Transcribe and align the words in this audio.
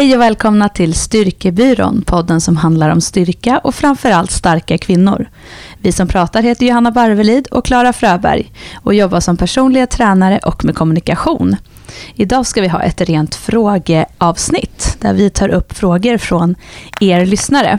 Hej 0.00 0.14
och 0.14 0.20
välkomna 0.20 0.68
till 0.68 0.94
Styrkebyrån, 0.94 2.02
podden 2.06 2.40
som 2.40 2.56
handlar 2.56 2.90
om 2.90 3.00
styrka 3.00 3.58
och 3.58 3.74
framförallt 3.74 4.30
starka 4.30 4.78
kvinnor. 4.78 5.28
Vi 5.78 5.92
som 5.92 6.08
pratar 6.08 6.42
heter 6.42 6.66
Johanna 6.66 6.90
Barvelid 6.90 7.46
och 7.46 7.64
Klara 7.64 7.92
Fröberg 7.92 8.52
och 8.82 8.94
jobbar 8.94 9.20
som 9.20 9.36
personliga 9.36 9.86
tränare 9.86 10.38
och 10.38 10.64
med 10.64 10.74
kommunikation. 10.74 11.56
Idag 12.14 12.46
ska 12.46 12.60
vi 12.60 12.68
ha 12.68 12.82
ett 12.82 13.00
rent 13.00 13.34
frågeavsnitt 13.34 14.96
där 15.00 15.14
vi 15.14 15.30
tar 15.30 15.48
upp 15.48 15.72
frågor 15.72 16.18
från 16.18 16.54
er 17.00 17.26
lyssnare. 17.26 17.78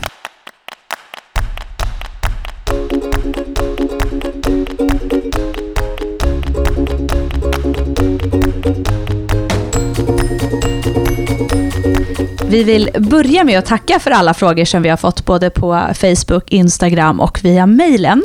Vi 12.51 12.63
vill 12.63 12.89
börja 12.99 13.43
med 13.43 13.59
att 13.59 13.65
tacka 13.65 13.99
för 13.99 14.11
alla 14.11 14.33
frågor 14.33 14.65
som 14.65 14.81
vi 14.81 14.89
har 14.89 14.97
fått 14.97 15.25
både 15.25 15.49
på 15.49 15.87
Facebook, 15.93 16.51
Instagram 16.51 17.19
och 17.19 17.39
via 17.43 17.65
mejlen. 17.65 18.23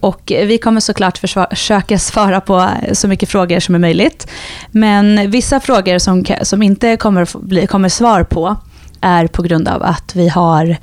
Och 0.00 0.22
vi 0.26 0.58
kommer 0.58 0.80
såklart 0.80 1.18
försöka 1.18 1.98
svara 1.98 2.40
på 2.40 2.68
så 2.92 3.08
mycket 3.08 3.28
frågor 3.28 3.60
som 3.60 3.74
är 3.74 3.78
möjligt. 3.78 4.30
Men 4.70 5.30
vissa 5.30 5.60
frågor 5.60 5.98
som, 5.98 6.24
som 6.42 6.62
inte 6.62 6.96
kommer, 6.96 7.28
bli, 7.38 7.66
kommer 7.66 7.88
svar 7.88 8.24
på 8.24 8.56
är 9.00 9.26
på 9.26 9.42
grund 9.42 9.68
av 9.68 9.82
att 9.82 10.16
vi 10.16 10.28
har 10.28 10.76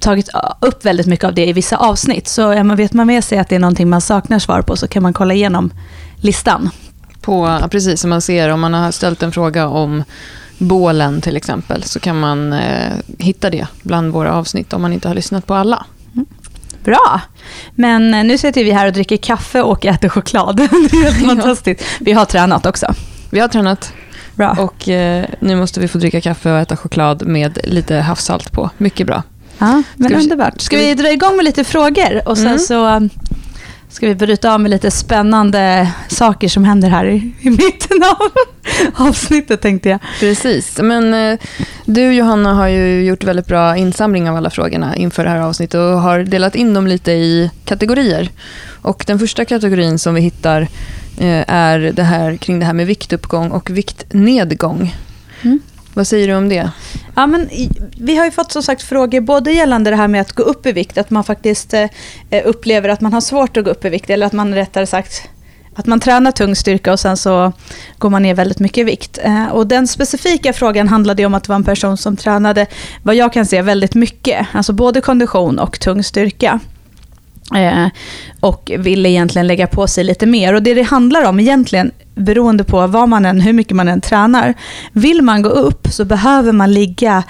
tagit 0.00 0.28
upp 0.60 0.84
väldigt 0.84 1.06
mycket 1.06 1.24
av 1.24 1.34
det 1.34 1.46
i 1.46 1.52
vissa 1.52 1.76
avsnitt. 1.76 2.28
Så 2.28 2.40
ja, 2.40 2.64
man 2.64 2.76
vet 2.76 2.92
man 2.92 3.06
med 3.06 3.24
sig 3.24 3.38
att 3.38 3.48
det 3.48 3.54
är 3.54 3.60
någonting 3.60 3.88
man 3.88 4.00
saknar 4.00 4.38
svar 4.38 4.62
på 4.62 4.76
så 4.76 4.88
kan 4.88 5.02
man 5.02 5.12
kolla 5.12 5.34
igenom 5.34 5.72
listan. 6.16 6.70
På, 7.20 7.58
precis, 7.70 8.00
som 8.00 8.10
man 8.10 8.20
ser 8.20 8.48
om 8.48 8.60
man 8.60 8.74
har 8.74 8.90
ställt 8.90 9.22
en 9.22 9.32
fråga 9.32 9.68
om 9.68 10.04
bålen 10.60 11.20
till 11.20 11.36
exempel, 11.36 11.82
så 11.82 12.00
kan 12.00 12.20
man 12.20 12.52
eh, 12.52 12.92
hitta 13.18 13.50
det 13.50 13.66
bland 13.82 14.12
våra 14.12 14.34
avsnitt 14.34 14.72
om 14.72 14.82
man 14.82 14.92
inte 14.92 15.08
har 15.08 15.14
lyssnat 15.14 15.46
på 15.46 15.54
alla. 15.54 15.86
Mm. 16.14 16.26
Bra. 16.84 17.20
Men 17.74 18.14
eh, 18.14 18.24
nu 18.24 18.38
sitter 18.38 18.64
vi 18.64 18.70
här 18.70 18.86
och 18.86 18.92
dricker 18.92 19.16
kaffe 19.16 19.62
och 19.62 19.86
äter 19.86 20.08
choklad. 20.08 20.56
det 20.90 20.96
är 20.96 21.02
helt 21.12 21.26
fantastiskt. 21.26 21.84
Vi 22.00 22.12
har 22.12 22.24
tränat 22.24 22.66
också. 22.66 22.94
Vi 23.30 23.40
har 23.40 23.48
tränat. 23.48 23.92
Bra. 24.34 24.56
Och 24.58 24.88
eh, 24.88 25.26
nu 25.40 25.56
måste 25.56 25.80
vi 25.80 25.88
få 25.88 25.98
dricka 25.98 26.20
kaffe 26.20 26.52
och 26.52 26.58
äta 26.58 26.76
choklad 26.76 27.26
med 27.26 27.58
lite 27.64 27.96
havssalt 27.96 28.52
på. 28.52 28.70
Mycket 28.78 29.06
bra. 29.06 29.22
Ja, 29.58 29.82
men 29.96 30.10
ska 30.10 30.18
underbart. 30.18 30.54
Vi, 30.56 30.60
ska 30.60 30.76
vi 30.76 30.94
dra 30.94 31.12
igång 31.12 31.36
med 31.36 31.44
lite 31.44 31.64
frågor? 31.64 32.28
Och 32.28 32.36
sen 32.36 32.46
mm. 32.46 32.58
så 32.58 33.08
ska 33.90 34.06
vi 34.06 34.14
bryta 34.14 34.54
av 34.54 34.60
med 34.60 34.70
lite 34.70 34.90
spännande 34.90 35.92
saker 36.08 36.48
som 36.48 36.64
händer 36.64 36.88
här 36.88 37.04
i, 37.04 37.32
i 37.40 37.50
mitten 37.50 38.02
av 38.02 38.30
avsnittet 39.06 39.60
tänkte 39.60 39.88
jag. 39.88 40.00
Precis, 40.20 40.78
men 40.82 41.14
eh, 41.14 41.38
du 41.84 42.12
Johanna 42.12 42.54
har 42.54 42.68
ju 42.68 43.04
gjort 43.04 43.24
väldigt 43.24 43.46
bra 43.46 43.76
insamling 43.76 44.30
av 44.30 44.36
alla 44.36 44.50
frågorna 44.50 44.96
inför 44.96 45.24
det 45.24 45.30
här 45.30 45.40
avsnittet 45.40 45.74
och 45.74 46.00
har 46.00 46.18
delat 46.18 46.54
in 46.54 46.74
dem 46.74 46.86
lite 46.86 47.12
i 47.12 47.50
kategorier. 47.64 48.30
Och 48.82 49.04
den 49.06 49.18
första 49.18 49.44
kategorin 49.44 49.98
som 49.98 50.14
vi 50.14 50.20
hittar 50.20 50.60
eh, 51.18 51.44
är 51.46 51.78
det 51.78 52.02
här 52.02 52.36
kring 52.36 52.58
det 52.58 52.66
här 52.66 52.72
med 52.72 52.86
viktuppgång 52.86 53.50
och 53.50 53.70
viktnedgång. 53.70 54.96
Mm. 55.42 55.60
Vad 55.94 56.06
säger 56.06 56.28
du 56.28 56.34
om 56.34 56.48
det? 56.48 56.70
Ja, 57.14 57.26
men, 57.26 57.48
vi 58.00 58.16
har 58.16 58.24
ju 58.24 58.30
fått 58.30 58.52
som 58.52 58.62
sagt 58.62 58.82
frågor 58.82 59.20
både 59.20 59.52
gällande 59.52 59.90
det 59.90 59.96
här 59.96 60.08
med 60.08 60.20
att 60.20 60.32
gå 60.32 60.42
upp 60.42 60.66
i 60.66 60.72
vikt, 60.72 60.98
att 60.98 61.10
man 61.10 61.24
faktiskt 61.24 61.74
eh, 61.74 61.86
eh, 62.30 62.46
upplever 62.46 62.88
att 62.88 63.00
man 63.00 63.12
har 63.12 63.20
svårt 63.20 63.56
att 63.56 63.64
gå 63.64 63.70
upp 63.70 63.84
i 63.84 63.88
vikt, 63.88 64.10
eller 64.10 64.26
att 64.26 64.32
man 64.32 64.54
rättare 64.54 64.86
sagt 64.86 65.22
att 65.74 65.86
man 65.86 66.00
tränar 66.00 66.30
tung 66.30 66.56
styrka 66.56 66.92
och 66.92 67.00
sen 67.00 67.16
så 67.16 67.52
går 67.98 68.10
man 68.10 68.22
ner 68.22 68.34
väldigt 68.34 68.58
mycket 68.58 68.78
i 68.78 68.84
vikt. 68.84 69.18
Eh, 69.22 69.46
och 69.46 69.66
den 69.66 69.88
specifika 69.88 70.52
frågan 70.52 70.88
handlade 70.88 71.26
om 71.26 71.34
att 71.34 71.44
det 71.44 71.48
var 71.48 71.56
en 71.56 71.64
person 71.64 71.96
som 71.96 72.16
tränade, 72.16 72.66
vad 73.02 73.14
jag 73.14 73.32
kan 73.32 73.46
se, 73.46 73.62
väldigt 73.62 73.94
mycket. 73.94 74.46
Alltså 74.52 74.72
både 74.72 75.00
kondition 75.00 75.58
och 75.58 75.80
tung 75.80 76.02
styrka. 76.02 76.60
Och 78.40 78.72
ville 78.78 79.08
egentligen 79.08 79.46
lägga 79.46 79.66
på 79.66 79.86
sig 79.86 80.04
lite 80.04 80.26
mer. 80.26 80.54
Och 80.54 80.62
det 80.62 80.74
det 80.74 80.82
handlar 80.82 81.24
om 81.24 81.40
egentligen, 81.40 81.90
beroende 82.14 82.64
på 82.64 82.86
vad 82.86 83.08
man 83.08 83.26
än, 83.26 83.40
hur 83.40 83.52
mycket 83.52 83.76
man 83.76 83.88
än 83.88 84.00
tränar, 84.00 84.54
vill 84.92 85.22
man 85.22 85.42
gå 85.42 85.48
upp 85.48 85.88
så 85.90 86.04
behöver 86.04 86.52
man 86.52 86.74
ligga 86.74 87.22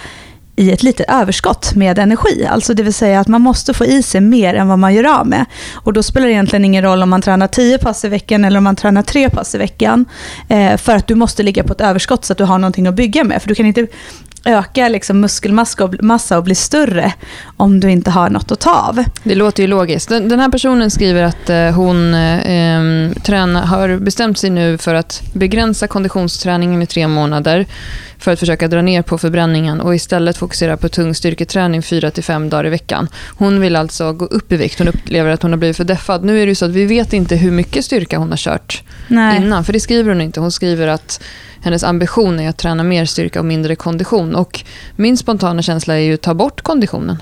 i 0.61 0.71
ett 0.71 0.83
litet 0.83 1.11
överskott 1.11 1.75
med 1.75 1.99
energi. 1.99 2.47
Alltså 2.47 2.75
det 2.75 2.83
vill 2.83 2.95
säga 2.95 3.21
att 3.21 3.29
man 3.29 3.41
måste 3.41 3.75
få 3.75 3.85
i 3.85 4.03
sig 4.03 4.21
mer 4.21 4.55
än 4.55 4.69
vad 4.69 4.79
man 4.79 4.95
gör 4.95 5.21
av 5.21 5.27
med. 5.27 5.45
Och 5.75 5.93
då 5.93 6.03
spelar 6.03 6.27
det 6.27 6.33
egentligen 6.33 6.65
ingen 6.65 6.83
roll 6.83 7.03
om 7.03 7.11
man 7.11 7.23
tränar 7.23 7.47
10 7.47 7.79
pass 7.79 8.05
i 8.05 8.09
veckan 8.09 8.45
eller 8.45 8.59
om 8.59 8.65
man 8.65 8.77
tränar 8.77 9.03
3 9.03 9.31
pass 9.31 9.55
i 9.55 9.59
veckan. 9.59 10.05
Eh, 10.49 10.77
för 10.77 10.97
att 10.97 11.07
du 11.07 11.15
måste 11.15 11.43
ligga 11.43 11.65
på 11.65 11.73
ett 11.73 11.81
överskott 11.81 12.25
så 12.25 12.33
att 12.33 12.39
du 12.39 12.45
har 12.45 12.59
någonting 12.59 12.87
att 12.87 12.95
bygga 12.95 13.25
med. 13.25 13.43
För 13.43 13.49
du 13.49 13.55
kan 13.55 13.67
inte 13.67 13.87
öka 14.45 14.89
liksom 14.89 15.21
muskelmassa 15.21 16.39
och 16.39 16.45
bli 16.45 16.55
större 16.55 17.13
om 17.57 17.81
du 17.81 17.91
inte 17.91 18.11
har 18.11 18.31
något 18.31 18.53
att 18.53 18.61
ta 18.61 18.71
av. 18.71 19.05
Det 19.23 19.35
låter 19.35 19.63
ju 19.63 19.67
logiskt. 19.67 20.09
Den, 20.09 20.41
här 20.41 20.49
personen 20.49 20.91
skriver 20.91 21.23
att 21.23 21.51
eh, 21.51 21.71
hon 21.71 22.15
eh, 22.15 23.13
träna, 23.23 23.61
har 23.67 23.97
bestämt 23.97 24.39
sig 24.39 24.51
nu 24.51 24.79
för 24.79 24.95
att 24.95 25.23
begränsa 25.33 25.87
konditionsträningen 25.87 26.83
i 26.83 26.87
tre 26.87 27.09
månader 27.09 27.67
för 28.19 28.33
att 28.33 28.39
försöka 28.39 28.69
dra 28.69 28.83
ner 28.83 29.03
på 29.03 29.19
förbränningen 29.19 29.81
och 29.81 29.95
istället 29.95 30.37
fokusera 30.37 30.77
på 30.77 30.89
tung 30.89 31.15
styrketräning 31.15 31.81
4-5 31.81 32.51
dagar 32.51 32.67
i 32.67 32.71
veckan. 32.71 33.09
Hon 33.29 33.61
vill 33.61 33.77
alltså 33.77 34.13
gå 34.13 34.25
upp 34.25 34.53
i 34.53 34.57
vikt. 34.57 34.79
Hon 34.79 34.89
upplever 34.89 35.31
att 35.31 35.43
hon 35.43 35.53
har 35.53 35.59
blivit 35.59 35.77
för 35.77 35.85
deffad. 35.85 36.25
Nu 36.25 36.43
är 36.43 36.47
det 36.47 36.51
ju 36.51 36.55
så 36.55 36.65
att 36.65 36.71
vi 36.71 36.87
vet 36.87 37.13
inte 37.13 37.37
hur 37.37 37.51
mycket 37.51 37.85
styrka 37.85 38.19
hon 38.19 38.31
har 38.31 38.37
kört 38.37 38.83
Nej. 39.09 39.37
innan, 39.37 39.65
för 39.65 39.73
det 39.73 39.81
skriver 39.81 40.13
hon 40.13 40.21
inte. 40.21 40.41
Hon 40.41 40.53
skriver 40.53 40.89
att 40.89 41.21
hennes 41.63 41.85
ambition 41.85 42.41
är 42.41 42.49
att 42.49 42.59
träna 42.59 42.83
mer 42.83 43.05
styrka 43.05 43.39
och 43.39 43.45
mindre 43.45 43.77
kondition. 43.77 44.35
Och 44.35 44.65
min 44.97 45.17
spontana 45.17 45.63
känsla 45.63 45.95
är 45.95 46.01
ju 46.01 46.15
att 46.15 46.23
ta 46.23 46.35
bort 46.35 46.61
konditionen. 46.61 47.17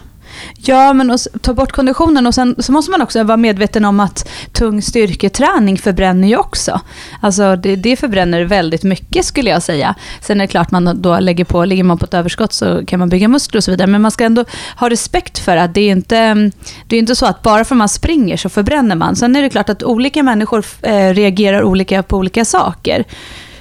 Ja, 0.56 0.93
men 0.93 1.10
och, 1.10 1.19
ta 1.41 1.54
bort 1.54 1.72
konditionen 1.72 2.26
och 2.26 2.34
sen 2.34 2.54
så 2.59 2.72
måste 2.72 2.91
man 2.91 3.03
också 3.03 3.22
vara 3.22 3.37
medveten 3.37 3.84
om 3.84 4.00
att 4.00 4.28
tung 4.53 4.82
styrketräning 4.82 5.78
förbränner 5.78 6.28
ju 6.28 6.37
också. 6.37 6.81
Alltså 7.21 7.56
det, 7.56 7.76
det 7.76 7.97
förbränner 7.97 8.44
väldigt 8.44 8.82
mycket 8.82 9.25
skulle 9.25 9.50
jag 9.50 9.62
säga. 9.62 9.94
Sen 10.21 10.41
är 10.41 10.44
det 10.44 10.49
klart 10.49 10.70
man 10.70 11.03
då 11.03 11.19
lägger 11.19 11.44
på, 11.44 11.65
ligger 11.65 11.84
man 11.84 11.99
på 11.99 12.05
ett 12.05 12.15
överskott 12.15 12.53
så 12.53 12.87
kan 12.87 12.99
man 12.99 13.09
bygga 13.09 13.28
muskler 13.28 13.59
och 13.59 13.65
så 13.65 13.70
vidare. 13.70 13.87
Men 13.87 14.03
man 14.03 14.10
ska 14.10 14.25
ändå 14.25 14.44
ha 14.76 14.91
respekt 14.91 15.38
för 15.38 15.56
att 15.56 15.75
det 15.75 15.81
är 15.81 15.91
inte, 15.91 16.50
det 16.87 16.97
är 16.97 17.00
inte 17.00 17.16
så 17.16 17.26
att 17.26 17.43
bara 17.43 17.65
för 17.65 17.75
att 17.75 17.78
man 17.78 17.88
springer 17.88 18.37
så 18.37 18.49
förbränner 18.49 18.97
man. 18.97 19.16
Sen 19.16 19.37
är 19.37 19.43
det 19.43 19.50
klart 19.50 19.69
att 19.69 19.82
olika 19.82 20.22
människor 20.22 20.65
eh, 20.82 21.15
reagerar 21.15 21.62
olika 21.62 22.03
på 22.03 22.16
olika 22.16 22.44
saker. 22.44 23.05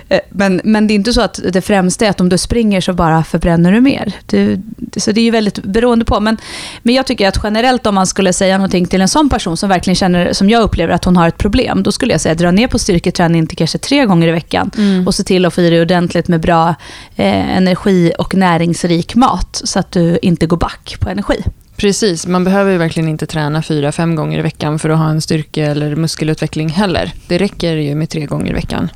Eh, 0.09 0.19
men, 0.29 0.61
men 0.63 0.87
det 0.87 0.93
är 0.93 0.95
inte 0.95 1.13
så 1.13 1.21
att 1.21 1.39
det 1.51 1.61
främsta 1.61 2.05
är 2.05 2.09
att 2.09 2.21
om 2.21 2.29
du 2.29 2.37
springer 2.37 2.81
så 2.81 2.93
bara 2.93 3.23
förbränner 3.23 3.71
du 3.71 3.81
mer. 3.81 4.13
Du, 4.25 4.61
så 4.97 5.11
det 5.11 5.21
är 5.21 5.23
ju 5.23 5.31
väldigt 5.31 5.63
beroende 5.63 6.05
på. 6.05 6.19
Men, 6.19 6.37
men 6.83 6.95
jag 6.95 7.07
tycker 7.07 7.27
att 7.27 7.39
generellt 7.43 7.85
om 7.85 7.95
man 7.95 8.07
skulle 8.07 8.33
säga 8.33 8.57
någonting 8.57 8.85
till 8.85 9.01
en 9.01 9.09
sån 9.09 9.29
person 9.29 9.57
som 9.57 9.69
verkligen 9.69 9.95
känner, 9.95 10.33
som 10.33 10.49
jag 10.49 10.63
upplever 10.63 10.93
att 10.93 11.05
hon 11.05 11.17
har 11.17 11.27
ett 11.27 11.37
problem, 11.37 11.83
då 11.83 11.91
skulle 11.91 12.11
jag 12.11 12.21
säga 12.21 12.35
dra 12.35 12.51
ner 12.51 12.67
på 12.67 12.79
styrketräning 12.79 13.47
till 13.47 13.57
kanske 13.57 13.77
tre 13.77 14.05
gånger 14.05 14.27
i 14.27 14.31
veckan 14.31 14.71
mm. 14.77 15.07
och 15.07 15.15
se 15.15 15.23
till 15.23 15.45
att 15.45 15.53
få 15.53 15.61
i 15.61 15.69
dig 15.69 15.81
ordentligt 15.81 16.27
med 16.27 16.41
bra 16.41 16.75
eh, 17.15 17.57
energi 17.57 18.11
och 18.17 18.35
näringsrik 18.35 19.15
mat 19.15 19.61
så 19.63 19.79
att 19.79 19.91
du 19.91 20.19
inte 20.21 20.45
går 20.45 20.57
back 20.57 20.97
på 20.99 21.09
energi. 21.09 21.43
Precis, 21.77 22.27
man 22.27 22.43
behöver 22.43 22.71
ju 22.71 22.77
verkligen 22.77 23.09
inte 23.09 23.25
träna 23.25 23.61
fyra, 23.61 23.91
fem 23.91 24.15
gånger 24.15 24.39
i 24.39 24.41
veckan 24.41 24.79
för 24.79 24.89
att 24.89 24.97
ha 24.97 25.09
en 25.09 25.21
styrke 25.21 25.65
eller 25.65 25.95
muskelutveckling 25.95 26.69
heller. 26.69 27.11
Det 27.27 27.37
räcker 27.37 27.75
ju 27.75 27.95
med 27.95 28.09
tre 28.09 28.25
gånger 28.25 28.51
i 28.51 28.53
veckan. 28.53 28.89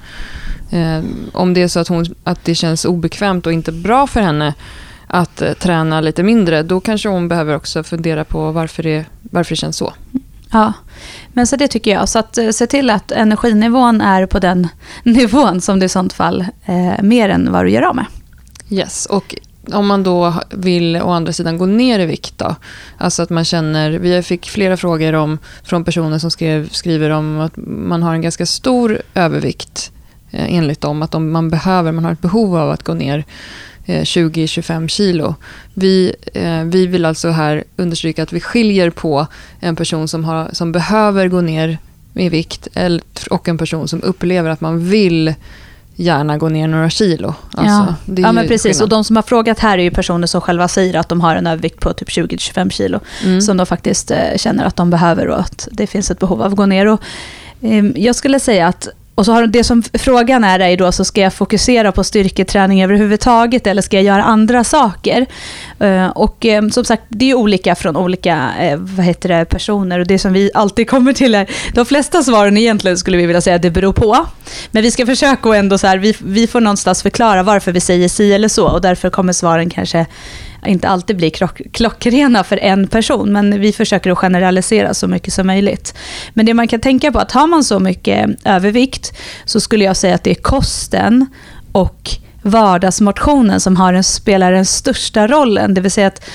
Eh, 0.72 1.04
om 1.34 1.54
det 1.54 1.62
är 1.62 1.68
så 1.68 1.80
att, 1.80 1.88
hon, 1.88 2.06
att 2.24 2.46
det 2.46 2.56
känns 2.56 2.86
obekvämt 2.86 3.46
och 3.46 3.54
inte 3.54 3.72
bra 3.72 4.08
för 4.08 4.22
henne 4.22 4.54
att 5.08 5.42
eh, 5.42 5.54
träna 5.54 6.02
lite 6.02 6.24
mindre, 6.24 6.64
då 6.64 6.80
kanske 6.80 7.09
hon 7.09 7.28
behöver 7.28 7.56
också 7.56 7.84
fundera 7.84 8.24
på 8.24 8.52
varför 8.52 8.84
det, 8.84 9.06
varför 9.22 9.50
det 9.50 9.56
känns 9.56 9.78
så. 9.78 9.94
Ja, 10.52 10.74
men 11.34 11.48
så 11.48 11.56
det 11.56 11.68
tycker 11.68 11.92
jag. 11.92 12.10
Så 12.10 12.20
att 12.20 12.38
eh, 12.38 12.50
se 12.50 12.68
till 12.68 12.90
att 12.90 13.12
energinivån 13.12 14.02
är 14.02 14.26
på 14.26 14.40
den 14.40 14.68
nivån 15.04 15.62
som 15.62 15.80
det 15.80 15.86
i 15.86 15.90
sånt 15.90 16.14
fall 16.14 16.46
eh, 16.66 17.02
mer 17.02 17.30
än 17.30 17.52
vad 17.52 17.66
du 17.66 17.72
gör 17.72 17.81
av 17.81 17.96
med. 17.96 18.06
Yes, 18.70 19.06
och 19.06 19.36
om 19.74 19.88
man 19.88 20.04
då 20.04 20.34
vill 20.50 20.95
å 20.95 21.10
andra 21.10 21.34
sidan 21.34 21.57
gå 21.57 21.66
ner 21.66 22.00
i 22.00 22.06
vikt 22.06 22.38
då? 22.38 22.56
Alltså 22.98 23.24
att 23.24 23.30
man 23.30 23.45
känner, 23.45 23.92
vi 23.92 24.24
fick 24.24 24.50
flera 24.50 24.78
frågor 24.78 25.13
om, 25.13 25.38
från 25.63 25.84
personer 25.84 26.19
som 26.19 26.31
skrev, 26.31 26.69
skriver 26.69 27.10
om 27.10 27.40
att 27.40 27.54
man 27.66 28.04
har 28.04 28.13
en 28.13 28.22
ganska 28.22 28.45
stor 28.45 29.01
övervikt 29.13 29.92
enligt 30.31 30.81
dem, 30.81 31.01
att 31.01 31.16
om 31.16 31.31
man 31.31 31.50
behöver, 31.50 31.92
man 31.92 32.06
har 32.06 32.12
ett 32.12 32.22
behov 32.22 32.56
av 32.56 32.72
att 32.72 32.83
gå 32.83 32.94
ner 32.94 33.25
20-25 33.86 34.81
eh, 34.81 34.88
kilo. 34.88 35.36
Vi, 35.74 36.16
eh, 36.33 36.63
vi 36.63 36.88
vill 36.88 37.06
alltså 37.06 37.30
här 37.30 37.63
understryka 37.75 38.24
att 38.24 38.33
vi 38.33 38.42
skiljer 38.42 38.89
på 38.89 39.28
en 39.60 39.75
person 39.75 40.07
som, 40.07 40.24
har, 40.24 40.50
som 40.54 40.72
behöver 40.72 41.28
gå 41.28 41.42
ner 41.42 41.78
i 42.13 42.30
vikt 42.30 42.68
och 43.30 43.48
en 43.48 43.57
person 43.57 43.88
som 43.88 44.04
upplever 44.04 44.50
att 44.50 44.62
man 44.62 44.89
vill 44.89 45.33
gärna 45.95 46.38
gå 46.38 46.50
ner 46.50 46.68
några 46.68 46.89
kilo. 46.89 47.33
Alltså, 47.51 47.95
ja. 48.06 48.13
ja, 48.22 48.31
men 48.31 48.48
precis. 48.48 48.63
Skillnad. 48.63 48.83
Och 48.83 48.89
de 48.89 49.04
som 49.04 49.16
har 49.16 49.24
frågat 49.24 49.60
här 49.60 49.78
är 49.78 49.83
ju 49.83 49.92
personer 49.92 50.28
som 50.28 50.42
själva 50.42 50.68
säger 50.68 51.00
att 51.00 51.10
de 51.10 51.22
har 51.22 51.36
en 51.36 51.48
övervikt 51.48 51.80
på 51.80 51.94
typ 51.94 52.10
20-25 52.10 52.69
kilo. 52.69 53.00
Mm. 53.24 53.42
Som 53.42 53.57
de 53.57 53.66
faktiskt 53.66 54.12
känner 54.36 54.66
att 54.66 54.75
de 54.75 54.89
behöver 54.89 55.28
och 55.28 55.39
att 55.39 55.68
det 55.72 55.88
finns 55.88 56.12
ett 56.12 56.19
behov 56.19 56.42
av 56.42 56.51
att 56.51 56.57
gå 56.57 56.66
ner. 56.66 56.86
Och, 56.86 57.01
eh, 57.62 57.86
jag 57.95 58.16
skulle 58.16 58.39
säga 58.39 58.68
att 58.68 58.88
och 59.16 59.25
så 59.25 59.31
har 59.31 59.48
det 59.48 59.63
som 59.63 59.84
frågan 59.84 60.44
är, 60.44 60.60
är 60.60 60.78
då, 60.78 60.92
så 60.92 61.06
ska 61.06 61.22
jag 61.22 61.34
fokusera 61.34 61.92
på 61.92 62.04
styrketräning 62.04 62.84
överhuvudtaget 62.84 63.68
eller 63.68 63.81
ska 63.81 63.98
jag 63.98 64.04
göra 64.04 64.24
andra 64.24 64.63
saker? 64.63 65.25
Eh, 65.80 66.08
och 66.08 66.46
eh, 66.46 66.68
som 66.68 66.86
sagt, 66.86 67.04
det 67.10 67.31
är 67.31 67.36
olika 67.36 67.75
från 67.75 67.98
olika 67.98 68.50
eh, 68.60 68.78
vad 68.78 69.06
heter 69.06 69.30
det, 69.30 69.46
personer 69.46 70.00
och 70.00 70.08
det 70.08 70.19
som 70.19 70.34
vi 70.34 70.52
alltid 70.54 70.90
kommer 70.90 71.13
till 71.13 71.36
är, 71.36 71.50
de 71.74 71.86
flesta 71.86 72.24
svaren 72.24 72.58
egentligen 72.58 72.98
skulle 72.98 73.18
vi 73.18 73.25
vilja 73.25 73.42
säga 73.42 73.56
att 73.56 73.62
det 73.62 73.72
beror 73.72 73.94
på. 73.94 74.25
Men 74.72 74.84
vi 74.84 74.92
ska 74.92 75.06
försöka 75.06 75.56
ändå 75.56 75.78
så 75.78 75.88
här, 75.88 75.98
vi, 75.98 76.16
vi 76.19 76.48
får 76.48 76.62
någonstans 76.62 77.02
förklara 77.02 77.44
varför 77.44 77.72
vi 77.72 77.80
säger 77.80 78.10
si 78.10 78.34
eller 78.34 78.48
så 78.48 78.68
och 78.68 78.81
därför 78.81 79.10
kommer 79.10 79.34
svaren 79.34 79.69
kanske 79.69 80.06
inte 80.66 80.90
alltid 80.90 81.18
blir 81.18 81.30
klock, 81.30 81.62
klockrena 81.72 82.44
för 82.44 82.58
en 82.58 82.88
person, 82.88 83.31
men 83.31 83.60
vi 83.60 83.74
försöker 83.74 84.12
att 84.12 84.18
generalisera 84.18 84.94
så 84.94 85.08
mycket 85.08 85.34
som 85.34 85.48
möjligt. 85.48 85.94
Men 86.34 86.46
det 86.46 86.54
man 86.54 86.68
kan 86.68 86.80
tänka 86.80 87.12
på 87.12 87.19
att 87.19 87.31
har 87.31 87.48
man 87.48 87.63
så 87.63 87.80
mycket 87.80 88.30
övervikt 88.46 89.18
så 89.46 89.60
skulle 89.60 89.86
jag 89.86 89.98
säga 89.98 90.16
att 90.16 90.24
det 90.24 90.31
är 90.31 90.42
kosten 90.42 91.25
och 91.72 92.10
vardagsmotionen 92.42 93.60
som 93.60 93.75
har 93.75 93.94
en, 93.94 94.04
spelar 94.04 94.52
den 94.52 94.66
största 94.66 95.28
rollen. 95.28 95.74
Det 95.74 95.81
vill 95.81 95.92
säga 95.92 96.08
att 96.08 96.25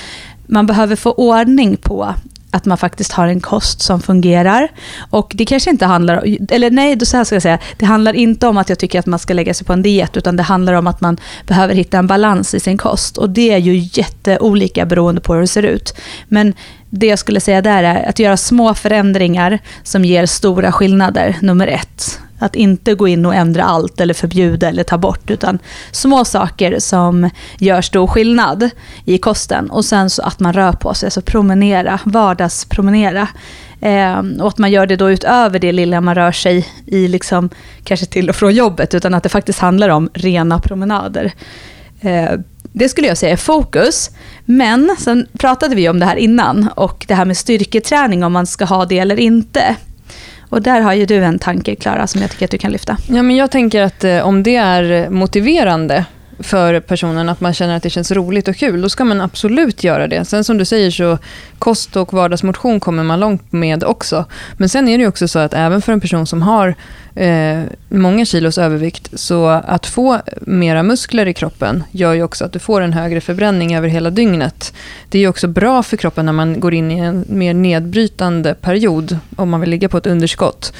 man 0.46 0.66
behöver 0.66 0.96
få 0.96 1.12
ordning 1.12 1.76
på 1.76 2.14
att 2.56 2.64
man 2.64 2.78
faktiskt 2.78 3.12
har 3.12 3.28
en 3.28 3.40
kost 3.40 3.82
som 3.82 4.00
fungerar. 4.00 4.68
Och 5.10 5.32
det 5.34 5.44
kanske 5.44 5.70
inte 5.70 5.86
handlar 5.86 6.16
om, 6.16 6.36
eller 6.50 6.70
nej, 6.70 7.06
så 7.06 7.16
här 7.16 7.24
ska 7.24 7.34
jag 7.34 7.42
säga, 7.42 7.58
det 7.78 7.86
handlar 7.86 8.12
inte 8.12 8.46
om 8.46 8.56
att 8.56 8.68
jag 8.68 8.78
tycker 8.78 8.98
att 8.98 9.06
man 9.06 9.18
ska 9.18 9.34
lägga 9.34 9.54
sig 9.54 9.66
på 9.66 9.72
en 9.72 9.82
diet, 9.82 10.16
utan 10.16 10.36
det 10.36 10.42
handlar 10.42 10.72
om 10.72 10.86
att 10.86 11.00
man 11.00 11.16
behöver 11.46 11.74
hitta 11.74 11.98
en 11.98 12.06
balans 12.06 12.54
i 12.54 12.60
sin 12.60 12.78
kost. 12.78 13.18
Och 13.18 13.30
det 13.30 13.52
är 13.52 13.58
ju 13.58 13.88
jätteolika 13.92 14.86
beroende 14.86 15.20
på 15.20 15.34
hur 15.34 15.40
det 15.40 15.46
ser 15.46 15.62
ut. 15.62 15.94
Men 16.28 16.54
det 16.90 17.06
jag 17.06 17.18
skulle 17.18 17.40
säga 17.40 17.62
där 17.62 17.82
är 17.82 18.08
att 18.08 18.18
göra 18.18 18.36
små 18.36 18.74
förändringar 18.74 19.58
som 19.82 20.04
ger 20.04 20.26
stora 20.26 20.72
skillnader, 20.72 21.36
nummer 21.40 21.66
ett. 21.66 22.20
Att 22.38 22.54
inte 22.54 22.94
gå 22.94 23.08
in 23.08 23.26
och 23.26 23.34
ändra 23.34 23.64
allt 23.64 24.00
eller 24.00 24.14
förbjuda 24.14 24.68
eller 24.68 24.84
ta 24.84 24.98
bort, 24.98 25.30
utan 25.30 25.58
små 25.92 26.24
saker 26.24 26.78
som 26.78 27.30
gör 27.58 27.82
stor 27.82 28.06
skillnad 28.06 28.70
i 29.04 29.18
kosten. 29.18 29.70
Och 29.70 29.84
sen 29.84 30.10
så 30.10 30.22
att 30.22 30.40
man 30.40 30.52
rör 30.52 30.72
på 30.72 30.94
sig, 30.94 31.06
alltså 31.06 31.20
promenera, 31.20 32.00
vardagspromenera. 32.04 33.28
Eh, 33.80 34.18
och 34.40 34.48
att 34.48 34.58
man 34.58 34.70
gör 34.70 34.86
det 34.86 34.96
då 34.96 35.10
utöver 35.10 35.58
det 35.58 35.72
lilla 35.72 36.00
man 36.00 36.14
rör 36.14 36.32
sig 36.32 36.68
i, 36.86 37.08
liksom, 37.08 37.50
kanske 37.84 38.06
till 38.06 38.28
och 38.28 38.36
från 38.36 38.54
jobbet, 38.54 38.94
utan 38.94 39.14
att 39.14 39.22
det 39.22 39.28
faktiskt 39.28 39.58
handlar 39.58 39.88
om 39.88 40.10
rena 40.14 40.60
promenader. 40.60 41.32
Eh, 42.00 42.30
det 42.72 42.88
skulle 42.88 43.06
jag 43.06 43.18
säga 43.18 43.32
är 43.32 43.36
fokus. 43.36 44.10
Men 44.44 44.96
sen 44.98 45.26
pratade 45.38 45.74
vi 45.74 45.88
om 45.88 45.98
det 45.98 46.06
här 46.06 46.16
innan 46.16 46.68
och 46.74 47.04
det 47.08 47.14
här 47.14 47.24
med 47.24 47.36
styrketräning, 47.36 48.24
om 48.24 48.32
man 48.32 48.46
ska 48.46 48.64
ha 48.64 48.84
det 48.84 48.98
eller 48.98 49.20
inte. 49.20 49.76
Och 50.56 50.62
där 50.62 50.80
har 50.80 50.92
ju 50.92 51.06
du 51.06 51.24
en 51.24 51.38
tanke, 51.38 51.74
Klara, 51.74 52.06
som 52.06 52.20
jag 52.20 52.30
tycker 52.30 52.44
att 52.44 52.50
du 52.50 52.58
kan 52.58 52.72
lyfta. 52.72 52.96
Ja, 53.08 53.22
men 53.22 53.36
jag 53.36 53.50
tänker 53.50 53.82
att 53.82 54.04
eh, 54.04 54.26
om 54.26 54.42
det 54.42 54.56
är 54.56 55.10
motiverande 55.10 56.04
för 56.38 56.80
personen, 56.80 57.28
att 57.28 57.40
man 57.40 57.54
känner 57.54 57.76
att 57.76 57.82
det 57.82 57.90
känns 57.90 58.12
roligt 58.12 58.48
och 58.48 58.56
kul, 58.56 58.82
då 58.82 58.88
ska 58.88 59.04
man 59.04 59.20
absolut 59.20 59.84
göra 59.84 60.06
det. 60.06 60.24
Sen 60.24 60.44
som 60.44 60.58
du 60.58 60.64
säger 60.64 60.90
så 60.90 61.18
kost 61.58 61.96
och 61.96 62.12
vardagsmotion 62.12 62.80
kommer 62.80 63.02
man 63.02 63.20
långt 63.20 63.52
med 63.52 63.84
också. 63.84 64.24
Men 64.56 64.68
sen 64.68 64.88
är 64.88 64.98
det 64.98 65.06
också 65.06 65.28
så 65.28 65.38
att 65.38 65.54
även 65.54 65.82
för 65.82 65.92
en 65.92 66.00
person 66.00 66.26
som 66.26 66.42
har 66.42 66.74
eh, 67.14 67.60
många 67.88 68.24
kilos 68.24 68.58
övervikt, 68.58 69.10
så 69.14 69.46
att 69.46 69.86
få 69.86 70.20
mera 70.40 70.82
muskler 70.82 71.26
i 71.26 71.34
kroppen 71.34 71.84
gör 71.90 72.12
ju 72.12 72.22
också 72.22 72.44
att 72.44 72.52
du 72.52 72.58
får 72.58 72.80
en 72.80 72.92
högre 72.92 73.20
förbränning 73.20 73.76
över 73.76 73.88
hela 73.88 74.10
dygnet. 74.10 74.74
Det 75.08 75.18
är 75.18 75.22
ju 75.22 75.28
också 75.28 75.48
bra 75.48 75.82
för 75.82 75.96
kroppen 75.96 76.26
när 76.26 76.32
man 76.32 76.60
går 76.60 76.74
in 76.74 76.90
i 76.90 76.98
en 76.98 77.24
mer 77.28 77.54
nedbrytande 77.54 78.54
period, 78.54 79.18
om 79.36 79.50
man 79.50 79.60
vill 79.60 79.70
ligga 79.70 79.88
på 79.88 79.98
ett 79.98 80.06
underskott 80.06 80.72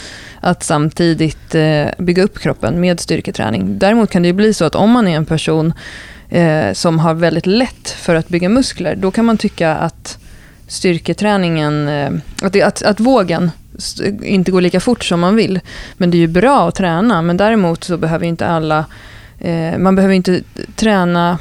att 0.46 0.62
samtidigt 0.62 1.54
eh, 1.54 1.86
bygga 1.98 2.22
upp 2.22 2.38
kroppen 2.38 2.80
med 2.80 3.00
styrketräning. 3.00 3.78
Däremot 3.78 4.10
kan 4.10 4.22
det 4.22 4.32
bli 4.32 4.54
så 4.54 4.64
att 4.64 4.74
om 4.74 4.90
man 4.90 5.08
är 5.08 5.16
en 5.16 5.26
person 5.26 5.72
eh, 6.28 6.72
som 6.72 6.98
har 6.98 7.14
väldigt 7.14 7.46
lätt 7.46 7.88
för 7.88 8.14
att 8.14 8.28
bygga 8.28 8.48
muskler, 8.48 8.96
då 8.96 9.10
kan 9.10 9.24
man 9.24 9.38
tycka 9.38 9.74
att 9.74 10.18
styrketräningen, 10.68 11.88
eh, 11.88 12.10
att, 12.42 12.62
att, 12.62 12.82
att 12.82 13.00
vågen 13.00 13.50
inte 14.22 14.50
går 14.50 14.60
lika 14.60 14.80
fort 14.80 15.04
som 15.04 15.20
man 15.20 15.36
vill. 15.36 15.60
Men 15.96 16.10
det 16.10 16.16
är 16.16 16.20
ju 16.20 16.26
bra 16.26 16.68
att 16.68 16.74
träna, 16.74 17.22
men 17.22 17.36
däremot 17.36 17.84
så 17.84 17.96
behöver 17.96 18.26
inte 18.26 18.46
alla, 18.46 18.84
man 19.78 19.94
behöver 19.94 20.14
inte 20.14 20.40
träna 20.76 21.38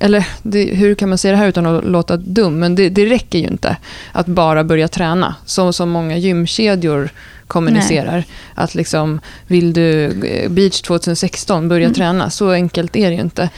eller 0.00 0.26
det, 0.42 0.64
hur 0.64 0.94
kan 0.94 1.08
man 1.08 1.18
säga 1.18 1.32
det 1.32 1.38
här 1.38 1.48
utan 1.48 1.66
att 1.66 1.84
låta 1.84 2.16
dum, 2.16 2.58
men 2.58 2.74
det, 2.74 2.88
det 2.88 3.06
räcker 3.06 3.38
ju 3.38 3.46
inte 3.46 3.76
att 4.12 4.26
bara 4.26 4.64
börja 4.64 4.88
träna. 4.88 5.34
Så 5.44 5.72
som 5.72 5.90
många 5.90 6.16
gymkedjor 6.16 7.10
kommunicerar. 7.46 8.12
Nej. 8.12 8.26
Att 8.54 8.74
liksom, 8.74 9.20
vill 9.46 9.72
du 9.72 10.04
eh, 10.04 10.50
beach 10.50 10.80
2016, 10.80 11.68
börja 11.68 11.86
mm. 11.86 11.94
träna. 11.94 12.30
Så 12.30 12.50
enkelt 12.50 12.96
är 12.96 13.10
det 13.10 13.14
ju 13.14 13.20
inte. 13.20 13.50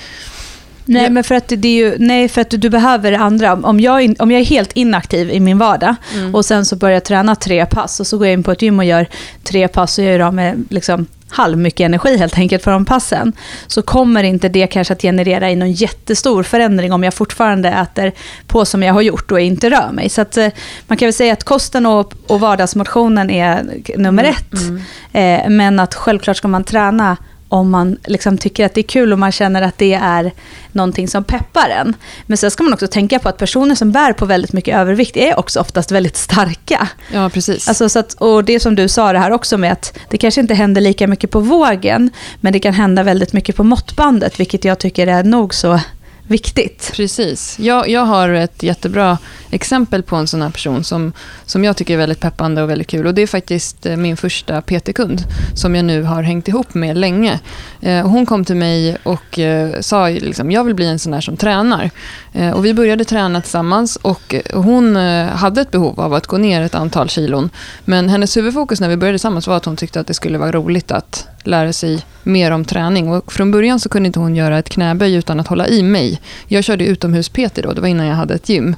Nej, 0.85 1.03
ja. 1.03 1.11
men 1.11 1.25
för 1.25 1.35
att, 1.35 1.49
det 1.49 1.69
är 1.69 1.73
ju, 1.73 1.97
nej, 1.99 2.29
för 2.29 2.41
att 2.41 2.51
du 2.51 2.71
behöver 2.71 3.11
det 3.11 3.19
andra. 3.19 3.53
Om 3.53 3.81
jag, 3.81 4.15
om 4.19 4.31
jag 4.31 4.41
är 4.41 4.45
helt 4.45 4.73
inaktiv 4.73 5.31
i 5.31 5.41
min 5.41 5.59
vardag 5.59 5.95
mm. 6.15 6.35
och 6.35 6.45
sen 6.45 6.65
så 6.67 6.77
börjar 6.77 6.95
jag 6.95 7.05
träna 7.05 7.37
tre 7.37 7.67
pass 7.67 8.01
och 8.01 8.07
så 8.07 8.19
går 8.19 8.27
jag 8.27 8.35
in 8.35 8.43
på 8.43 8.53
ett 8.53 8.63
gym 8.63 8.79
och 8.79 8.85
gör 8.85 9.07
tre 9.43 9.69
pass 9.69 9.99
och 9.99 10.05
gör 10.05 10.21
av 10.21 10.35
med 10.35 10.65
liksom, 10.71 11.07
halv 11.29 11.59
mycket 11.59 11.85
energi 11.85 12.17
helt 12.17 12.39
enkelt 12.39 12.63
för 12.63 12.71
de 12.71 12.85
passen, 12.85 13.33
så 13.67 13.83
kommer 13.83 14.23
inte 14.23 14.49
det 14.49 14.67
kanske 14.67 14.93
att 14.93 15.03
generera 15.03 15.51
i 15.51 15.57
någon 15.57 15.73
jättestor 15.73 16.43
förändring 16.43 16.93
om 16.93 17.05
jag 17.05 17.15
fortfarande 17.15 17.69
äter 17.69 18.13
på 18.47 18.65
som 18.65 18.83
jag 18.83 18.95
har 18.95 19.03
gjort 19.03 19.33
och 19.33 19.41
inte 19.41 19.71
rör 19.71 19.93
mig. 19.93 20.09
Så 20.09 20.21
att, 20.21 20.37
eh, 20.37 20.49
man 20.87 20.99
kan 20.99 21.07
väl 21.07 21.13
säga 21.13 21.33
att 21.33 21.45
kosten 21.45 21.87
och, 21.87 22.13
och 22.27 22.41
vardagsmotionen 22.41 23.31
är 23.31 23.65
nummer 23.97 24.25
mm. 24.25 24.35
ett. 24.35 24.61
Mm. 24.61 24.83
Eh, 25.13 25.51
men 25.51 25.81
att 25.81 25.95
självklart 25.95 26.37
ska 26.37 26.49
man 26.49 26.65
träna 26.65 27.17
om 27.49 27.71
man 27.71 27.99
liksom 28.05 28.39
tycker 28.39 28.67
att 28.67 28.75
det 28.75 28.81
är 28.81 28.83
kul 28.83 29.13
och 29.13 29.19
man 29.19 29.33
känner 29.33 29.63
att 29.63 29.79
det 29.79 29.95
är 29.95 30.33
någonting 30.73 31.09
som 31.09 31.25
peppar 31.25 31.69
en. 31.69 31.95
Men 32.27 32.37
sen 32.37 32.51
ska 32.51 32.63
man 32.63 32.73
också 32.73 32.87
tänka 32.87 33.19
på 33.19 33.29
att 33.29 33.39
personer 33.39 33.75
som 33.75 33.93
bär 33.93 34.13
på 34.13 34.27
väldigt 34.27 34.53
mycket 34.53 34.77
övervikt 34.77 35.17
är 35.17 35.39
också 35.39 35.61
oftast 35.61 35.93
väldigt 35.93 36.17
starka. 36.17 36.89
Ja, 37.13 37.31
precis. 37.31 37.69
Alltså, 37.69 37.89
så 37.89 37.99
att, 37.99 38.15
och 38.15 38.45
det 38.45 38.61
som 38.61 38.75
du 38.75 38.89
sa 38.89 39.13
det 39.13 39.19
här 39.19 39.31
också 39.31 39.59
med 39.59 39.73
att 39.73 39.99
det 40.11 40.19
kanske 40.19 40.41
inte 40.41 40.55
händer 40.55 40.81
lika 40.81 41.07
mycket 41.07 41.31
på 41.31 41.41
vågen, 41.41 42.11
men 42.41 42.53
det 42.53 42.61
kan 42.61 42.75
hända 42.75 43.03
väldigt 43.03 43.33
mycket 43.33 43.57
på 43.57 43.65
måttbandet, 43.65 44.41
vilket 44.41 44.65
jag 44.65 44.79
tycker 44.79 45.07
är 45.07 45.25
nog 45.25 45.55
så 45.55 45.81
viktigt. 46.27 46.93
Precis. 46.95 47.59
Jag, 47.59 47.89
jag 47.89 48.05
har 48.05 48.29
ett 48.29 48.63
jättebra 48.63 49.19
exempel 49.51 50.03
på 50.03 50.17
en 50.17 50.27
sån 50.27 50.43
här 50.43 50.51
person 50.51 50.85
som, 50.85 51.13
som 51.45 51.65
jag 51.65 51.77
tycker 51.77 51.95
är 51.95 51.99
väldigt 51.99 52.21
peppande 52.21 52.63
och 52.63 52.71
väldigt 52.71 52.89
kul. 52.89 53.07
Och 53.07 53.15
Det 53.15 53.23
är 53.23 53.27
faktiskt 53.27 53.87
eh, 53.87 53.97
min 53.97 54.17
första 54.17 54.63
PT-kund 54.63 55.23
som 55.55 55.75
jag 55.75 55.85
nu 55.85 56.03
har 56.03 56.23
hängt 56.23 56.49
ihop 56.49 56.75
med 56.75 56.97
länge. 56.97 57.41
Eh, 57.81 58.09
hon 58.09 58.27
kom 58.27 58.45
till 58.45 58.57
mig 58.57 58.97
och 59.03 59.39
eh, 59.39 59.81
sa 59.81 60.09
liksom, 60.09 60.51
jag 60.51 60.65
vill 60.65 60.75
bli 60.75 60.87
en 60.87 60.99
sån 60.99 61.13
här 61.13 61.21
som 61.21 61.37
tränar. 61.37 61.91
Eh, 62.33 62.51
och 62.51 62.65
Vi 62.65 62.75
började 62.75 63.05
träna 63.05 63.41
tillsammans 63.41 63.97
och 63.97 64.35
eh, 64.35 64.63
hon 64.63 64.97
eh, 64.97 65.27
hade 65.27 65.61
ett 65.61 65.71
behov 65.71 66.01
av 66.01 66.15
att 66.15 66.27
gå 66.27 66.39
ner 66.39 66.63
ett 66.63 66.75
antal 66.75 67.09
kilon. 67.09 67.51
Men 67.85 68.09
hennes 68.09 68.37
huvudfokus 68.37 68.81
när 68.81 68.89
vi 68.89 68.97
började 68.97 69.19
tillsammans 69.19 69.47
var 69.47 69.57
att 69.57 69.65
hon 69.65 69.77
tyckte 69.77 70.01
att 70.01 70.07
det 70.07 70.15
skulle 70.15 70.39
vara 70.39 70.53
roligt 70.53 70.91
att 70.91 71.29
lära 71.47 71.73
sig 71.73 72.05
mer 72.23 72.51
om 72.51 72.65
träning. 72.65 73.09
Och 73.09 73.33
från 73.33 73.51
början 73.51 73.81
så 73.81 73.89
kunde 73.89 74.07
inte 74.07 74.19
hon 74.19 74.37
göra 74.37 74.59
ett 74.59 74.69
knäböj 74.69 75.15
utan 75.15 75.41
att 75.41 75.47
hålla 75.47 75.69
i 75.69 75.83
mig. 75.83 76.21
Jag 76.49 76.65
körde 76.65 76.85
utomhus-PT 76.85 77.63
då, 77.63 77.73
det 77.73 77.81
var 77.81 77.89
innan 77.89 78.07
jag 78.07 78.15
hade 78.15 78.35
ett 78.35 78.49
gym. 78.49 78.77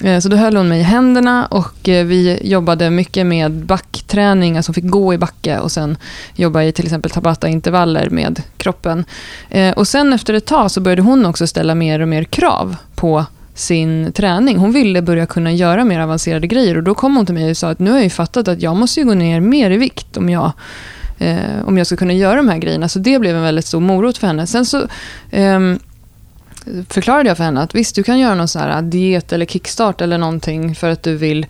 Mm. 0.00 0.20
Så 0.20 0.28
då 0.28 0.36
höll 0.36 0.56
hon 0.56 0.68
mig 0.68 0.80
i 0.80 0.82
händerna 0.82 1.46
och 1.46 1.88
eh, 1.88 2.06
vi 2.06 2.38
jobbade 2.42 2.90
mycket 2.90 3.26
med 3.26 3.52
backträning, 3.52 4.56
alltså 4.56 4.70
hon 4.70 4.74
fick 4.74 4.90
gå 4.90 5.14
i 5.14 5.18
backe 5.18 5.58
och 5.58 5.72
sen 5.72 5.96
jobba 6.34 6.62
i 6.62 6.72
till 6.72 6.84
exempel 6.84 7.10
tabata-intervaller 7.10 8.10
med 8.10 8.42
kroppen. 8.56 9.04
Eh, 9.50 9.72
och 9.72 9.88
sen 9.88 10.12
efter 10.12 10.34
ett 10.34 10.46
tag 10.46 10.70
så 10.70 10.80
började 10.80 11.02
hon 11.02 11.26
också 11.26 11.46
ställa 11.46 11.74
mer 11.74 12.00
och 12.00 12.08
mer 12.08 12.24
krav 12.24 12.76
på 12.94 13.24
sin 13.58 14.12
träning. 14.12 14.58
Hon 14.58 14.72
ville 14.72 15.02
börja 15.02 15.26
kunna 15.26 15.52
göra 15.52 15.84
mer 15.84 16.00
avancerade 16.00 16.46
grejer 16.46 16.76
och 16.76 16.82
då 16.82 16.94
kom 16.94 17.16
hon 17.16 17.26
till 17.26 17.34
mig 17.34 17.50
och 17.50 17.56
sa 17.56 17.70
att 17.70 17.78
nu 17.78 17.90
har 17.90 17.96
jag 17.96 18.04
ju 18.04 18.10
fattat 18.10 18.48
att 18.48 18.62
jag 18.62 18.76
måste 18.76 19.02
gå 19.02 19.14
ner 19.14 19.40
mer 19.40 19.70
i 19.70 19.76
vikt 19.76 20.16
om 20.16 20.28
jag 20.28 20.52
eh, 21.18 21.64
om 21.64 21.78
jag 21.78 21.86
ska 21.86 21.96
kunna 21.96 22.12
göra 22.12 22.36
de 22.36 22.48
här 22.48 22.58
grejerna. 22.58 22.88
Så 22.88 22.98
det 22.98 23.18
blev 23.18 23.36
en 23.36 23.42
väldigt 23.42 23.66
stor 23.66 23.80
morot 23.80 24.18
för 24.18 24.26
henne. 24.26 24.46
Sen 24.46 24.66
så 24.66 24.88
eh, 25.30 25.60
förklarade 26.88 27.28
jag 27.28 27.36
för 27.36 27.44
henne 27.44 27.60
att 27.62 27.74
visst, 27.74 27.94
du 27.94 28.02
kan 28.02 28.18
göra 28.18 28.34
någon 28.34 28.48
sån 28.48 28.62
här 28.62 28.82
diet 28.82 29.32
eller 29.32 29.46
kickstart 29.46 30.00
eller 30.00 30.18
någonting 30.18 30.74
för 30.74 30.90
att 30.90 31.02
du 31.02 31.16
vill 31.16 31.46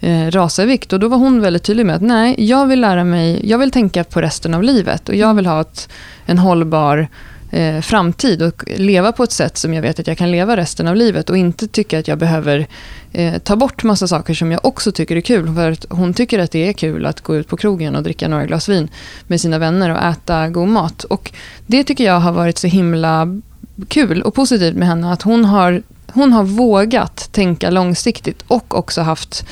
eh, 0.00 0.30
rasa 0.30 0.62
i 0.62 0.66
vikt. 0.66 0.92
Och 0.92 1.00
då 1.00 1.08
var 1.08 1.18
hon 1.18 1.40
väldigt 1.40 1.62
tydlig 1.62 1.86
med 1.86 1.96
att 1.96 2.02
nej, 2.02 2.34
jag 2.38 2.66
vill 2.66 2.80
lära 2.80 3.04
mig, 3.04 3.50
jag 3.50 3.58
vill 3.58 3.70
tänka 3.70 4.04
på 4.04 4.20
resten 4.20 4.54
av 4.54 4.62
livet 4.62 5.08
och 5.08 5.14
jag 5.14 5.34
vill 5.34 5.46
ha 5.46 5.60
ett, 5.60 5.88
en 6.26 6.38
hållbar 6.38 7.08
eh, 7.54 7.80
framtid 7.80 8.42
och 8.42 8.64
leva 8.66 9.12
på 9.12 9.22
ett 9.24 9.32
sätt 9.32 9.56
som 9.56 9.74
jag 9.74 9.82
vet 9.82 10.00
att 10.00 10.06
jag 10.06 10.18
kan 10.18 10.30
leva 10.30 10.56
resten 10.56 10.88
av 10.88 10.96
livet 10.96 11.30
och 11.30 11.36
inte 11.36 11.68
tycka 11.68 11.98
att 11.98 12.08
jag 12.08 12.18
behöver 12.18 12.66
eh, 13.12 13.38
ta 13.38 13.56
bort 13.56 13.84
massa 13.84 14.08
saker 14.08 14.34
som 14.34 14.52
jag 14.52 14.64
också 14.64 14.92
tycker 14.92 15.16
är 15.16 15.20
kul. 15.20 15.54
För 15.54 15.72
att 15.72 15.86
hon 15.90 16.14
tycker 16.14 16.38
att 16.38 16.50
det 16.50 16.68
är 16.68 16.72
kul 16.72 17.06
att 17.06 17.20
gå 17.20 17.36
ut 17.36 17.48
på 17.48 17.56
krogen 17.56 17.96
och 17.96 18.02
dricka 18.02 18.28
några 18.28 18.46
glas 18.46 18.68
vin 18.68 18.88
med 19.26 19.40
sina 19.40 19.58
vänner 19.58 19.90
och 19.90 20.02
äta 20.02 20.48
god 20.48 20.68
mat. 20.68 21.04
Och 21.04 21.32
det 21.66 21.84
tycker 21.84 22.04
jag 22.04 22.20
har 22.20 22.32
varit 22.32 22.58
så 22.58 22.66
himla 22.66 23.40
kul 23.88 24.22
och 24.22 24.34
positivt 24.34 24.76
med 24.76 24.88
henne 24.88 25.12
att 25.12 25.22
hon 25.22 25.44
har, 25.44 25.82
hon 26.12 26.32
har 26.32 26.44
vågat 26.44 27.28
tänka 27.32 27.70
långsiktigt 27.70 28.44
och 28.46 28.78
också 28.78 29.02
haft 29.02 29.46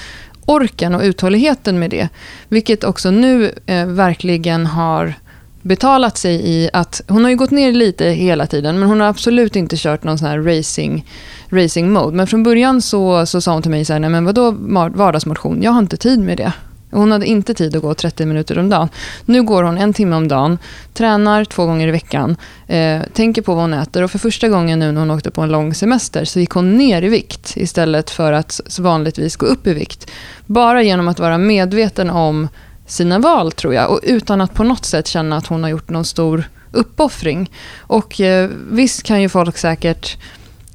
orken 0.47 0.94
och 0.94 1.02
uthålligheten 1.02 1.78
med 1.78 1.90
det. 1.90 2.09
Vilket 2.49 2.85
också 2.85 3.11
nu 3.11 3.52
eh, 3.66 3.87
verkligen 3.87 4.66
har 4.66 5.14
betalat 5.62 6.19
sig 6.19 6.49
i 6.49 6.71
att 6.73 7.02
hon 7.09 7.23
har 7.23 7.31
ju 7.31 7.37
gått 7.37 7.50
ner 7.50 7.73
lite 7.73 8.04
hela 8.04 8.47
tiden 8.47 8.78
men 8.78 8.88
hon 8.88 9.00
har 9.00 9.09
absolut 9.09 9.57
inte 9.57 9.76
kört 9.76 10.04
någon 10.04 10.19
sån 10.19 10.28
här 10.28 10.38
racing, 10.38 11.04
racing 11.49 11.92
mode. 11.92 12.16
Men 12.16 12.26
från 12.26 12.42
början 12.42 12.83
så, 12.83 13.26
så 13.26 13.40
sa 13.40 13.52
hon 13.52 13.62
till 13.62 13.71
mig 13.71 13.85
så 13.85 13.92
här, 13.92 14.00
nej 14.00 14.11
men 14.11 14.25
vadå 14.25 14.50
vardagsmotion? 14.95 15.62
Jag 15.62 15.73
har 15.73 15.78
inte 15.78 15.97
tid 15.97 16.21
med 16.21 16.37
det. 16.37 16.52
Hon 16.92 17.12
hade 17.12 17.26
inte 17.26 17.54
tid 17.54 17.76
att 17.76 17.83
gå 17.83 17.95
30 17.95 18.26
minuter 18.26 18.59
om 18.59 18.69
dagen. 18.69 18.88
Nu 19.25 19.42
går 19.42 19.62
hon 19.62 19.78
en 19.78 19.92
timme 19.92 20.16
om 20.16 20.28
dagen, 20.28 20.59
tränar 20.95 21.45
två 21.45 21.66
gånger 21.66 21.88
i 21.88 21.90
veckan, 21.90 22.37
eh, 22.66 23.02
tänker 23.12 23.42
på 23.42 23.54
vad 23.54 23.62
hon 23.62 23.75
äter 23.75 24.02
och 24.02 24.11
för 24.11 24.19
första 24.19 24.49
gången 24.49 24.78
nu 24.78 24.92
när 24.92 25.00
hon 25.00 25.11
åkte 25.11 25.31
på 25.31 25.40
en 25.42 25.49
lång 25.49 25.75
semester 25.75 26.25
så 26.25 26.40
gick 26.40 26.50
hon 26.50 26.76
ner 26.76 27.02
i 27.02 27.09
vikt 27.09 27.57
istället 27.57 28.11
för 28.11 28.33
att 28.33 28.61
vanligtvis 28.81 29.37
gå 29.37 29.47
upp 29.47 29.66
i 29.66 29.75
vikt. 29.75 30.11
Bara 30.47 30.83
genom 30.83 31.09
att 31.09 31.21
vara 31.21 31.38
medveten 31.38 32.11
om 32.11 32.49
sina 32.93 33.19
val 33.19 33.53
tror 33.53 33.75
jag 33.75 33.91
och 33.91 34.01
utan 34.03 34.41
att 34.41 34.55
på 34.55 34.65
något 34.65 34.85
sätt 34.85 35.07
känna 35.07 35.37
att 35.37 35.47
hon 35.47 35.63
har 35.63 35.71
gjort 35.71 35.91
någon 35.91 36.05
stor 36.05 36.45
uppoffring. 36.73 37.51
Och 37.81 38.21
eh, 38.21 38.51
visst 38.71 39.03
kan 39.03 39.23
ju 39.23 39.29
folk 39.29 39.59
säkert 39.59 40.17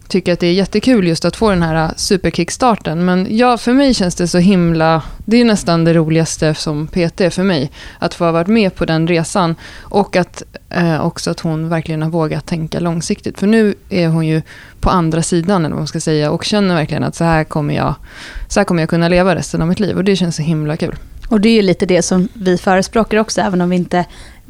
tycka 0.07 0.33
att 0.33 0.39
det 0.39 0.47
är 0.47 0.53
jättekul 0.53 1.07
just 1.07 1.25
att 1.25 1.35
få 1.35 1.49
den 1.49 1.63
här 1.63 1.85
eh, 1.85 1.91
superkickstarten. 1.95 3.05
Men 3.05 3.27
ja, 3.29 3.57
för 3.57 3.73
mig 3.73 3.93
känns 3.93 4.15
det 4.15 4.27
så 4.27 4.37
himla... 4.37 5.01
Det 5.25 5.37
är 5.37 5.45
nästan 5.45 5.83
det 5.83 5.93
roligaste 5.93 6.55
som 6.55 6.87
PT 6.87 7.33
för 7.33 7.43
mig. 7.43 7.71
Att 7.99 8.13
få 8.13 8.25
ha 8.25 8.31
varit 8.31 8.47
med 8.47 8.75
på 8.75 8.85
den 8.85 9.07
resan. 9.07 9.55
Och 9.81 10.15
att 10.15 10.43
eh, 10.69 11.05
också 11.05 11.31
att 11.31 11.39
hon 11.39 11.69
verkligen 11.69 12.01
har 12.01 12.09
vågat 12.09 12.45
tänka 12.45 12.79
långsiktigt. 12.79 13.39
För 13.39 13.47
nu 13.47 13.75
är 13.89 14.07
hon 14.07 14.27
ju 14.27 14.41
på 14.79 14.89
andra 14.89 15.21
sidan, 15.21 15.65
eller 15.65 15.75
vad 15.75 15.79
man 15.79 15.87
ska 15.87 15.99
säga. 15.99 16.31
Och 16.31 16.43
känner 16.43 16.75
verkligen 16.75 17.03
att 17.03 17.15
så 17.15 17.23
här 17.23 17.43
kommer 17.43 17.75
jag, 17.75 17.95
så 18.47 18.59
här 18.59 18.65
kommer 18.65 18.81
jag 18.81 18.89
kunna 18.89 19.09
leva 19.09 19.35
resten 19.35 19.61
av 19.61 19.67
mitt 19.67 19.79
liv. 19.79 19.97
Och 19.97 20.03
det 20.03 20.15
känns 20.15 20.35
så 20.35 20.41
himla 20.41 20.77
kul. 20.77 20.95
Och 21.29 21.41
det 21.41 21.49
är 21.49 21.53
ju 21.53 21.61
lite 21.61 21.85
det 21.85 22.01
som 22.01 22.27
vi 22.33 22.57
förespråkar 22.57 23.17
också, 23.17 23.41
även 23.41 23.61
om 23.61 23.69
vi 23.69 23.75
inte 23.75 24.05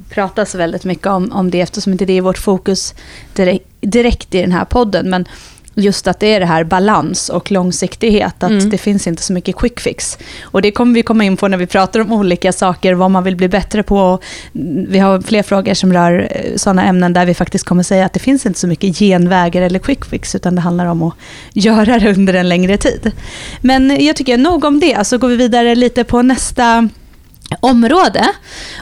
pratar 0.10 0.46
så 0.46 0.58
väldigt 0.58 0.86
mycket 0.86 1.08
om, 1.08 1.32
om 1.32 1.52
det, 1.52 1.62
eftersom 1.62 1.92
inte 1.92 2.06
det 2.06 2.14
är 2.14 2.22
vårt 2.22 2.38
fokus 2.38 2.94
direkt, 3.34 3.66
direkt 3.82 4.36
i 4.36 4.42
den 4.42 4.52
här 4.52 4.66
podden. 4.66 5.10
Men 5.10 5.26
just 5.78 6.08
att 6.08 6.20
det 6.20 6.28
är 6.28 6.40
det 6.40 6.46
här 6.46 6.64
balans 6.64 7.30
och 7.30 7.52
långsiktighet, 7.52 8.44
att 8.44 8.52
mm. 8.52 8.70
det 8.70 8.78
finns 8.78 9.08
inte 9.08 9.24
så 9.24 9.34
mycket 9.34 9.56
quick 9.56 9.80
fix. 9.80 10.18
Och 10.42 10.62
det 10.62 10.72
kommer 10.72 10.94
vi 10.94 11.04
komma 11.04 11.24
in 11.24 11.38
på 11.38 11.48
när 11.48 11.58
vi 11.58 11.68
pratar 11.68 12.00
om 12.00 12.14
olika 12.14 12.52
saker, 12.52 12.94
vad 12.94 13.12
man 13.12 13.24
vill 13.24 13.36
bli 13.36 13.48
bättre 13.48 13.84
på. 13.84 14.20
Vi 14.88 15.00
har 15.00 15.22
fler 15.22 15.44
frågor 15.44 15.74
som 15.74 15.94
rör 15.94 16.28
eh, 16.32 16.56
sådana 16.56 16.86
ämnen 16.86 17.14
där 17.14 17.26
vi 17.26 17.34
faktiskt 17.34 17.66
kommer 17.66 17.84
säga 17.84 18.06
att 18.06 18.14
det 18.14 18.20
finns 18.20 18.46
inte 18.46 18.60
så 18.60 18.68
mycket 18.68 18.98
genvägar 18.98 19.62
eller 19.62 19.80
quick 19.80 20.06
fix, 20.06 20.36
utan 20.36 20.56
det 20.56 20.62
handlar 20.62 20.86
om 20.86 21.04
att 21.04 21.14
göra 21.54 22.00
det 22.00 22.10
under 22.12 22.34
en 22.34 22.50
längre 22.50 22.78
tid. 22.78 23.12
Men 23.62 24.06
jag 24.06 24.16
tycker 24.16 24.38
nog 24.38 24.66
om 24.66 24.80
det, 24.80 25.08
så 25.08 25.18
går 25.18 25.28
vi 25.28 25.36
vidare 25.36 25.76
lite 25.76 26.04
på 26.04 26.22
nästa 26.22 26.90
område. 27.60 28.28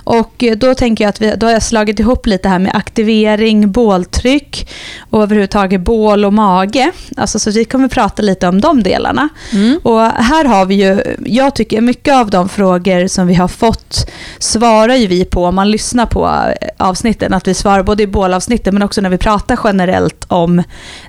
Och 0.03 0.43
då 0.57 0.75
tänker 0.75 1.03
jag 1.03 1.10
att 1.10 1.22
vi, 1.22 1.34
då 1.36 1.45
har 1.45 1.53
jag 1.53 1.63
slagit 1.63 2.00
ihop 2.00 2.25
lite 2.27 2.50
här 2.50 2.60
med 2.60 2.75
aktivering, 2.75 3.72
båltryck 3.72 4.69
och 5.10 5.24
överhuvudtaget 5.24 5.81
bål 5.81 6.25
och 6.25 6.34
mage. 6.34 6.91
Alltså, 7.17 7.39
så 7.39 7.51
vi 7.51 7.65
kommer 7.65 7.88
prata 7.88 8.22
lite 8.22 8.48
om 8.48 8.62
de 8.62 8.84
delarna. 8.84 9.29
Mm. 9.53 9.79
Och 9.84 10.01
här 10.01 10.45
har 10.45 10.65
vi 10.65 10.75
ju, 10.75 11.01
jag 11.25 11.55
tycker 11.55 11.81
mycket 11.81 12.13
av 12.13 12.29
de 12.29 12.50
frågor 12.50 13.07
som 13.07 13.27
vi 13.27 13.34
har 13.34 13.48
fått 13.48 14.12
svarar 14.39 14.95
ju 14.95 15.07
vi 15.07 15.25
på 15.25 15.45
om 15.45 15.55
man 15.55 15.72
lyssnar 15.72 16.05
på 16.05 16.31
avsnitten. 16.77 17.34
Att 17.34 17.48
vi 17.48 17.53
svarar 17.53 17.84
både 17.84 18.03
i 18.03 18.07
bålavsnitten 18.07 18.74
men 18.74 18.84
också 18.84 19.01
när 19.01 19.10
vi 19.10 19.17
pratar 19.17 19.60
generellt 19.63 20.25
om 20.27 20.63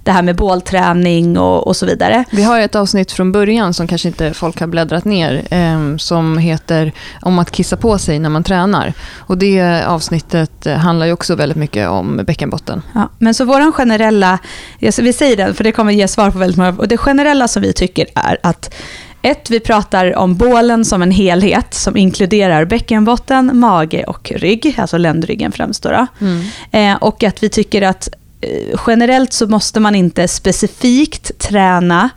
det 0.04 0.10
här 0.10 0.22
med 0.22 0.36
bålträning 0.36 1.38
och, 1.38 1.66
och 1.66 1.76
så 1.76 1.86
vidare. 1.86 2.24
Vi 2.30 2.42
har 2.42 2.60
ett 2.60 2.74
avsnitt 2.74 3.12
från 3.12 3.32
början 3.32 3.74
som 3.74 3.88
kanske 3.88 4.08
inte 4.08 4.34
folk 4.34 4.60
har 4.60 4.66
bläddrat 4.66 5.04
ner 5.04 5.46
eh, 5.50 5.96
som 5.96 6.38
heter 6.38 6.92
om 7.22 7.38
att 7.38 7.45
kissa 7.50 7.76
på 7.76 7.98
sig 7.98 8.18
när 8.18 8.28
man 8.28 8.44
tränar. 8.44 8.92
Och 9.18 9.38
det 9.38 9.84
avsnittet 9.86 10.66
handlar 10.66 11.06
ju 11.06 11.12
också 11.12 11.34
väldigt 11.34 11.58
mycket 11.58 11.88
om 11.88 12.20
bäckenbotten. 12.26 12.82
Ja, 12.94 13.10
men 13.18 13.34
så 13.34 13.44
våran 13.44 13.72
generella, 13.72 14.38
vi 14.78 15.12
säger 15.12 15.36
det 15.36 15.54
för 15.54 15.64
det 15.64 15.72
kommer 15.72 15.92
ge 15.92 16.08
svar 16.08 16.30
på 16.30 16.38
väldigt 16.38 16.56
många, 16.56 16.72
och 16.78 16.88
det 16.88 16.96
generella 16.96 17.48
som 17.48 17.62
vi 17.62 17.72
tycker 17.72 18.06
är 18.14 18.38
att 18.42 18.74
ett, 19.22 19.50
vi 19.50 19.60
pratar 19.60 20.16
om 20.16 20.36
bålen 20.36 20.84
som 20.84 21.02
en 21.02 21.10
helhet 21.10 21.74
som 21.74 21.96
inkluderar 21.96 22.64
bäckenbotten, 22.64 23.58
mage 23.58 24.04
och 24.04 24.32
rygg, 24.36 24.74
alltså 24.78 24.98
ländryggen 24.98 25.52
främst. 25.52 25.82
Då, 25.82 26.06
mm. 26.20 26.44
eh, 26.70 27.02
och 27.02 27.22
att 27.22 27.42
vi 27.42 27.48
tycker 27.48 27.82
att 27.82 28.08
eh, 28.40 28.80
generellt 28.86 29.32
så 29.32 29.46
måste 29.46 29.80
man 29.80 29.94
inte 29.94 30.28
specifikt 30.28 31.38
träna 31.38 32.10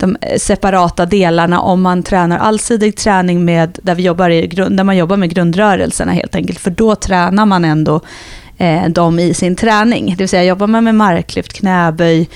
de 0.00 0.16
separata 0.38 1.06
delarna 1.06 1.60
om 1.60 1.82
man 1.82 2.02
tränar 2.02 2.38
allsidig 2.38 2.96
träning 2.96 3.44
med, 3.44 3.78
där, 3.82 3.94
vi 3.94 4.02
jobbar 4.02 4.30
i, 4.30 4.46
där 4.46 4.84
man 4.84 4.96
jobbar 4.96 5.16
med 5.16 5.34
grundrörelserna 5.34 6.12
helt 6.12 6.34
enkelt. 6.34 6.58
För 6.58 6.70
då 6.70 6.94
tränar 6.94 7.46
man 7.46 7.64
ändå 7.64 8.00
eh, 8.58 8.88
dem 8.88 9.18
i 9.18 9.34
sin 9.34 9.56
träning. 9.56 10.06
Det 10.06 10.22
vill 10.22 10.28
säga 10.28 10.44
jobbar 10.44 10.66
man 10.66 10.84
med 10.84 10.94
marklyft, 10.94 11.52
knäböj, 11.52 12.28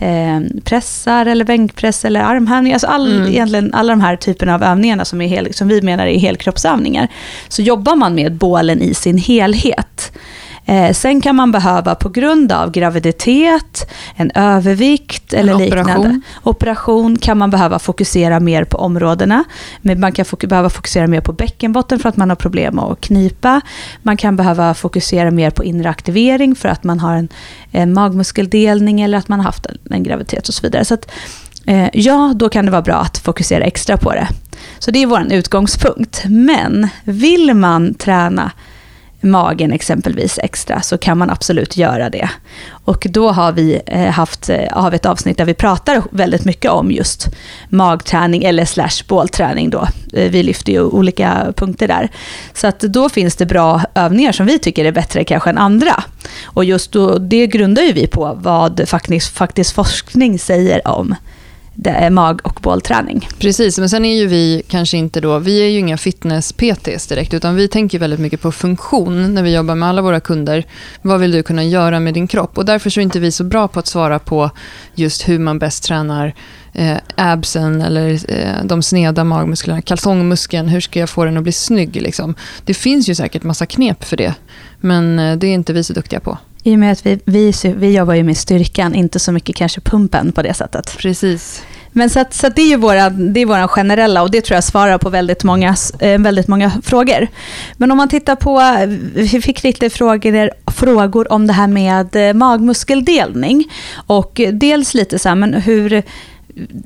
eh, 0.00 0.40
pressar 0.64 1.26
eller 1.26 1.44
bänkpress 1.44 2.04
eller 2.04 2.20
armhävningar. 2.20 2.74
Alltså 2.74 2.86
all, 2.86 3.16
mm. 3.16 3.28
egentligen 3.28 3.74
alla 3.74 3.92
de 3.92 4.00
här 4.00 4.16
typerna 4.16 4.54
av 4.54 4.62
övningarna 4.62 5.04
som, 5.04 5.20
är 5.20 5.28
hel, 5.28 5.54
som 5.54 5.68
vi 5.68 5.82
menar 5.82 6.06
är 6.06 6.18
helkroppsövningar. 6.18 7.08
Så 7.48 7.62
jobbar 7.62 7.96
man 7.96 8.14
med 8.14 8.34
bålen 8.34 8.82
i 8.82 8.94
sin 8.94 9.18
helhet. 9.18 10.12
Eh, 10.68 10.92
sen 10.92 11.20
kan 11.20 11.36
man 11.36 11.52
behöva 11.52 11.94
på 11.94 12.08
grund 12.08 12.52
av 12.52 12.70
graviditet, 12.70 13.90
en 14.16 14.30
övervikt 14.34 15.32
eller 15.32 15.52
en 15.52 15.58
liknande 15.58 15.92
operation. 15.92 16.22
operation 16.42 17.18
kan 17.18 17.38
man 17.38 17.50
behöva 17.50 17.78
fokusera 17.78 18.40
mer 18.40 18.64
på 18.64 18.78
områdena. 18.78 19.44
Men 19.80 20.00
man 20.00 20.12
kan 20.12 20.24
fok 20.24 20.44
behöva 20.44 20.70
fokusera 20.70 21.06
mer 21.06 21.20
på 21.20 21.32
bäckenbotten 21.32 21.98
för 21.98 22.08
att 22.08 22.16
man 22.16 22.28
har 22.28 22.36
problem 22.36 22.78
att 22.78 23.00
knipa. 23.00 23.60
Man 24.02 24.16
kan 24.16 24.36
behöva 24.36 24.74
fokusera 24.74 25.30
mer 25.30 25.50
på 25.50 25.64
inre 25.64 25.90
aktivering 25.90 26.54
för 26.54 26.68
att 26.68 26.84
man 26.84 27.00
har 27.00 27.14
en, 27.14 27.28
en 27.70 27.92
magmuskeldelning 27.92 29.00
eller 29.00 29.18
att 29.18 29.28
man 29.28 29.40
har 29.40 29.44
haft 29.44 29.66
en, 29.66 29.78
en 29.90 30.02
graviditet 30.02 30.48
och 30.48 30.54
så 30.54 30.62
vidare. 30.62 30.84
Så 30.84 30.94
att, 30.94 31.10
eh, 31.66 31.88
ja, 31.92 32.32
då 32.36 32.48
kan 32.48 32.64
det 32.64 32.70
vara 32.70 32.82
bra 32.82 32.96
att 32.96 33.18
fokusera 33.18 33.64
extra 33.64 33.96
på 33.96 34.12
det. 34.12 34.28
Så 34.78 34.90
det 34.90 35.02
är 35.02 35.06
vår 35.06 35.32
utgångspunkt. 35.32 36.22
Men 36.26 36.88
vill 37.04 37.54
man 37.54 37.94
träna 37.94 38.52
magen 39.20 39.72
exempelvis 39.72 40.38
extra 40.42 40.80
så 40.80 40.98
kan 40.98 41.18
man 41.18 41.30
absolut 41.30 41.76
göra 41.76 42.10
det. 42.10 42.30
Och 42.68 43.06
då 43.10 43.30
har 43.30 43.52
vi 43.52 43.80
eh, 43.86 44.10
haft 44.10 44.48
eh, 44.48 44.60
har 44.70 44.90
vi 44.90 44.96
ett 44.96 45.06
avsnitt 45.06 45.38
där 45.38 45.44
vi 45.44 45.54
pratar 45.54 46.02
väldigt 46.10 46.44
mycket 46.44 46.70
om 46.70 46.90
just 46.90 47.28
magträning 47.68 48.44
eller 48.44 48.64
slash 48.64 49.04
bålträning 49.08 49.70
då. 49.70 49.88
Eh, 50.12 50.30
vi 50.30 50.42
lyfter 50.42 50.72
ju 50.72 50.82
olika 50.82 51.52
punkter 51.56 51.88
där. 51.88 52.10
Så 52.54 52.66
att 52.66 52.80
då 52.80 53.08
finns 53.08 53.36
det 53.36 53.46
bra 53.46 53.82
övningar 53.94 54.32
som 54.32 54.46
vi 54.46 54.58
tycker 54.58 54.84
är 54.84 54.92
bättre 54.92 55.24
kanske 55.24 55.50
än 55.50 55.58
andra. 55.58 56.02
Och 56.44 56.64
just 56.64 56.92
då, 56.92 57.18
det 57.18 57.46
grundar 57.46 57.82
ju 57.82 57.92
vi 57.92 58.06
på 58.06 58.38
vad 58.42 58.88
faktiskt, 58.88 59.36
faktiskt 59.36 59.72
forskning 59.72 60.38
säger 60.38 60.88
om 60.88 61.14
mag 62.10 62.40
och 62.44 62.58
bålträning. 62.62 63.28
Precis, 63.38 63.78
men 63.78 63.88
sen 63.88 64.04
är 64.04 64.16
ju 64.16 64.26
vi 64.26 64.62
kanske 64.68 64.96
inte 64.96 65.20
då, 65.20 65.38
vi 65.38 65.62
är 65.62 65.68
ju 65.68 65.78
inga 65.78 65.96
fitness-PTs 65.96 67.08
direkt, 67.08 67.34
utan 67.34 67.56
vi 67.56 67.68
tänker 67.68 67.98
väldigt 67.98 68.20
mycket 68.20 68.40
på 68.40 68.52
funktion 68.52 69.34
när 69.34 69.42
vi 69.42 69.54
jobbar 69.54 69.74
med 69.74 69.88
alla 69.88 70.02
våra 70.02 70.20
kunder. 70.20 70.64
Vad 71.02 71.20
vill 71.20 71.30
du 71.30 71.42
kunna 71.42 71.64
göra 71.64 72.00
med 72.00 72.14
din 72.14 72.26
kropp? 72.26 72.58
Och 72.58 72.64
därför 72.64 72.90
så 72.90 73.00
är 73.00 73.02
inte 73.02 73.20
vi 73.20 73.32
så 73.32 73.44
bra 73.44 73.68
på 73.68 73.78
att 73.78 73.86
svara 73.86 74.18
på 74.18 74.50
just 74.94 75.28
hur 75.28 75.38
man 75.38 75.58
bäst 75.58 75.84
tränar 75.84 76.34
eh, 76.72 76.96
absen 77.14 77.82
eller 77.82 78.10
eh, 78.28 78.64
de 78.64 78.82
sneda 78.82 79.24
magmusklerna, 79.24 79.82
kalsongmuskeln, 79.82 80.68
hur 80.68 80.80
ska 80.80 81.00
jag 81.00 81.10
få 81.10 81.24
den 81.24 81.36
att 81.36 81.42
bli 81.42 81.52
snygg? 81.52 82.02
Liksom. 82.02 82.34
Det 82.64 82.74
finns 82.74 83.08
ju 83.08 83.14
säkert 83.14 83.42
massa 83.42 83.66
knep 83.66 84.04
för 84.04 84.16
det, 84.16 84.34
men 84.80 85.18
eh, 85.18 85.36
det 85.36 85.46
är 85.46 85.54
inte 85.54 85.72
vi 85.72 85.84
så 85.84 85.92
duktiga 85.92 86.20
på. 86.20 86.38
I 86.66 86.74
och 86.74 86.78
med 86.78 86.92
att 86.92 87.06
vi, 87.06 87.18
vi, 87.24 87.52
vi 87.76 87.96
jobbar 87.96 88.14
ju 88.14 88.22
med 88.22 88.36
styrkan, 88.36 88.94
inte 88.94 89.18
så 89.18 89.32
mycket 89.32 89.56
kanske 89.56 89.80
pumpen 89.80 90.32
på 90.32 90.42
det 90.42 90.54
sättet. 90.54 90.96
Precis. 90.98 91.62
Men 91.92 92.10
så, 92.10 92.20
att, 92.20 92.34
så 92.34 92.46
att 92.46 92.56
det 92.56 92.62
är 92.62 92.68
ju 92.68 92.76
våra, 92.76 93.10
det 93.10 93.40
är 93.40 93.46
våra 93.46 93.68
generella 93.68 94.22
och 94.22 94.30
det 94.30 94.40
tror 94.40 94.54
jag 94.54 94.64
svarar 94.64 94.98
på 94.98 95.10
väldigt 95.10 95.44
många, 95.44 95.76
eh, 95.98 96.20
väldigt 96.20 96.48
många 96.48 96.70
frågor. 96.82 97.28
Men 97.76 97.90
om 97.90 97.96
man 97.96 98.08
tittar 98.08 98.36
på, 98.36 98.62
vi 99.14 99.28
fick 99.28 99.62
lite 99.62 99.90
frågor, 99.90 100.50
frågor 100.66 101.32
om 101.32 101.46
det 101.46 101.52
här 101.52 101.66
med 101.66 102.16
eh, 102.16 102.34
magmuskeldelning. 102.34 103.64
Och 104.06 104.40
dels 104.52 104.94
lite 104.94 105.18
så 105.18 105.28
här, 105.28 105.36
men 105.36 105.54
hur 105.54 106.02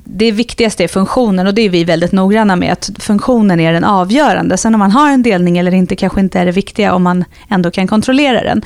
det 0.03 0.31
viktigaste 0.31 0.83
är 0.83 0.87
funktionen 0.87 1.47
och 1.47 1.53
det 1.53 1.61
är 1.61 1.69
vi 1.69 1.83
väldigt 1.83 2.11
noggranna 2.11 2.55
med, 2.55 2.71
att 2.71 2.89
funktionen 2.99 3.59
är 3.59 3.73
den 3.73 3.83
avgörande. 3.83 4.57
Sen 4.57 4.75
om 4.75 4.79
man 4.79 4.91
har 4.91 5.09
en 5.09 5.23
delning 5.23 5.57
eller 5.57 5.73
inte 5.73 5.95
kanske 5.95 6.19
inte 6.19 6.39
är 6.39 6.45
det 6.45 6.51
viktiga 6.51 6.93
om 6.93 7.03
man 7.03 7.25
ändå 7.49 7.71
kan 7.71 7.87
kontrollera 7.87 8.43
den. 8.43 8.61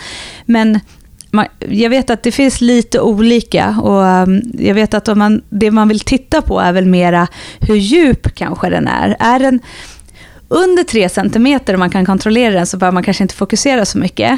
Men 0.45 0.79
jag 1.59 1.89
vet 1.89 2.09
att 2.09 2.23
det 2.23 2.31
finns 2.31 2.61
lite 2.61 2.99
olika 2.99 3.69
och 3.69 4.01
um, 4.01 4.41
jag 4.53 4.75
vet 4.75 4.93
att 4.93 5.07
om 5.07 5.19
man, 5.19 5.41
det 5.49 5.71
man 5.71 5.87
vill 5.87 5.99
titta 5.99 6.41
på 6.41 6.59
är 6.59 6.73
väl 6.73 6.85
mera 6.85 7.27
hur 7.59 7.75
djup 7.75 8.35
kanske 8.35 8.69
den 8.69 8.87
är. 8.87 9.15
Är 9.19 9.39
den 9.39 9.59
under 10.47 10.83
3 10.83 11.09
cm 11.09 11.59
och 11.67 11.79
man 11.79 11.89
kan 11.89 12.05
kontrollera 12.05 12.53
den 12.53 12.67
så 12.67 12.77
behöver 12.77 12.93
man 12.93 13.03
kanske 13.03 13.23
inte 13.23 13.35
fokusera 13.35 13.85
så 13.85 13.97
mycket. 13.97 14.31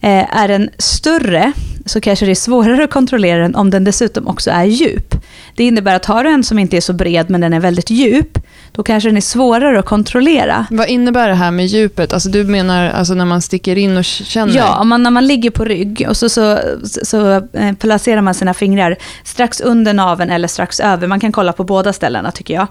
Eh, 0.00 0.36
är 0.36 0.48
den 0.48 0.70
större 0.78 1.52
så 1.86 2.00
kanske 2.00 2.26
det 2.26 2.32
är 2.32 2.34
svårare 2.34 2.84
att 2.84 2.90
kontrollera 2.90 3.42
den 3.42 3.54
om 3.54 3.70
den 3.70 3.84
dessutom 3.84 4.28
också 4.28 4.50
är 4.50 4.64
djup. 4.64 5.14
Det 5.56 5.64
innebär 5.64 5.94
att 5.94 6.04
har 6.04 6.24
du 6.24 6.30
en 6.30 6.44
som 6.44 6.58
inte 6.58 6.76
är 6.76 6.80
så 6.80 6.92
bred 6.92 7.30
men 7.30 7.40
den 7.40 7.52
är 7.52 7.60
väldigt 7.60 7.90
djup, 7.90 8.38
då 8.72 8.82
kanske 8.82 9.08
den 9.08 9.16
är 9.16 9.20
svårare 9.20 9.78
att 9.78 9.86
kontrollera. 9.86 10.66
Vad 10.70 10.88
innebär 10.88 11.28
det 11.28 11.34
här 11.34 11.50
med 11.50 11.66
djupet? 11.66 12.12
Alltså 12.12 12.28
du 12.28 12.44
menar 12.44 12.90
alltså 12.90 13.14
när 13.14 13.24
man 13.24 13.42
sticker 13.42 13.78
in 13.78 13.96
och 13.96 14.04
känner? 14.04 14.56
Ja, 14.56 14.80
om 14.80 14.88
man, 14.88 15.02
när 15.02 15.10
man 15.10 15.26
ligger 15.26 15.50
på 15.50 15.64
rygg 15.64 16.06
och 16.08 16.16
så, 16.16 16.28
så, 16.28 16.58
så 16.84 17.30
eh, 17.52 17.72
placerar 17.78 18.20
man 18.20 18.34
sina 18.34 18.54
fingrar 18.54 18.96
strax 19.24 19.60
under 19.60 19.94
naven 19.94 20.30
eller 20.30 20.48
strax 20.48 20.80
över. 20.80 21.06
Man 21.06 21.20
kan 21.20 21.32
kolla 21.32 21.52
på 21.52 21.64
båda 21.64 21.92
ställena 21.92 22.30
tycker 22.30 22.54
jag. 22.54 22.66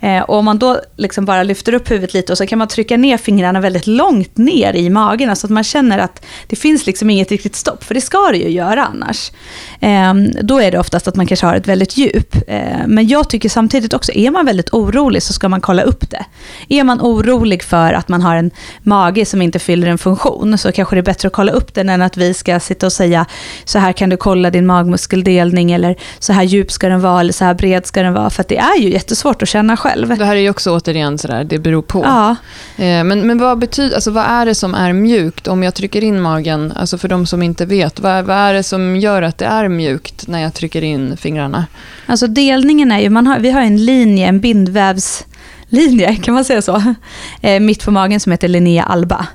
Eh, 0.00 0.22
och 0.22 0.36
om 0.36 0.44
man 0.44 0.58
då 0.58 0.80
liksom 0.96 1.24
bara 1.24 1.42
lyfter 1.42 1.74
upp 1.74 1.90
huvudet 1.90 2.14
lite 2.14 2.32
och 2.32 2.38
så 2.38 2.46
kan 2.46 2.58
man 2.58 2.68
trycka 2.68 2.96
ner 2.96 3.16
fingrarna 3.16 3.60
väldigt 3.60 3.86
långt 3.86 4.36
ner 4.36 4.76
i 4.76 4.90
magen. 4.90 5.30
Alltså 5.30 5.46
att 5.46 5.50
man 5.50 5.64
känner 5.64 5.98
att 5.98 6.24
det 6.46 6.56
finns 6.56 6.86
liksom 6.86 7.10
inget 7.10 7.30
riktigt 7.30 7.56
stopp, 7.56 7.84
för 7.84 7.94
det 7.94 8.00
ska 8.00 8.28
det 8.32 8.38
ju 8.38 8.55
göra 8.56 8.86
annars. 8.86 9.32
Eh, 9.80 10.14
då 10.42 10.60
är 10.60 10.70
det 10.70 10.78
oftast 10.78 11.08
att 11.08 11.16
man 11.16 11.26
kanske 11.26 11.46
har 11.46 11.56
ett 11.56 11.68
väldigt 11.68 11.96
djup. 11.96 12.36
Eh, 12.48 12.86
men 12.86 13.08
jag 13.08 13.30
tycker 13.30 13.48
samtidigt 13.48 13.94
också, 13.94 14.12
är 14.12 14.30
man 14.30 14.46
väldigt 14.46 14.72
orolig 14.72 15.22
så 15.22 15.32
ska 15.32 15.48
man 15.48 15.60
kolla 15.60 15.82
upp 15.82 16.10
det. 16.10 16.24
Är 16.68 16.84
man 16.84 17.00
orolig 17.00 17.62
för 17.62 17.92
att 17.92 18.08
man 18.08 18.22
har 18.22 18.36
en 18.36 18.50
mage 18.82 19.24
som 19.24 19.42
inte 19.42 19.58
fyller 19.58 19.86
en 19.86 19.98
funktion 19.98 20.58
så 20.58 20.72
kanske 20.72 20.96
det 20.96 21.00
är 21.00 21.02
bättre 21.02 21.26
att 21.26 21.32
kolla 21.32 21.52
upp 21.52 21.74
den 21.74 21.88
än 21.88 22.02
att 22.02 22.16
vi 22.16 22.34
ska 22.34 22.60
sitta 22.60 22.86
och 22.86 22.92
säga 22.92 23.26
så 23.64 23.78
här 23.78 23.92
kan 23.92 24.08
du 24.08 24.16
kolla 24.16 24.50
din 24.50 24.66
magmuskeldelning 24.66 25.72
eller 25.72 25.96
så 26.18 26.32
här 26.32 26.42
djup 26.42 26.72
ska 26.72 26.88
den 26.88 27.00
vara 27.00 27.20
eller 27.20 27.32
så 27.32 27.44
här 27.44 27.54
bred 27.54 27.86
ska 27.86 28.02
den 28.02 28.14
vara. 28.14 28.30
För 28.30 28.44
det 28.48 28.58
är 28.58 28.78
ju 28.80 28.90
jättesvårt 28.90 29.42
att 29.42 29.48
känna 29.48 29.76
själv. 29.76 30.18
Det 30.18 30.24
här 30.24 30.36
är 30.36 30.40
ju 30.40 30.50
också 30.50 30.76
återigen 30.76 31.18
sådär, 31.18 31.44
det 31.44 31.58
beror 31.58 31.82
på. 31.82 32.02
Ja. 32.04 32.30
Eh, 32.76 33.04
men, 33.04 33.26
men 33.26 33.38
vad, 33.38 33.58
betyder, 33.58 33.94
alltså 33.94 34.10
vad 34.10 34.24
är 34.24 34.46
det 34.46 34.54
som 34.54 34.74
är 34.74 34.92
mjukt 34.92 35.48
om 35.48 35.62
jag 35.62 35.74
trycker 35.74 36.04
in 36.04 36.20
magen? 36.20 36.72
Alltså 36.76 36.98
för 36.98 37.08
de 37.08 37.26
som 37.26 37.42
inte 37.42 37.66
vet, 37.66 38.00
vad, 38.00 38.24
vad 38.24 38.36
är 38.48 38.54
det 38.54 38.62
som 38.62 38.96
gör 38.96 39.22
att 39.22 39.38
det 39.38 39.44
är 39.44 39.68
mjukt 39.68 40.28
när 40.28 40.42
jag 40.42 40.54
trycker 40.54 40.84
in 40.84 41.16
fingrarna? 41.16 41.66
Alltså 42.06 42.26
delningen 42.26 42.92
är 42.92 42.98
ju, 42.98 43.10
man 43.10 43.26
har, 43.26 43.38
vi 43.38 43.50
har 43.50 43.60
en 43.60 43.84
linje, 43.84 44.26
en 44.26 44.40
bindvävslinje, 44.40 46.16
kan 46.16 46.34
man 46.34 46.44
säga 46.44 46.62
så? 46.62 46.94
Eh, 47.40 47.60
mitt 47.60 47.84
på 47.84 47.90
magen 47.90 48.20
som 48.20 48.32
heter 48.32 48.48
Linnea 48.48 48.82
alba. 48.82 49.26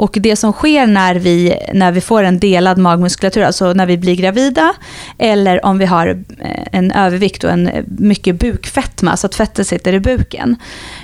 Och 0.00 0.16
det 0.20 0.36
som 0.36 0.52
sker 0.52 0.86
när 0.86 1.14
vi, 1.14 1.54
när 1.74 1.92
vi 1.92 2.00
får 2.00 2.22
en 2.22 2.38
delad 2.38 2.78
magmuskulatur, 2.78 3.42
alltså 3.42 3.72
när 3.72 3.86
vi 3.86 3.96
blir 3.96 4.16
gravida, 4.16 4.74
eller 5.18 5.64
om 5.64 5.78
vi 5.78 5.86
har 5.86 6.06
eh, 6.38 6.66
en 6.72 6.92
övervikt 6.92 7.44
och 7.44 7.50
en 7.50 7.70
mycket 7.98 8.38
bukfetma, 8.38 9.16
så 9.16 9.26
att 9.26 9.34
fettet 9.34 9.66
sitter 9.66 9.92
i 9.92 10.00
buken, 10.00 10.56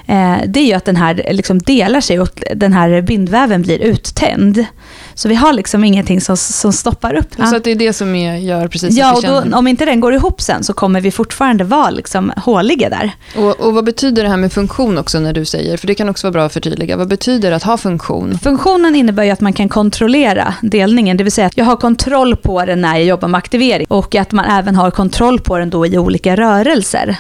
eh, 0.07 0.37
det 0.47 0.61
är 0.61 0.67
ju 0.67 0.73
att 0.73 0.85
den 0.85 0.97
här 0.97 1.27
liksom 1.31 1.59
delar 1.59 2.01
sig 2.01 2.21
och 2.21 2.43
den 2.55 2.73
här 2.73 3.03
bindväven 3.03 3.63
blir 3.63 3.83
uttänd. 3.83 4.65
Så 5.17 5.29
vi 5.29 5.35
har 5.35 5.53
liksom 5.53 5.85
ingenting 5.85 6.21
som, 6.21 6.37
som 6.37 6.73
stoppar 6.73 7.15
upp 7.15 7.37
den. 7.37 7.49
Så 7.49 7.59
det 7.59 7.71
är 7.71 7.77
det 7.77 7.93
som 7.93 8.15
är, 8.15 8.37
gör 8.37 8.69
precis 8.69 8.97
Ja, 8.97 9.17
och 9.17 9.23
då, 9.23 9.57
om 9.57 9.67
inte 9.67 9.85
den 9.85 10.01
går 10.01 10.15
ihop 10.15 10.41
sen 10.41 10.65
så 10.65 10.73
kommer 10.73 11.01
vi 11.01 11.11
fortfarande 11.11 11.65
vara 11.65 11.91
liksom 11.91 12.33
håliga 12.37 12.89
där. 12.89 13.11
Och, 13.37 13.61
och 13.61 13.75
vad 13.75 13.85
betyder 13.85 14.23
det 14.23 14.29
här 14.29 14.37
med 14.37 14.53
funktion 14.53 14.99
också 14.99 15.21
när 15.21 15.33
du 15.33 15.45
säger? 15.45 15.77
För 15.77 15.87
det 15.87 15.95
kan 15.95 16.09
också 16.09 16.27
vara 16.27 16.33
bra 16.33 16.45
att 16.45 16.53
förtydliga. 16.53 16.97
Vad 16.97 17.09
betyder 17.09 17.51
det 17.51 17.57
att 17.57 17.63
ha 17.63 17.77
funktion? 17.77 18.39
Funktionen 18.39 18.97
innebär 18.97 19.25
ju 19.25 19.31
att 19.31 19.41
man 19.41 19.53
kan 19.53 19.69
kontrollera 19.69 20.55
delningen, 20.63 21.17
det 21.17 21.25
vill 21.25 21.33
säga 21.33 21.47
att 21.47 21.57
jag 21.57 21.65
har 21.65 21.77
kontroll 21.77 22.37
på 22.37 22.65
den 22.65 22.81
när 22.81 22.97
jag 22.97 23.05
jobbar 23.05 23.29
med 23.29 23.39
aktivering 23.39 23.87
och 23.89 24.15
att 24.15 24.33
man 24.33 24.45
även 24.45 24.77
har 24.77 24.91
kontroll 24.91 25.41
på 25.41 25.59
den 25.59 25.71
då 25.71 25.87
i 25.87 25.99
olika 25.99 26.37
rörelser. 26.37 27.17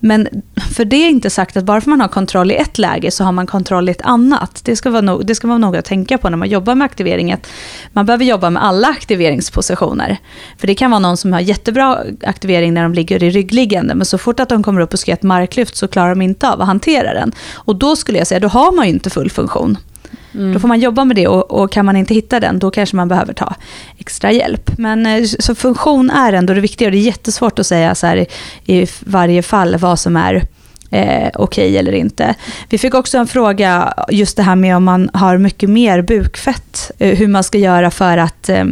Men 0.00 0.28
för 0.74 0.84
det 0.84 0.96
är 0.96 1.08
inte 1.08 1.30
sagt 1.30 1.56
att 1.56 1.64
bara 1.64 1.80
för 1.80 1.90
man 1.90 2.00
har 2.00 2.08
kontroll 2.08 2.50
i 2.50 2.54
ett 2.54 2.78
läge 2.78 3.10
så 3.10 3.24
har 3.24 3.32
man 3.32 3.46
kontroll 3.46 3.88
i 3.88 3.92
ett 3.92 4.02
annat. 4.02 4.60
Det 4.64 4.76
ska 4.76 4.90
vara, 4.90 5.00
no 5.00 5.22
det 5.22 5.34
ska 5.34 5.46
vara 5.46 5.58
något 5.58 5.78
att 5.78 5.84
tänka 5.84 6.18
på 6.18 6.28
när 6.30 6.36
man 6.36 6.48
jobbar 6.48 6.74
med 6.74 6.84
aktivering. 6.84 7.31
Att 7.32 7.48
man 7.92 8.06
behöver 8.06 8.24
jobba 8.24 8.50
med 8.50 8.64
alla 8.64 8.88
aktiveringspositioner. 8.88 10.18
För 10.58 10.66
det 10.66 10.74
kan 10.74 10.90
vara 10.90 10.98
någon 10.98 11.16
som 11.16 11.32
har 11.32 11.40
jättebra 11.40 11.98
aktivering 12.22 12.74
när 12.74 12.82
de 12.82 12.94
ligger 12.94 13.22
i 13.22 13.30
ryggliggande, 13.30 13.94
men 13.94 14.06
så 14.06 14.18
fort 14.18 14.40
att 14.40 14.48
de 14.48 14.62
kommer 14.62 14.80
upp 14.80 14.92
och 14.92 14.98
ska 14.98 15.10
göra 15.10 15.18
ett 15.18 15.22
marklyft 15.22 15.76
så 15.76 15.88
klarar 15.88 16.10
de 16.10 16.22
inte 16.22 16.48
av 16.48 16.60
att 16.60 16.66
hantera 16.66 17.14
den. 17.14 17.32
Och 17.54 17.76
då 17.76 17.96
skulle 17.96 18.18
jag 18.18 18.26
säga, 18.26 18.40
då 18.40 18.48
har 18.48 18.72
man 18.72 18.86
ju 18.86 18.92
inte 18.92 19.10
full 19.10 19.30
funktion. 19.30 19.78
Mm. 20.34 20.52
Då 20.52 20.60
får 20.60 20.68
man 20.68 20.80
jobba 20.80 21.04
med 21.04 21.16
det 21.16 21.28
och, 21.28 21.50
och, 21.50 21.72
kan 21.72 21.86
man 21.86 21.96
inte 21.96 22.14
hitta 22.14 22.40
den, 22.40 22.58
då 22.58 22.70
kanske 22.70 22.96
man 22.96 23.08
behöver 23.08 23.32
ta 23.32 23.54
extra 23.98 24.32
hjälp. 24.32 24.78
Men 24.78 25.06
eh, 25.06 25.24
så 25.38 25.54
funktion 25.54 26.10
är 26.10 26.32
ändå 26.32 26.54
det 26.54 26.60
viktiga 26.60 26.88
och 26.88 26.92
det 26.92 26.98
är 26.98 27.02
jättesvårt 27.02 27.58
att 27.58 27.66
säga 27.66 27.94
så 27.94 28.06
här 28.06 28.16
i, 28.16 28.26
i 28.80 28.86
varje 29.00 29.42
fall 29.42 29.76
vad 29.76 29.98
som 29.98 30.16
är 30.16 30.46
eh, 30.92 31.30
okej 31.34 31.68
okay 31.68 31.76
eller 31.76 31.92
inte. 31.92 32.34
Vi 32.68 32.78
fick 32.78 32.94
också 32.94 33.18
en 33.18 33.26
fråga, 33.26 33.94
just 34.10 34.36
det 34.36 34.42
här 34.42 34.56
med 34.56 34.76
om 34.76 34.84
man 34.84 35.10
har 35.12 35.38
mycket 35.38 35.70
mer 35.70 36.02
bukfett, 36.02 36.90
eh, 36.98 37.18
hur 37.18 37.28
man 37.28 37.44
ska 37.44 37.58
göra 37.58 37.90
för 37.90 38.18
att 38.18 38.48
eh, 38.48 38.64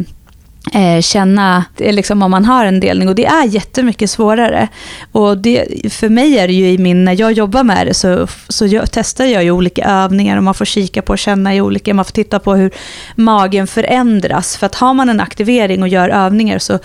eh 0.74 1.00
känna 1.00 1.64
liksom 1.78 2.22
om 2.22 2.30
man 2.30 2.44
har 2.44 2.64
en 2.64 2.80
delning 2.80 3.08
och 3.08 3.14
det 3.14 3.26
är 3.26 3.46
jättemycket 3.46 4.10
svårare. 4.10 4.68
Och 5.12 5.38
det, 5.38 5.92
för 5.92 6.08
mig 6.08 6.38
är 6.38 6.48
det 6.48 6.54
ju 6.54 6.68
i 6.70 6.78
min, 6.78 7.04
när 7.04 7.20
jag 7.20 7.32
jobbar 7.32 7.64
med 7.64 7.86
det 7.86 7.94
så, 7.94 8.26
så 8.48 8.66
jag, 8.66 8.90
testar 8.90 9.24
jag 9.24 9.44
ju 9.44 9.50
olika 9.50 9.84
övningar 9.84 10.36
och 10.36 10.44
man 10.44 10.54
får 10.54 10.64
kika 10.64 11.02
på 11.02 11.12
och 11.12 11.18
känna 11.18 11.54
i 11.54 11.60
olika, 11.60 11.94
man 11.94 12.04
får 12.04 12.12
titta 12.12 12.38
på 12.38 12.54
hur 12.54 12.70
magen 13.14 13.66
förändras. 13.66 14.56
För 14.56 14.66
att 14.66 14.74
har 14.74 14.94
man 14.94 15.08
en 15.08 15.20
aktivering 15.20 15.82
och 15.82 15.88
gör 15.88 16.08
övningar 16.08 16.58
så 16.58 16.78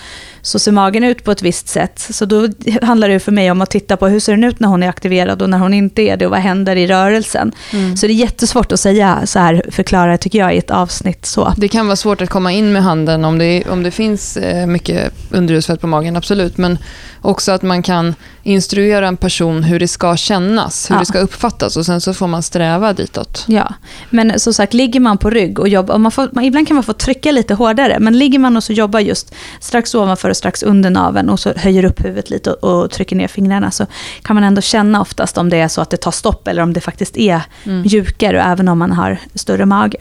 så 0.46 0.60
ser 0.60 0.72
magen 0.72 1.04
ut 1.04 1.24
på 1.24 1.32
ett 1.32 1.42
visst 1.42 1.68
sätt. 1.68 2.08
Så 2.10 2.26
då 2.26 2.48
handlar 2.82 3.10
det 3.10 3.20
för 3.20 3.32
mig 3.32 3.52
om 3.52 3.62
att 3.62 3.70
titta 3.70 3.98
på 3.98 4.08
hur 4.08 4.20
ser 4.20 4.34
den 4.34 4.44
ut 4.44 4.60
när 4.60 4.68
hon 4.68 4.84
är 4.84 4.90
aktiverad 4.90 5.42
och 5.42 5.50
när 5.50 5.58
hon 5.58 5.74
inte 5.74 6.02
är 6.02 6.18
det 6.18 6.26
och 6.26 6.32
vad 6.32 6.40
händer 6.40 6.76
i 6.76 6.88
rörelsen. 6.88 7.52
Mm. 7.74 7.98
Så 7.98 8.08
det 8.08 8.14
är 8.14 8.16
jättesvårt 8.16 8.72
att 8.72 8.80
säga 8.80 9.22
så 9.26 9.40
här, 9.40 9.66
förklara 9.72 10.18
tycker 10.18 10.40
jag 10.40 10.56
i 10.56 10.58
ett 10.58 10.72
avsnitt 10.72 11.26
så. 11.26 11.54
Det 11.58 11.68
kan 11.68 11.88
vara 11.88 11.96
svårt 11.96 12.22
att 12.22 12.30
komma 12.30 12.52
in 12.52 12.74
med 12.74 12.84
handen 12.84 13.26
om 13.26 13.38
det, 13.38 13.64
om 13.70 13.84
det 13.84 13.92
finns 13.92 14.38
eh, 14.38 14.68
mycket 14.68 15.14
underhudsfett 15.32 15.82
på 15.82 15.88
magen, 15.88 16.16
absolut. 16.16 16.58
Men 16.58 16.78
också 17.22 17.52
att 17.52 17.62
man 17.62 17.84
kan 17.84 18.16
instruera 18.44 19.08
en 19.08 19.18
person 19.18 19.64
hur 19.64 19.80
det 19.80 19.88
ska 19.88 20.18
kännas, 20.18 20.90
hur 20.90 20.96
ja. 20.96 21.00
det 21.00 21.06
ska 21.06 21.20
uppfattas 21.20 21.78
och 21.78 21.86
sen 21.86 22.02
så 22.02 22.14
får 22.14 22.28
man 22.28 22.44
sträva 22.44 22.94
ditåt. 22.94 23.44
Ja, 23.48 23.74
men 24.10 24.40
som 24.40 24.54
sagt, 24.54 24.74
ligger 24.74 25.00
man 25.00 25.18
på 25.18 25.30
rygg 25.30 25.60
och 25.60 25.70
jobbar, 25.70 25.94
och 25.94 26.02
man 26.02 26.12
får, 26.12 26.30
man, 26.32 26.44
ibland 26.44 26.68
kan 26.68 26.76
man 26.76 26.84
få 26.84 26.94
trycka 26.94 27.32
lite 27.32 27.54
hårdare, 27.54 28.00
men 28.00 28.20
ligger 28.20 28.40
man 28.40 28.58
och 28.58 28.64
så 28.64 28.74
jobbar 28.74 29.00
just 29.00 29.34
strax 29.60 29.96
ovanför 29.96 30.35
strax 30.36 30.64
under 30.64 30.90
naven 30.90 31.30
och 31.30 31.40
så 31.40 31.54
höjer 31.56 31.86
upp 31.86 32.06
huvudet 32.06 32.30
lite 32.30 32.52
och, 32.52 32.84
och, 32.84 32.92
trycker 32.92 33.16
ner 33.16 33.28
fingrarna 33.28 33.72
så 33.72 33.86
kan 34.22 34.36
man 34.36 34.44
ändå 34.44 34.62
känna 34.62 35.02
oftast 35.02 35.38
om 35.38 35.50
det 35.50 35.58
är 35.58 35.68
så 35.68 35.82
att 35.82 35.90
det 35.90 35.98
tar 35.98 36.12
stopp 36.12 36.48
eller 36.48 36.62
om 36.62 36.74
det 36.74 36.82
faktiskt 36.82 37.18
är 37.18 37.42
mm. 37.64 37.82
mjukare, 37.82 38.42
även 38.42 38.68
om 38.68 38.80
man 38.80 38.92
har 38.92 39.20
större 39.34 39.66
mage. 39.66 39.98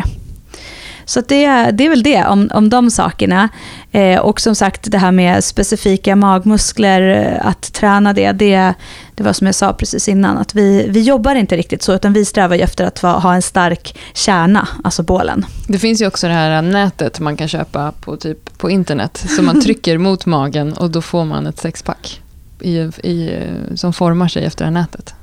Så 1.04 1.20
det, 1.20 1.70
det 1.70 1.84
är 1.84 1.88
väl 1.88 2.02
det 2.02 2.24
om, 2.24 2.50
om 2.54 2.70
de 2.70 2.90
sakerna. 2.90 3.48
Eh, 3.92 4.20
och 4.20 4.40
som 4.40 4.54
sagt 4.54 4.90
det 4.90 4.98
här 4.98 5.12
med 5.12 5.44
specifika 5.44 6.16
magmuskler, 6.16 7.00
eh, 7.00 7.46
att 7.46 7.72
träna 7.72 8.12
det, 8.12 8.32
det, 8.32 8.74
det 9.14 9.22
var 9.22 9.32
som 9.32 9.46
jag 9.46 9.54
sa 9.54 9.72
precis 9.72 10.08
innan, 10.08 10.38
att 10.38 10.54
vi, 10.54 10.86
vi 10.88 11.00
jobbar 11.00 11.34
inte 11.34 11.56
riktigt 11.56 11.82
så, 11.82 11.94
utan 11.94 12.12
vi 12.12 12.24
strävar 12.24 12.56
efter 12.56 12.84
att 12.84 12.98
ha 12.98 13.34
en 13.34 13.42
stark 13.42 13.98
kärna, 14.14 14.68
alltså 14.84 15.02
bålen. 15.02 15.46
Det 15.68 15.78
finns 15.78 16.02
ju 16.02 16.06
också 16.06 16.26
det 16.26 16.32
här 16.32 16.62
nätet 16.62 17.20
man 17.20 17.36
kan 17.36 17.48
köpa 17.48 17.92
på, 18.00 18.16
typ, 18.16 18.58
på 18.58 18.70
internet, 18.70 19.24
som 19.36 19.46
man 19.46 19.60
trycker 19.64 19.98
mot 19.98 20.26
magen 20.26 20.72
och 20.72 20.90
då 20.90 21.02
får 21.02 21.24
man 21.24 21.46
ett 21.46 21.58
sexpack 21.58 22.20
i, 22.60 22.78
i, 22.78 23.40
som 23.74 23.92
formar 23.92 24.28
sig 24.28 24.44
efter 24.44 24.64
det 24.64 24.70
här 24.70 24.80
nätet. 24.80 25.13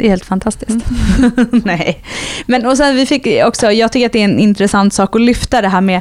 Det 0.00 0.06
är 0.06 0.10
helt 0.10 0.24
fantastiskt. 0.24 0.70
Mm. 1.18 1.48
Nej. 1.64 2.04
Men 2.46 2.66
och 2.66 2.76
sen 2.76 2.96
vi 2.96 3.06
fick 3.06 3.26
också, 3.44 3.72
jag 3.72 3.92
tycker 3.92 4.06
att 4.06 4.12
det 4.12 4.20
är 4.20 4.24
en 4.24 4.38
intressant 4.38 4.94
sak 4.94 5.16
att 5.16 5.20
lyfta 5.20 5.60
det 5.60 5.68
här 5.68 5.80
med 5.80 6.00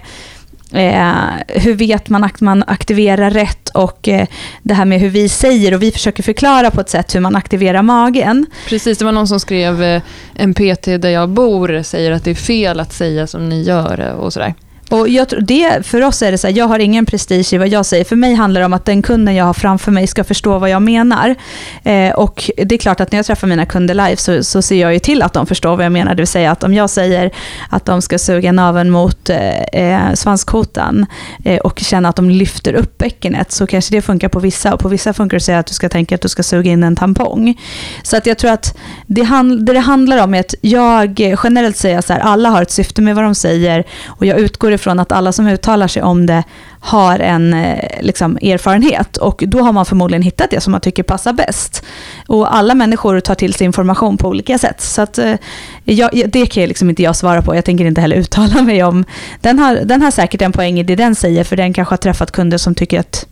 Eh, 0.71 1.13
hur 1.47 1.73
vet 1.73 2.09
man 2.09 2.23
att 2.23 2.41
man 2.41 2.63
aktiverar 2.67 3.31
rätt 3.31 3.69
och 3.69 4.07
eh, 4.07 4.27
det 4.63 4.73
här 4.73 4.85
med 4.85 4.99
hur 4.99 5.09
vi 5.09 5.29
säger 5.29 5.73
och 5.73 5.83
vi 5.83 5.91
försöker 5.91 6.23
förklara 6.23 6.71
på 6.71 6.81
ett 6.81 6.89
sätt 6.89 7.15
hur 7.15 7.19
man 7.19 7.35
aktiverar 7.35 7.81
magen. 7.81 8.45
Precis, 8.67 8.97
det 8.97 9.05
var 9.05 9.11
någon 9.11 9.27
som 9.27 9.39
skrev 9.39 9.83
eh, 9.83 10.01
en 10.35 10.53
PT 10.53 10.85
där 10.85 11.09
jag 11.09 11.29
bor 11.29 11.83
säger 11.83 12.11
att 12.11 12.23
det 12.23 12.31
är 12.31 12.35
fel 12.35 12.79
att 12.79 12.93
säga 12.93 13.27
som 13.27 13.49
ni 13.49 13.63
gör 13.63 14.13
och 14.13 14.33
sådär. 14.33 14.53
Och 14.89 15.09
jag 15.09 15.29
tror 15.29 15.41
det, 15.41 15.85
för 15.85 16.03
oss 16.03 16.21
är 16.21 16.31
det 16.31 16.37
så 16.37 16.47
här, 16.47 16.57
jag 16.57 16.67
har 16.67 16.79
ingen 16.79 17.05
prestige 17.05 17.53
i 17.53 17.57
vad 17.57 17.67
jag 17.67 17.85
säger. 17.85 18.05
För 18.05 18.15
mig 18.15 18.33
handlar 18.33 18.61
det 18.61 18.65
om 18.65 18.73
att 18.73 18.85
den 18.85 19.01
kunden 19.01 19.35
jag 19.35 19.45
har 19.45 19.53
framför 19.53 19.91
mig 19.91 20.07
ska 20.07 20.23
förstå 20.23 20.59
vad 20.59 20.69
jag 20.69 20.81
menar. 20.81 21.35
Eh, 21.83 22.11
och 22.11 22.51
det 22.57 22.75
är 22.75 22.77
klart 22.77 22.99
att 22.99 23.11
när 23.11 23.19
jag 23.19 23.25
träffar 23.25 23.47
mina 23.47 23.65
kunder 23.65 23.93
live 23.93 24.17
så, 24.17 24.43
så 24.43 24.61
ser 24.61 24.81
jag 24.81 24.93
ju 24.93 24.99
till 24.99 25.21
att 25.21 25.33
de 25.33 25.47
förstår 25.47 25.75
vad 25.75 25.85
jag 25.85 25.91
menar. 25.91 26.15
Det 26.15 26.21
vill 26.21 26.27
säga 26.27 26.51
att 26.51 26.63
om 26.63 26.73
jag 26.73 26.89
säger 26.89 27.31
att 27.69 27.85
de 27.85 28.01
ska 28.01 28.19
suga 28.19 28.51
naveln 28.51 28.89
mot 28.89 29.29
eh, 29.29 29.59
eh, 29.59 30.13
svanskotan 30.13 31.05
eh, 31.45 31.57
och 31.57 31.79
känna 31.79 32.09
att 32.09 32.15
de 32.15 32.29
lyfter 32.29 32.73
upp 32.73 32.97
bäckenet 32.97 33.51
så 33.51 33.67
kanske 33.67 33.95
det 33.95 34.01
funkar 34.01 34.29
på 34.29 34.39
vissa. 34.39 34.73
Och 34.73 34.79
på 34.79 34.87
vissa 34.87 35.13
funkar 35.13 35.35
det 35.35 35.37
att 35.37 35.43
säga 35.43 35.59
att 35.59 35.67
du 35.67 35.73
ska 35.73 35.89
tänka 35.89 36.15
att 36.15 36.21
du 36.21 36.29
ska 36.29 36.43
suga 36.43 36.71
in 36.71 36.83
en 36.83 36.95
tampong. 36.95 37.61
Så 38.03 38.17
att 38.17 38.25
jag 38.25 38.37
tror 38.37 38.51
att 38.51 38.77
det, 39.07 39.23
hand, 39.23 39.65
det 39.65 39.73
det 39.79 39.83
handlar 39.83 40.23
om 40.23 40.33
är 40.33 40.39
att 40.39 40.55
jag 40.61 41.19
eh, 41.19 41.39
generellt 41.43 41.77
säger 41.77 42.01
så 42.01 42.13
här, 42.13 42.19
alla 42.19 42.49
har 42.49 42.61
ett 42.61 42.71
syfte 42.71 43.01
med 43.01 43.15
vad 43.15 43.23
de 43.23 43.35
säger 43.35 43.83
och 44.07 44.25
jag 44.25 44.39
utgår 44.39 44.71
ifrån 44.79 44.99
att 44.99 45.11
alla 45.11 45.31
som 45.31 45.47
uttalar 45.47 45.87
sig 45.87 46.03
om 46.03 46.25
det 46.25 46.43
har 46.79 47.19
en 47.19 47.53
eh, 47.53 48.01
liksom, 48.01 48.37
erfarenhet 48.41 49.17
och 49.17 49.43
då 49.47 49.59
har 49.59 49.73
man 49.73 49.85
förmodligen 49.85 50.21
hittat 50.21 50.49
det 50.49 50.61
som 50.61 50.71
man 50.71 50.81
tycker 50.81 51.03
passar 51.03 51.33
bäst. 51.33 51.85
Och 52.27 52.55
alla 52.55 52.75
människor 52.75 53.19
tar 53.19 53.35
till 53.35 53.53
sig 53.53 53.65
information 53.65 54.17
på 54.17 54.27
olika 54.27 54.57
sätt. 54.57 54.81
Så 54.81 55.01
att, 55.01 55.17
eh, 55.17 55.35
jag, 55.83 56.09
det 56.27 56.45
kan 56.45 56.63
liksom 56.63 56.89
inte 56.89 57.03
jag 57.03 57.15
svara 57.15 57.41
på. 57.41 57.55
Jag 57.55 57.65
tänker 57.65 57.85
inte 57.85 58.01
heller 58.01 58.15
uttala 58.23 58.61
mig 58.61 58.83
om. 58.83 59.05
Den 59.41 59.59
har, 59.59 59.75
den 59.75 60.01
har 60.01 60.11
säkert 60.11 60.41
en 60.41 60.51
poäng 60.51 60.79
i 60.79 60.83
det 60.83 60.95
den 60.95 61.15
säger, 61.15 61.43
för 61.43 61.55
den 61.55 61.73
kanske 61.73 61.91
har 61.91 61.97
träffat 61.97 62.31
kunder 62.31 62.57
som 62.57 62.75
tycker 62.75 62.99
att 62.99 63.25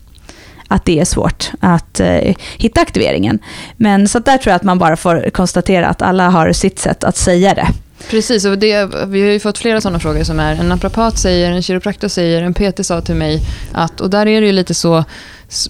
att 0.70 0.84
det 0.84 1.00
är 1.00 1.04
svårt 1.04 1.50
att 1.60 2.00
eh, 2.00 2.34
hitta 2.58 2.80
aktiveringen. 2.80 3.38
Men 3.76 4.08
så 4.08 4.18
där 4.18 4.38
tror 4.38 4.50
jag 4.50 4.56
att 4.56 4.62
man 4.62 4.78
bara 4.78 4.96
får 4.96 5.30
konstatera 5.30 5.88
att 5.88 6.02
alla 6.02 6.30
har 6.30 6.52
sitt 6.52 6.78
sätt 6.78 7.04
att 7.04 7.16
säga 7.16 7.54
det. 7.54 7.66
Precis, 8.10 8.44
och 8.44 8.58
det, 8.58 8.88
vi 9.06 9.22
har 9.22 9.28
ju 9.28 9.40
fått 9.40 9.58
flera 9.58 9.80
sådana 9.80 9.98
frågor 9.98 10.24
som 10.24 10.40
är 10.40 10.54
en 10.54 10.68
naprapat 10.68 11.18
säger, 11.18 11.50
en 11.50 11.62
kiropraktor 11.62 12.08
säger, 12.08 12.42
en 12.42 12.54
PT 12.54 12.86
sa 12.86 13.00
till 13.00 13.14
mig 13.14 13.40
att, 13.72 14.00
och 14.00 14.10
där 14.10 14.26
är 14.26 14.40
det 14.40 14.46
ju 14.46 14.52
lite 14.52 14.74
så, 14.74 15.04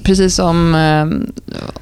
precis 0.03 0.35
som 0.35 0.75
eh, 0.75 1.07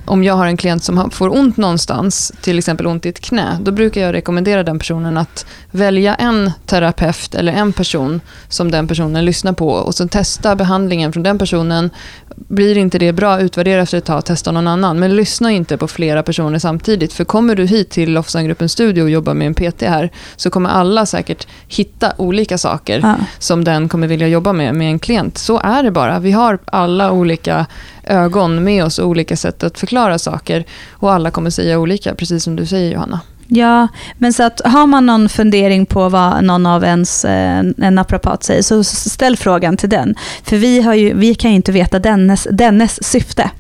om 0.04 0.24
jag 0.24 0.34
har 0.34 0.46
en 0.46 0.56
klient 0.56 0.84
som 0.84 1.10
får 1.10 1.38
ont 1.38 1.56
någonstans, 1.56 2.32
till 2.40 2.58
exempel 2.58 2.86
ont 2.86 3.06
i 3.06 3.08
ett 3.08 3.20
knä, 3.20 3.58
då 3.60 3.72
brukar 3.72 4.00
jag 4.00 4.12
rekommendera 4.12 4.62
den 4.62 4.78
personen 4.78 5.16
att 5.16 5.46
välja 5.70 6.14
en 6.14 6.52
terapeut 6.66 7.34
eller 7.34 7.52
en 7.52 7.72
person 7.72 8.20
som 8.48 8.70
den 8.70 8.88
personen 8.88 9.24
lyssnar 9.24 9.52
på 9.52 9.68
och 9.68 9.94
sen 9.94 10.08
testa 10.08 10.56
behandlingen 10.56 11.12
från 11.12 11.22
den 11.22 11.38
personen. 11.38 11.90
Blir 12.36 12.78
inte 12.78 12.98
det 12.98 13.12
bra, 13.12 13.40
utvärdera 13.40 13.82
efter 13.82 13.98
ett 13.98 14.04
tag, 14.04 14.24
testa 14.24 14.52
någon 14.52 14.68
annan. 14.68 14.98
Men 14.98 15.16
lyssna 15.16 15.50
inte 15.50 15.76
på 15.76 15.88
flera 15.88 16.22
personer 16.22 16.58
samtidigt, 16.58 17.12
för 17.12 17.24
kommer 17.24 17.54
du 17.54 17.66
hit 17.66 17.90
till 17.90 18.12
Lofsangruppens 18.12 18.72
studio 18.72 19.02
och 19.02 19.10
jobbar 19.10 19.34
med 19.34 19.46
en 19.46 19.54
PT 19.54 19.82
här, 19.82 20.10
så 20.36 20.50
kommer 20.50 20.70
alla 20.70 21.06
säkert 21.06 21.46
hitta 21.68 22.12
olika 22.16 22.58
saker 22.58 23.00
ja. 23.02 23.16
som 23.38 23.64
den 23.64 23.88
kommer 23.88 24.06
vilja 24.06 24.28
jobba 24.28 24.52
med, 24.52 24.74
med 24.74 24.90
en 24.90 24.98
klient. 24.98 25.38
Så 25.38 25.60
är 25.60 25.82
det 25.82 25.90
bara. 25.90 26.18
Vi 26.18 26.32
har 26.32 26.58
alla 26.64 27.12
olika 27.12 27.66
ögon 28.04 28.64
med 28.64 28.84
oss 28.84 28.98
och 28.98 29.08
olika 29.08 29.36
sätt 29.36 29.62
att 29.62 29.78
förklara 29.78 30.18
saker. 30.18 30.64
Och 30.92 31.12
alla 31.12 31.30
kommer 31.30 31.50
säga 31.50 31.78
olika, 31.78 32.14
precis 32.14 32.44
som 32.44 32.56
du 32.56 32.66
säger 32.66 32.92
Johanna. 32.92 33.20
Ja, 33.48 33.88
men 34.18 34.32
så 34.32 34.42
att 34.42 34.60
har 34.64 34.86
man 34.86 35.06
någon 35.06 35.28
fundering 35.28 35.86
på 35.86 36.08
vad 36.08 36.44
någon 36.44 36.66
av 36.66 36.84
ens 36.84 37.24
eh, 37.24 37.58
en 37.58 37.94
naprapat 37.94 38.44
säger, 38.44 38.62
så 38.62 38.84
ställ 38.84 39.36
frågan 39.36 39.76
till 39.76 39.88
den. 39.88 40.14
För 40.42 40.56
vi, 40.56 40.80
har 40.80 40.94
ju, 40.94 41.14
vi 41.14 41.34
kan 41.34 41.50
ju 41.50 41.56
inte 41.56 41.72
veta 41.72 41.98
dennes, 41.98 42.48
dennes 42.50 43.04
syfte 43.04 43.50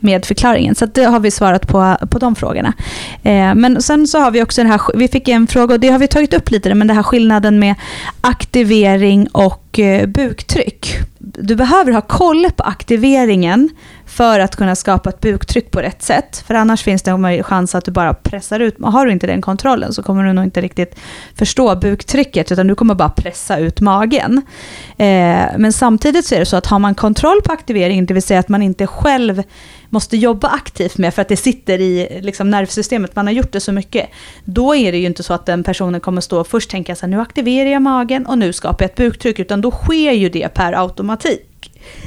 med 0.00 0.26
förklaringen. 0.26 0.74
Så 0.74 0.86
det 0.86 1.04
har 1.04 1.20
vi 1.20 1.30
svarat 1.30 1.68
på, 1.68 1.96
på 2.10 2.18
de 2.18 2.34
frågorna. 2.34 2.72
Eh, 3.22 3.54
men 3.54 3.82
sen 3.82 4.06
så 4.06 4.18
har 4.18 4.30
vi 4.30 4.42
också 4.42 4.60
den 4.62 4.70
här, 4.70 4.80
vi 4.94 5.08
fick 5.08 5.28
en 5.28 5.46
fråga 5.46 5.74
och 5.74 5.80
det 5.80 5.88
har 5.88 5.98
vi 5.98 6.08
tagit 6.08 6.34
upp 6.34 6.50
lite, 6.50 6.74
men 6.74 6.86
den 6.86 6.96
här 6.96 7.04
skillnaden 7.04 7.58
med 7.58 7.74
aktivering 8.20 9.28
och 9.32 9.78
eh, 9.78 10.06
buktryck. 10.06 11.05
Du 11.26 11.56
behöver 11.56 11.92
ha 11.92 12.00
koll 12.00 12.46
på 12.56 12.62
aktiveringen 12.62 13.70
för 14.16 14.40
att 14.40 14.56
kunna 14.56 14.76
skapa 14.76 15.10
ett 15.10 15.20
buktryck 15.20 15.70
på 15.70 15.80
rätt 15.80 16.02
sätt. 16.02 16.44
För 16.46 16.54
annars 16.54 16.82
finns 16.82 17.02
det 17.02 17.10
en 17.10 17.42
chans 17.42 17.74
att 17.74 17.84
du 17.84 17.90
bara 17.90 18.14
pressar 18.14 18.60
ut. 18.60 18.76
Har 18.82 19.06
du 19.06 19.12
inte 19.12 19.26
den 19.26 19.42
kontrollen 19.42 19.92
så 19.92 20.02
kommer 20.02 20.24
du 20.24 20.32
nog 20.32 20.44
inte 20.44 20.60
riktigt 20.60 20.98
förstå 21.34 21.76
buktrycket, 21.76 22.52
utan 22.52 22.66
du 22.66 22.74
kommer 22.74 22.94
bara 22.94 23.08
pressa 23.08 23.58
ut 23.58 23.80
magen. 23.80 24.42
Eh, 24.96 25.46
men 25.58 25.72
samtidigt 25.72 26.26
så 26.26 26.34
är 26.34 26.38
det 26.38 26.46
så 26.46 26.56
att 26.56 26.66
har 26.66 26.78
man 26.78 26.94
kontroll 26.94 27.42
på 27.42 27.52
aktiveringen, 27.52 28.06
det 28.06 28.14
vill 28.14 28.22
säga 28.22 28.40
att 28.40 28.48
man 28.48 28.62
inte 28.62 28.86
själv 28.86 29.42
måste 29.88 30.16
jobba 30.16 30.48
aktivt 30.48 30.98
med 30.98 31.14
för 31.14 31.22
att 31.22 31.28
det 31.28 31.36
sitter 31.36 31.80
i 31.80 32.20
liksom, 32.22 32.50
nervsystemet, 32.50 33.16
man 33.16 33.26
har 33.26 33.32
gjort 33.32 33.52
det 33.52 33.60
så 33.60 33.72
mycket, 33.72 34.08
då 34.44 34.74
är 34.74 34.92
det 34.92 34.98
ju 34.98 35.06
inte 35.06 35.22
så 35.22 35.34
att 35.34 35.46
den 35.46 35.64
personen 35.64 36.00
kommer 36.00 36.20
stå 36.20 36.40
och 36.40 36.46
först 36.46 36.70
tänka 36.70 36.94
så 36.94 37.06
här, 37.06 37.10
nu 37.10 37.20
aktiverar 37.20 37.70
jag 37.70 37.82
magen 37.82 38.26
och 38.26 38.38
nu 38.38 38.52
skapar 38.52 38.84
jag 38.84 38.90
ett 38.90 38.96
buktryck, 38.96 39.38
utan 39.38 39.60
då 39.60 39.70
sker 39.70 40.12
ju 40.12 40.28
det 40.28 40.48
per 40.48 40.72
automatik 40.72 41.45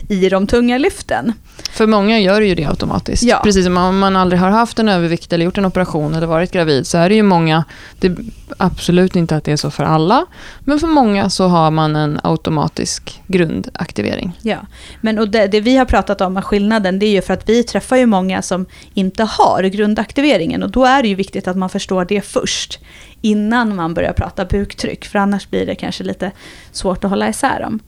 i 0.09 0.29
de 0.29 0.47
tunga 0.47 0.77
lyften. 0.77 1.33
För 1.71 1.87
många 1.87 2.19
gör 2.19 2.41
ju 2.41 2.55
det 2.55 2.65
automatiskt. 2.65 3.23
Ja. 3.23 3.41
Precis 3.43 3.65
som 3.65 3.77
om 3.77 3.99
man 3.99 4.15
aldrig 4.15 4.41
har 4.41 4.49
haft 4.49 4.79
en 4.79 4.89
övervikt 4.89 5.33
eller 5.33 5.45
gjort 5.45 5.57
en 5.57 5.65
operation 5.65 6.13
eller 6.13 6.27
varit 6.27 6.51
gravid 6.51 6.87
så 6.87 6.97
är 6.97 7.09
det 7.09 7.15
ju 7.15 7.23
många, 7.23 7.63
det 7.99 8.07
är 8.07 8.15
absolut 8.57 9.15
inte 9.15 9.35
att 9.35 9.43
det 9.43 9.51
är 9.51 9.57
så 9.57 9.71
för 9.71 9.83
alla, 9.83 10.25
men 10.59 10.79
för 10.79 10.87
många 10.87 11.29
så 11.29 11.47
har 11.47 11.71
man 11.71 11.95
en 11.95 12.19
automatisk 12.23 13.21
grundaktivering. 13.27 14.39
Ja, 14.41 14.57
men 15.01 15.19
och 15.19 15.29
det, 15.29 15.47
det 15.47 15.61
vi 15.61 15.77
har 15.77 15.85
pratat 15.85 16.21
om, 16.21 16.41
skillnaden, 16.41 16.99
det 16.99 17.05
är 17.05 17.11
ju 17.11 17.21
för 17.21 17.33
att 17.33 17.49
vi 17.49 17.63
träffar 17.63 17.97
ju 17.97 18.05
många 18.05 18.41
som 18.41 18.65
inte 18.93 19.23
har 19.23 19.63
grundaktiveringen 19.63 20.63
och 20.63 20.71
då 20.71 20.85
är 20.85 21.01
det 21.01 21.09
ju 21.09 21.15
viktigt 21.15 21.47
att 21.47 21.57
man 21.57 21.69
förstår 21.69 22.05
det 22.05 22.21
först 22.21 22.79
innan 23.21 23.75
man 23.75 23.93
börjar 23.93 24.13
prata 24.13 24.45
buktryck, 24.45 25.05
för 25.05 25.19
annars 25.19 25.49
blir 25.49 25.65
det 25.65 25.75
kanske 25.75 26.03
lite 26.03 26.31
svårt 26.71 27.03
att 27.03 27.09
hålla 27.09 27.29
isär 27.29 27.59
dem. 27.59 27.79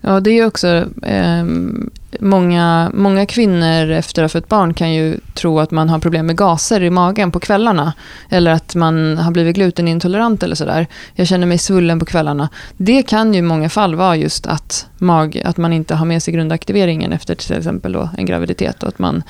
Ja, 0.00 0.20
det 0.20 0.30
är 0.30 0.46
också 0.46 0.84
eh, 1.02 1.44
många, 2.20 2.90
många 2.94 3.26
kvinnor 3.26 3.90
efter 3.90 4.22
att 4.22 4.32
ha 4.32 4.40
fött 4.40 4.48
barn 4.48 4.74
kan 4.74 4.92
ju 4.92 5.18
tro 5.34 5.60
att 5.60 5.70
man 5.70 5.88
har 5.88 5.98
problem 5.98 6.26
med 6.26 6.36
gaser 6.36 6.82
i 6.82 6.90
magen 6.90 7.32
på 7.32 7.40
kvällarna. 7.40 7.92
Eller 8.28 8.50
att 8.50 8.74
man 8.74 9.18
har 9.18 9.32
blivit 9.32 9.56
glutenintolerant 9.56 10.42
eller 10.42 10.54
sådär. 10.54 10.86
Jag 11.14 11.26
känner 11.26 11.46
mig 11.46 11.58
svullen 11.58 11.98
på 11.98 12.04
kvällarna. 12.04 12.48
Det 12.76 13.02
kan 13.02 13.34
ju 13.34 13.38
i 13.38 13.42
många 13.42 13.68
fall 13.68 13.94
vara 13.94 14.16
just 14.16 14.46
att, 14.46 14.86
mag, 14.98 15.42
att 15.44 15.56
man 15.56 15.72
inte 15.72 15.94
har 15.94 16.06
med 16.06 16.22
sig 16.22 16.34
grundaktiveringen 16.34 17.12
efter 17.12 17.34
till 17.34 17.56
exempel 17.56 17.92
då 17.92 18.10
en 18.18 18.26
graviditet. 18.26 18.82
Och 18.82 18.88
att 18.88 18.98
man 18.98 19.22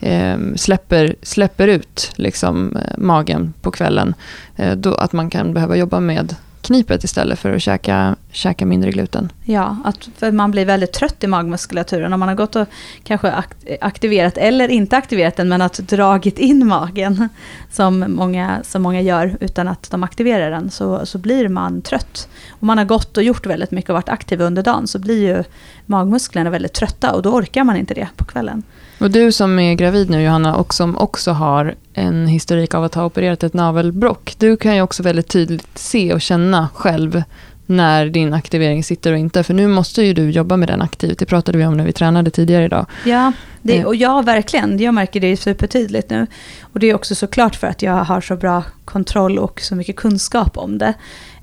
eh, 0.00 0.36
släpper, 0.56 1.14
släpper 1.22 1.68
ut 1.68 2.10
liksom, 2.16 2.76
eh, 2.76 2.98
magen 2.98 3.54
på 3.60 3.70
kvällen. 3.70 4.14
Eh, 4.56 4.76
då, 4.76 4.94
att 4.94 5.12
man 5.12 5.30
kan 5.30 5.54
behöva 5.54 5.76
jobba 5.76 6.00
med 6.00 6.34
knipet 6.68 7.04
istället 7.04 7.38
för 7.38 7.52
att 7.52 7.62
käka, 7.62 8.16
käka 8.32 8.66
mindre 8.66 8.90
gluten. 8.90 9.32
Ja, 9.44 9.76
att, 9.84 10.08
för 10.16 10.32
man 10.32 10.50
blir 10.50 10.64
väldigt 10.64 10.92
trött 10.92 11.24
i 11.24 11.26
magmuskulaturen 11.26 12.12
om 12.12 12.20
man 12.20 12.28
har 12.28 12.36
gått 12.36 12.56
och 12.56 12.68
kanske 13.02 13.44
aktiverat, 13.80 14.38
eller 14.38 14.68
inte 14.68 14.96
aktiverat 14.96 15.36
den, 15.36 15.48
men 15.48 15.62
att 15.62 15.74
dragit 15.78 16.38
in 16.38 16.66
magen, 16.66 17.28
som 17.70 18.04
många, 18.08 18.60
som 18.62 18.82
många 18.82 19.00
gör 19.00 19.36
utan 19.40 19.68
att 19.68 19.90
de 19.90 20.02
aktiverar 20.02 20.50
den, 20.50 20.70
så, 20.70 21.06
så 21.06 21.18
blir 21.18 21.48
man 21.48 21.82
trött. 21.82 22.28
Om 22.50 22.66
man 22.66 22.78
har 22.78 22.84
gått 22.84 23.16
och 23.16 23.22
gjort 23.22 23.46
väldigt 23.46 23.70
mycket 23.70 23.90
och 23.90 23.94
varit 23.94 24.08
aktiv 24.08 24.40
under 24.40 24.62
dagen, 24.62 24.86
så 24.86 24.98
blir 24.98 25.36
ju 25.36 25.44
magmusklerna 25.86 26.50
väldigt 26.50 26.72
trötta 26.74 27.14
och 27.14 27.22
då 27.22 27.30
orkar 27.30 27.64
man 27.64 27.76
inte 27.76 27.94
det 27.94 28.08
på 28.16 28.24
kvällen. 28.24 28.62
Och 28.98 29.10
du 29.10 29.32
som 29.32 29.58
är 29.58 29.74
gravid 29.74 30.10
nu 30.10 30.22
Johanna 30.22 30.56
och 30.56 30.74
som 30.74 30.98
också 30.98 31.32
har 31.32 31.74
en 31.94 32.26
historik 32.26 32.74
av 32.74 32.84
att 32.84 32.94
ha 32.94 33.04
opererat 33.04 33.42
ett 33.42 33.54
navelbrock. 33.54 34.34
Du 34.38 34.56
kan 34.56 34.74
ju 34.74 34.82
också 34.82 35.02
väldigt 35.02 35.28
tydligt 35.28 35.78
se 35.78 36.14
och 36.14 36.20
känna 36.20 36.68
själv 36.74 37.22
när 37.66 38.06
din 38.06 38.34
aktivering 38.34 38.84
sitter 38.84 39.12
och 39.12 39.18
inte. 39.18 39.42
För 39.42 39.54
nu 39.54 39.68
måste 39.68 40.02
ju 40.02 40.14
du 40.14 40.30
jobba 40.30 40.56
med 40.56 40.68
den 40.68 40.82
aktivt. 40.82 41.18
Det 41.18 41.26
pratade 41.26 41.58
vi 41.58 41.66
om 41.66 41.76
när 41.76 41.84
vi 41.84 41.92
tränade 41.92 42.30
tidigare 42.30 42.64
idag. 42.64 42.86
Ja, 43.04 43.32
det, 43.62 43.78
eh. 43.78 43.86
och 43.86 43.96
ja, 43.96 44.22
verkligen. 44.22 44.78
Jag 44.78 44.94
märker 44.94 45.20
det 45.20 45.36
supertydligt 45.36 46.10
nu. 46.10 46.26
Och 46.60 46.80
det 46.80 46.90
är 46.90 46.94
också 46.94 47.14
såklart 47.14 47.56
för 47.56 47.66
att 47.66 47.82
jag 47.82 47.92
har 47.92 48.20
så 48.20 48.36
bra 48.36 48.62
kontroll 48.84 49.38
och 49.38 49.60
så 49.60 49.74
mycket 49.74 49.96
kunskap 49.96 50.58
om 50.58 50.78
det. 50.78 50.94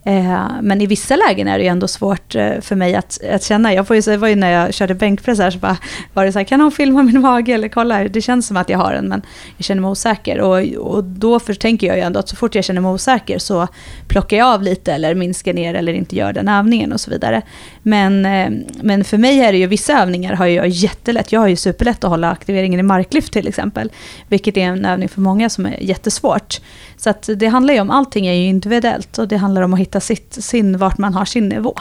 Eh, 0.07 0.47
men 0.61 0.81
i 0.81 0.85
vissa 0.85 1.15
lägen 1.15 1.47
är 1.47 1.57
det 1.57 1.63
ju 1.63 1.69
ändå 1.69 1.87
svårt 1.87 2.35
eh, 2.35 2.61
för 2.61 2.75
mig 2.75 2.95
att, 2.95 3.19
att 3.31 3.43
känna. 3.43 3.73
Jag 3.73 3.87
får 3.87 3.95
ju, 3.95 4.01
det 4.01 4.17
var 4.17 4.27
ju 4.27 4.35
när 4.35 4.51
jag 4.51 4.73
körde 4.73 4.93
bänkpress 4.93 5.39
här 5.39 5.51
så 5.51 5.59
bara, 5.59 5.77
var 6.13 6.25
det 6.25 6.31
så 6.31 6.39
här, 6.39 6.43
kan 6.43 6.59
någon 6.59 6.71
filma 6.71 7.03
min 7.03 7.21
mage 7.21 7.53
eller 7.53 7.67
kolla? 7.67 8.03
Det 8.03 8.21
känns 8.21 8.47
som 8.47 8.57
att 8.57 8.69
jag 8.69 8.77
har 8.77 8.93
den 8.93 9.07
men 9.07 9.21
jag 9.57 9.65
känner 9.65 9.81
mig 9.81 9.89
osäker. 9.91 10.39
Och, 10.39 10.63
och 10.93 11.03
då 11.03 11.39
tänker 11.39 11.87
jag 11.87 11.95
ju 11.95 12.01
ändå 12.01 12.19
att 12.19 12.29
så 12.29 12.35
fort 12.35 12.55
jag 12.55 12.63
känner 12.63 12.81
mig 12.81 12.91
osäker 12.91 13.39
så 13.39 13.67
plockar 14.07 14.37
jag 14.37 14.47
av 14.47 14.63
lite 14.63 14.93
eller 14.93 15.15
minskar 15.15 15.53
ner 15.53 15.73
eller 15.73 15.93
inte 15.93 16.15
gör 16.15 16.33
den 16.33 16.47
övningen 16.47 16.93
och 16.93 17.01
så 17.01 17.11
vidare. 17.11 17.41
Men, 17.81 18.25
eh, 18.25 18.49
men 18.81 19.03
för 19.03 19.17
mig 19.17 19.39
är 19.39 19.51
det 19.51 19.57
ju 19.57 19.67
vissa 19.67 20.01
övningar 20.01 20.33
har 20.33 20.45
jag 20.45 20.67
jättelätt. 20.67 21.31
Jag 21.31 21.39
har 21.39 21.47
ju 21.47 21.55
superlätt 21.55 22.03
att 22.03 22.09
hålla 22.09 22.31
aktiveringen 22.31 22.79
i 22.79 22.83
marklyft 22.83 23.33
till 23.33 23.47
exempel. 23.47 23.91
Vilket 24.27 24.57
är 24.57 24.61
en 24.61 24.85
övning 24.85 25.09
för 25.09 25.21
många 25.21 25.49
som 25.49 25.65
är 25.65 25.77
jättesvårt. 25.79 26.61
Så 27.05 27.09
att 27.09 27.29
det 27.35 27.47
handlar 27.47 27.73
ju 27.73 27.79
om, 27.79 27.91
allting 27.91 28.27
är 28.27 28.33
ju 28.33 28.45
individuellt 28.45 29.17
och 29.17 29.27
det 29.27 29.37
handlar 29.37 29.61
om 29.61 29.73
att 29.73 29.79
hitta 29.79 29.99
sitt, 29.99 30.33
sin, 30.33 30.77
vart 30.77 30.97
man 30.97 31.13
har 31.13 31.25
sin 31.25 31.49
nivå. 31.49 31.75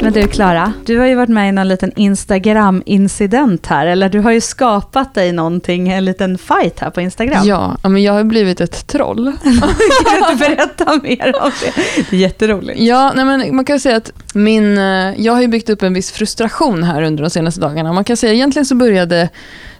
Men 0.00 0.12
du 0.12 0.28
Klara, 0.28 0.72
du 0.86 0.98
har 0.98 1.06
ju 1.06 1.14
varit 1.14 1.28
med 1.28 1.48
i 1.48 1.52
någon 1.52 1.68
liten 1.68 1.92
Instagram-incident 1.96 3.66
här, 3.66 3.86
eller 3.86 4.08
du 4.08 4.20
har 4.20 4.30
ju 4.30 4.40
skapat 4.40 5.14
dig 5.14 5.32
någonting, 5.32 5.88
en 5.88 6.04
liten 6.04 6.38
fight 6.38 6.80
här 6.80 6.90
på 6.90 7.00
Instagram. 7.00 7.42
Ja, 7.44 7.76
men 7.82 8.02
jag 8.02 8.12
har 8.12 8.24
blivit 8.24 8.60
ett 8.60 8.86
troll. 8.86 9.32
kan 9.42 10.30
du 10.30 10.36
berätta 10.36 11.00
mer 11.02 11.42
om 11.42 11.50
det? 11.60 11.72
Det 12.10 12.16
är 12.16 12.20
jätteroligt. 12.20 12.80
Ja, 12.80 13.12
nej 13.16 13.24
men 13.24 13.56
man 13.56 13.64
kan 13.64 13.80
säga 13.80 13.96
att 13.96 14.12
min, 14.34 14.78
eh, 14.78 15.20
jag 15.20 15.32
har 15.32 15.40
ju 15.40 15.48
byggt 15.48 15.70
upp 15.70 15.82
en 15.82 15.94
viss 15.94 16.12
frustration 16.12 16.82
här 16.82 17.02
under 17.02 17.24
de 17.24 17.30
senaste 17.30 17.60
dagarna. 17.60 17.92
Man 17.92 18.04
kan 18.04 18.16
säga 18.16 18.32
egentligen 18.32 18.66
så 18.66 18.74
började 18.74 19.28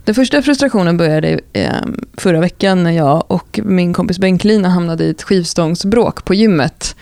den 0.04 0.14
första 0.14 0.42
frustrationen 0.42 0.96
började 0.96 1.40
eh, 1.52 1.72
förra 2.16 2.40
veckan 2.40 2.82
när 2.82 2.90
jag 2.90 3.24
och 3.28 3.60
min 3.62 3.92
kompis 3.92 4.18
Bengt-Lina 4.18 4.68
hamnade 4.68 5.04
i 5.04 5.10
ett 5.10 5.22
skivstångsbråk 5.22 6.24
på 6.24 6.34
gymmet. 6.34 6.96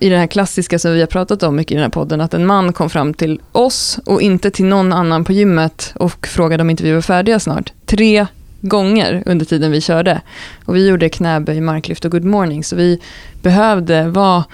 I 0.00 0.08
det 0.08 0.18
här 0.18 0.26
klassiska 0.26 0.78
som 0.78 0.92
vi 0.92 1.00
har 1.00 1.06
pratat 1.06 1.42
om 1.42 1.56
mycket 1.56 1.72
i 1.72 1.74
den 1.74 1.82
här 1.82 1.90
podden, 1.90 2.20
att 2.20 2.34
en 2.34 2.46
man 2.46 2.72
kom 2.72 2.90
fram 2.90 3.14
till 3.14 3.40
oss 3.52 3.98
och 4.04 4.22
inte 4.22 4.50
till 4.50 4.64
någon 4.64 4.92
annan 4.92 5.24
på 5.24 5.32
gymmet 5.32 5.92
och 5.94 6.26
frågade 6.26 6.62
om 6.62 6.70
inte 6.70 6.82
vi 6.82 6.92
var 6.92 7.00
färdiga 7.00 7.40
snart. 7.40 7.72
Tre 7.86 8.26
gånger 8.60 9.22
under 9.26 9.46
tiden 9.46 9.70
vi 9.70 9.80
körde. 9.80 10.20
Och 10.64 10.76
vi 10.76 10.88
gjorde 10.88 11.08
knäböj, 11.08 11.60
marklyft 11.60 12.04
och 12.04 12.10
good 12.10 12.24
morning, 12.24 12.64
så 12.64 12.76
vi 12.76 13.00
behövde 13.42 14.08
vara 14.08 14.44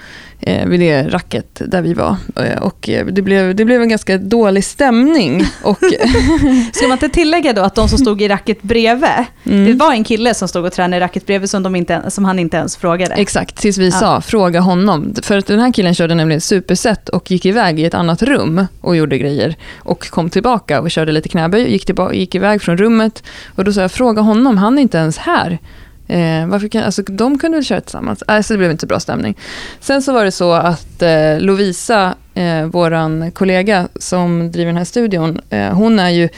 vid 0.67 0.79
det 0.79 1.03
racket 1.07 1.61
där 1.67 1.81
vi 1.81 1.93
var. 1.93 2.15
Eh, 2.35 2.61
och 2.63 2.89
eh, 2.89 3.05
det 3.05 3.21
blev, 3.21 3.55
det 3.55 3.65
blev 3.65 3.81
en 3.81 3.89
ganska 3.89 4.17
dålig 4.17 4.63
stämning. 4.63 5.45
Och, 5.63 5.77
Ska 6.73 6.87
man 6.87 6.91
inte 6.95 7.09
tillägga 7.09 7.53
då 7.53 7.61
att 7.61 7.75
de 7.75 7.89
som 7.89 7.97
stod 7.99 8.21
i 8.21 8.27
racket 8.27 8.61
bredvid, 8.61 9.09
Mm. 9.45 9.65
det 9.65 9.73
var 9.73 9.91
en 9.93 10.03
kille 10.03 10.33
som 10.33 10.47
stod 10.47 10.65
och 10.65 10.73
tränade 10.73 10.97
i 10.97 10.99
racket 10.99 11.25
bredvid 11.25 11.49
som, 11.49 11.63
de 11.63 11.75
inte, 11.75 12.01
som 12.11 12.25
han 12.25 12.39
inte 12.39 12.57
ens 12.57 12.77
frågade. 12.77 13.13
Exakt, 13.15 13.55
tills 13.55 13.77
vi 13.77 13.85
Ja. 13.85 13.91
sa 13.91 14.21
fråga 14.21 14.59
honom. 14.59 15.13
För 15.23 15.37
att 15.37 15.45
den 15.47 15.59
här 15.59 15.73
killen 15.73 15.95
körde 15.95 16.15
nämligen 16.15 16.41
superset 16.41 17.09
och 17.09 17.31
gick 17.31 17.45
iväg 17.45 17.79
i 17.79 17.85
ett 17.85 17.93
annat 17.93 18.23
rum 18.23 18.65
och 18.81 18.95
gjorde 18.95 19.17
grejer. 19.17 19.55
Och 19.77 20.09
kom 20.09 20.29
tillbaka 20.29 20.81
och 20.81 20.91
körde 20.91 21.11
lite 21.11 21.29
knäböj 21.29 21.63
och 21.63 21.69
gick, 21.69 21.85
tillbaka, 21.85 22.13
gick 22.15 22.35
iväg 22.35 22.61
från 22.61 22.77
rummet. 22.77 23.23
Och 23.55 23.63
då 23.63 23.73
sa 23.73 23.81
jag, 23.81 23.91
fråga 23.91 24.21
honom, 24.21 24.57
han 24.57 24.77
är 24.77 24.81
inte 24.81 24.97
ens 24.97 25.17
här. 25.17 25.57
Eh, 26.07 26.47
varför 26.47 26.67
kan, 26.67 26.83
alltså, 26.83 27.01
de 27.01 27.37
kunde 27.37 27.57
väl 27.57 27.65
köra 27.65 27.81
tillsammans? 27.81 28.23
Alltså, 28.27 28.53
det 28.53 28.57
blev 28.57 28.71
inte 28.71 28.81
så 28.81 28.87
bra 28.87 28.99
stämning. 28.99 29.37
Sen 29.79 30.01
så 30.01 30.13
var 30.13 30.25
det 30.25 30.31
så 30.31 30.51
att 30.53 31.01
eh, 31.01 31.39
Lovisa, 31.39 32.15
eh, 32.33 32.65
vår 32.65 33.31
kollega 33.31 33.87
som 33.95 34.51
driver 34.51 34.69
den 34.69 34.77
här 34.77 34.85
studion, 34.85 35.41
eh, 35.49 35.73
hon, 35.73 35.99
är 35.99 36.09
ju, 36.09 36.29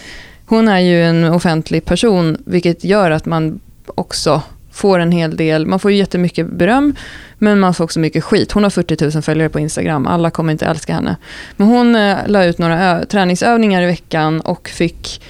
hon 0.45 0.67
är 0.67 0.79
ju 0.79 1.03
en 1.03 1.23
offentlig 1.23 1.85
person, 1.85 2.37
vilket 2.45 2.83
gör 2.83 3.11
att 3.11 3.25
man 3.25 3.59
också 3.87 4.41
får 4.71 4.99
en 4.99 5.11
hel 5.11 5.37
del, 5.37 5.65
man 5.65 5.79
får 5.79 5.91
ju 5.91 5.97
jättemycket 5.97 6.47
beröm, 6.47 6.95
men 7.37 7.59
man 7.59 7.73
får 7.73 7.83
också 7.83 7.99
mycket 7.99 8.23
skit. 8.23 8.51
Hon 8.51 8.63
har 8.63 8.69
40 8.69 9.13
000 9.13 9.21
följare 9.21 9.49
på 9.49 9.59
Instagram, 9.59 10.07
alla 10.07 10.29
kommer 10.29 10.51
inte 10.51 10.65
älska 10.65 10.93
henne. 10.93 11.15
Men 11.57 11.67
hon 11.67 11.95
eh, 11.95 12.17
la 12.27 12.45
ut 12.45 12.57
några 12.57 13.05
träningsövningar 13.05 13.81
i 13.81 13.85
veckan 13.85 14.41
och 14.41 14.69
fick, 14.69 15.21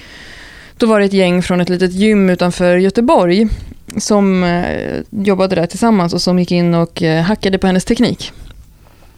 då 0.78 0.86
var 0.86 1.00
det 1.00 1.06
ett 1.06 1.14
gäng 1.14 1.44
från 1.44 1.62
ett 1.62 1.70
litet 1.70 1.92
gym 1.92 2.30
utanför 2.30 2.78
Göteborg 2.78 3.50
som 3.98 4.44
eh, 4.44 5.02
jobbade 5.10 5.56
där 5.56 5.66
tillsammans 5.66 6.14
och 6.14 6.22
som 6.22 6.40
gick 6.40 6.52
in 6.52 6.74
och 6.74 7.04
eh, 7.04 7.24
hackade 7.24 7.58
på 7.58 7.68
hennes 7.68 7.86
teknik 7.86 8.32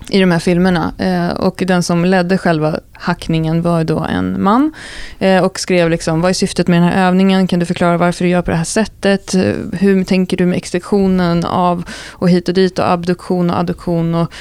i 0.09 0.19
de 0.19 0.31
här 0.31 0.39
filmerna. 0.39 0.93
Eh, 0.97 1.29
och 1.29 1.63
den 1.67 1.83
som 1.83 2.05
ledde 2.05 2.37
själva 2.37 2.79
hackningen 2.99 3.61
var 3.61 3.83
då 3.83 3.99
en 3.99 4.43
man 4.43 4.71
eh, 5.19 5.43
och 5.43 5.59
skrev 5.59 5.89
liksom, 5.89 6.21
vad 6.21 6.29
är 6.29 6.33
syftet 6.33 6.67
med 6.67 6.81
den 6.81 6.89
här 6.89 7.07
övningen? 7.07 7.47
Kan 7.47 7.59
du 7.59 7.65
förklara 7.65 7.97
varför 7.97 8.23
du 8.23 8.29
gör 8.29 8.41
på 8.41 8.51
det 8.51 8.57
här 8.57 8.63
sättet? 8.63 9.33
Eh, 9.35 9.53
Hur 9.73 10.03
tänker 10.03 10.37
du 10.37 10.45
med 10.45 10.57
extraktionen 10.57 11.45
av 11.45 11.83
och 12.11 12.29
hit 12.29 12.47
och 12.47 12.53
dit 12.53 12.79
och 12.79 12.91
abduktion 12.91 13.49
och 13.49 13.59
adduktion? 13.59 14.15
Och 14.15 14.31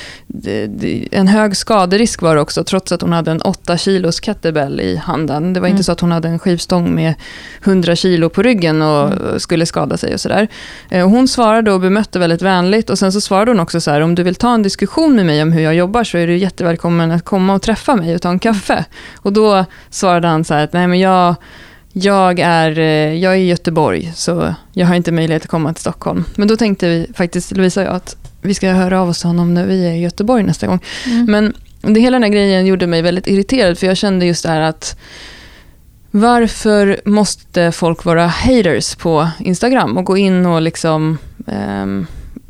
en 1.10 1.28
hög 1.28 1.56
skaderisk 1.56 2.22
var 2.22 2.34
det 2.34 2.40
också, 2.40 2.64
trots 2.64 2.92
att 2.92 3.02
hon 3.02 3.12
hade 3.12 3.30
en 3.30 3.40
8 3.42 3.76
kilos 3.76 4.20
kettlebell 4.20 4.80
i 4.80 4.96
handen. 4.96 5.52
Det 5.52 5.60
var 5.60 5.66
Mm. 5.68 5.74
inte 5.76 5.84
så 5.84 5.92
att 5.92 6.00
hon 6.00 6.12
hade 6.12 6.28
en 6.28 6.38
skivstång 6.38 6.94
med 6.94 7.14
100 7.64 7.96
kilo 7.96 8.28
på 8.28 8.42
ryggen 8.42 8.82
och 8.82 9.12
Mm. 9.12 9.40
skulle 9.40 9.66
skada 9.66 9.96
sig 9.96 10.14
och 10.14 10.20
sådär. 10.20 10.48
Eh, 10.90 11.08
Hon 11.08 11.28
svarade 11.28 11.72
och 11.72 11.80
bemötte 11.80 12.18
väldigt 12.18 12.42
vänligt 12.42 12.90
och 12.90 12.98
sen 12.98 13.12
så 13.12 13.20
svarade 13.20 13.50
hon 13.50 13.60
också 13.60 13.80
så 13.80 13.90
här, 13.90 14.00
om 14.00 14.14
du 14.14 14.22
vill 14.22 14.34
ta 14.34 14.54
en 14.54 14.62
diskussion 14.62 15.16
med 15.16 15.26
mig 15.26 15.42
om 15.42 15.52
hur 15.52 15.62
jag 15.62 15.74
jobbar 15.74 16.04
så 16.04 16.18
är 16.18 16.26
du 16.26 16.36
jättevälkommen 16.36 17.10
att 17.10 17.24
komma 17.24 17.54
och 17.54 17.62
träffa 17.62 17.96
mig 17.96 18.14
och 18.14 18.22
ta 18.22 18.28
en 18.30 18.38
kaffe. 18.52 18.84
Och 19.16 19.32
då 19.32 19.64
svarade 19.90 20.28
han 20.28 20.44
så 20.44 20.54
här 20.54 20.64
att 20.64 20.72
nej 20.72 20.86
men 20.86 21.00
jag, 21.00 21.34
jag, 21.92 22.40
är, 22.40 22.78
eh, 22.78 23.14
jag 23.14 23.32
är 23.32 23.38
i 23.38 23.46
Göteborg 23.46 24.12
så 24.14 24.54
jag 24.72 24.86
har 24.86 24.94
inte 24.94 25.12
möjlighet 25.12 25.42
att 25.42 25.50
komma 25.50 25.72
till 25.72 25.80
Stockholm. 25.80 26.24
Men 26.34 26.48
då 26.48 26.56
tänkte 26.56 26.88
vi 26.88 27.06
faktiskt, 27.14 27.56
Lovisa 27.56 27.80
och 27.80 27.86
jag, 27.86 27.94
att 27.94 28.16
vi 28.42 28.54
ska 28.54 28.70
höra 28.70 29.00
av 29.00 29.08
oss 29.08 29.18
till 29.18 29.28
honom 29.28 29.54
när 29.54 29.66
vi 29.66 29.86
är 29.86 29.92
i 29.92 30.00
Göteborg 30.00 30.42
nästa 30.42 30.66
gång. 30.66 30.80
Mm. 31.06 31.24
Men 31.24 31.54
det, 31.94 32.00
hela 32.00 32.14
den 32.14 32.22
här 32.22 32.30
grejen 32.30 32.66
gjorde 32.66 32.86
mig 32.86 33.02
väldigt 33.02 33.26
irriterad 33.26 33.78
för 33.78 33.86
jag 33.86 33.96
kände 33.96 34.26
just 34.26 34.42
det 34.42 34.48
här 34.48 34.60
att 34.60 34.96
varför 36.10 37.00
måste 37.04 37.72
folk 37.72 38.04
vara 38.04 38.26
haters 38.26 38.94
på 38.94 39.28
Instagram 39.38 39.96
och 39.96 40.04
gå 40.04 40.16
in 40.16 40.46
och 40.46 40.62
liksom 40.62 41.18
ehm, 41.46 42.06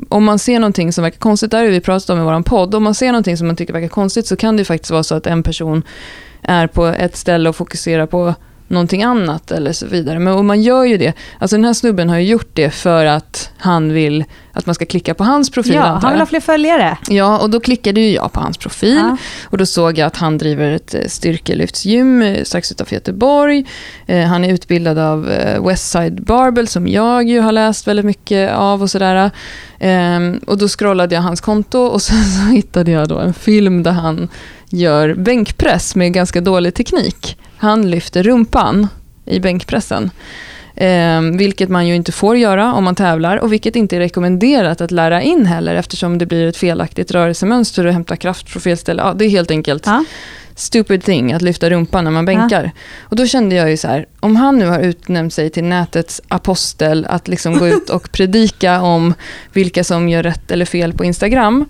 om 0.08 0.24
man 0.24 0.38
ser 0.38 0.60
någonting 0.60 0.92
som 0.92 1.04
verkar 1.04 1.18
konstigt, 1.18 1.50
där 1.50 1.58
har 1.58 1.66
vi 1.66 1.80
pratat 1.80 2.10
om 2.10 2.20
i 2.20 2.22
vår 2.22 2.42
podd, 2.42 2.74
om 2.74 2.82
man 2.82 2.94
ser 2.94 3.06
någonting 3.06 3.36
som 3.36 3.46
man 3.46 3.56
tycker 3.56 3.72
verkar 3.72 3.88
konstigt 3.88 4.26
så 4.26 4.36
kan 4.36 4.56
det 4.56 4.60
ju 4.60 4.64
faktiskt 4.64 4.90
vara 4.90 5.02
så 5.02 5.14
att 5.14 5.26
en 5.26 5.42
person 5.42 5.82
är 6.42 6.66
på 6.66 6.86
ett 6.86 7.16
ställe 7.16 7.48
och 7.48 7.56
fokuserar 7.56 8.06
på 8.06 8.34
någonting 8.68 9.02
annat 9.02 9.50
eller 9.50 9.72
så 9.72 9.86
vidare. 9.86 10.18
Men 10.18 10.34
och 10.34 10.44
man 10.44 10.62
gör 10.62 10.84
ju 10.84 10.96
det. 10.96 11.12
Alltså 11.38 11.56
den 11.56 11.64
här 11.64 11.72
snubben 11.72 12.08
har 12.08 12.18
ju 12.18 12.26
gjort 12.26 12.50
det 12.52 12.70
för 12.70 13.06
att 13.06 13.50
han 13.58 13.92
vill 13.92 14.24
att 14.52 14.66
man 14.66 14.74
ska 14.74 14.86
klicka 14.86 15.14
på 15.14 15.24
hans 15.24 15.50
profil. 15.50 15.74
Ja, 15.74 15.98
han 16.02 16.12
vill 16.12 16.20
ha 16.20 16.26
fler 16.26 16.40
följare. 16.40 16.98
Ja, 17.08 17.38
och 17.38 17.50
då 17.50 17.60
klickade 17.60 18.00
ju 18.00 18.10
jag 18.14 18.32
på 18.32 18.40
hans 18.40 18.58
profil. 18.58 18.94
Ja. 18.94 19.16
Och 19.44 19.58
då 19.58 19.66
såg 19.66 19.98
jag 19.98 20.06
att 20.06 20.16
han 20.16 20.38
driver 20.38 20.72
ett 20.72 20.94
eh, 20.94 21.00
styrkelyftsgym 21.06 22.22
eh, 22.22 22.44
strax 22.44 22.72
utanför 22.72 22.94
Göteborg. 22.94 23.66
Eh, 24.06 24.26
han 24.26 24.44
är 24.44 24.52
utbildad 24.52 24.98
av 24.98 25.24
Westside 25.60 26.22
Barbell 26.22 26.68
som 26.68 26.88
jag 26.88 27.28
ju 27.28 27.40
har 27.40 27.52
läst 27.52 27.88
väldigt 27.88 28.06
mycket 28.06 28.52
av 28.52 28.82
och 28.82 28.90
sådär. 28.90 29.30
Ehm, 29.78 30.40
och 30.46 30.58
då 30.58 30.68
scrollade 30.68 31.14
jag 31.14 31.22
hans 31.22 31.40
konto 31.40 31.78
och 31.78 32.02
sen 32.02 32.24
så 32.24 32.40
hittade 32.40 32.90
jag 32.90 33.08
då 33.08 33.18
en 33.18 33.34
film 33.34 33.82
där 33.82 33.92
han 33.92 34.28
gör 34.68 35.14
bänkpress 35.14 35.94
med 35.96 36.12
ganska 36.12 36.40
dålig 36.40 36.74
teknik. 36.74 37.36
Han 37.56 37.90
lyfter 37.90 38.22
rumpan 38.22 38.88
i 39.24 39.40
bänkpressen. 39.40 40.10
Ehm, 40.76 41.36
vilket 41.36 41.68
man 41.68 41.86
ju 41.86 41.94
inte 41.94 42.12
får 42.12 42.36
göra 42.36 42.74
om 42.74 42.84
man 42.84 42.94
tävlar 42.94 43.36
och 43.36 43.52
vilket 43.52 43.76
inte 43.76 43.96
är 43.96 44.00
rekommenderat 44.00 44.80
att 44.80 44.90
lära 44.90 45.22
in 45.22 45.46
heller 45.46 45.74
eftersom 45.74 46.18
det 46.18 46.26
blir 46.26 46.46
ett 46.46 46.56
felaktigt 46.56 47.10
rörelsemönster 47.10 47.86
och 47.86 47.92
hämta 47.92 48.16
kraft 48.16 48.50
från 48.50 48.60
fel 48.62 48.76
ställe. 48.76 49.02
Ja, 49.02 49.14
det 49.14 49.24
är 49.24 49.28
helt 49.28 49.50
enkelt 49.50 49.86
Ja. 49.86 50.04
stupid 50.54 51.04
thing 51.04 51.32
att 51.32 51.42
lyfta 51.42 51.70
rumpan 51.70 52.04
när 52.04 52.10
man 52.10 52.24
bänkar. 52.24 52.70
Och 53.00 53.16
då 53.16 53.26
kände 53.26 53.54
jag 53.54 53.70
ju 53.70 53.76
så 53.76 53.88
här, 53.88 54.06
om 54.20 54.36
han 54.36 54.58
nu 54.58 54.66
har 54.66 54.80
utnämnt 54.80 55.34
sig 55.34 55.50
till 55.50 55.64
nätets 55.64 56.20
apostel 56.28 57.06
att 57.10 57.28
liksom 57.28 57.58
gå 57.58 57.68
ut 57.68 57.90
och 57.96 58.12
predika 58.12 58.80
om 58.82 59.14
vilka 59.52 59.84
som 59.84 60.08
gör 60.08 60.22
rätt 60.22 60.50
eller 60.50 60.64
fel 60.64 60.92
på 60.92 61.04
Instagram. 61.04 61.68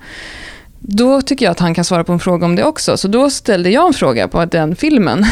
Då 0.81 1.23
tycker 1.23 1.45
jag 1.45 1.53
att 1.53 1.61
han 1.61 1.75
kan 1.75 1.85
svara 1.85 2.05
på 2.05 2.13
en 2.13 2.19
fråga 2.19 2.47
om 2.47 2.57
det 2.57 2.65
också. 2.65 2.97
Så 2.97 3.09
då 3.09 3.31
ställde 3.31 3.71
jag 3.71 3.87
en 3.87 3.95
fråga 3.95 4.29
på 4.29 4.45
den 4.45 4.77
filmen 4.77 5.25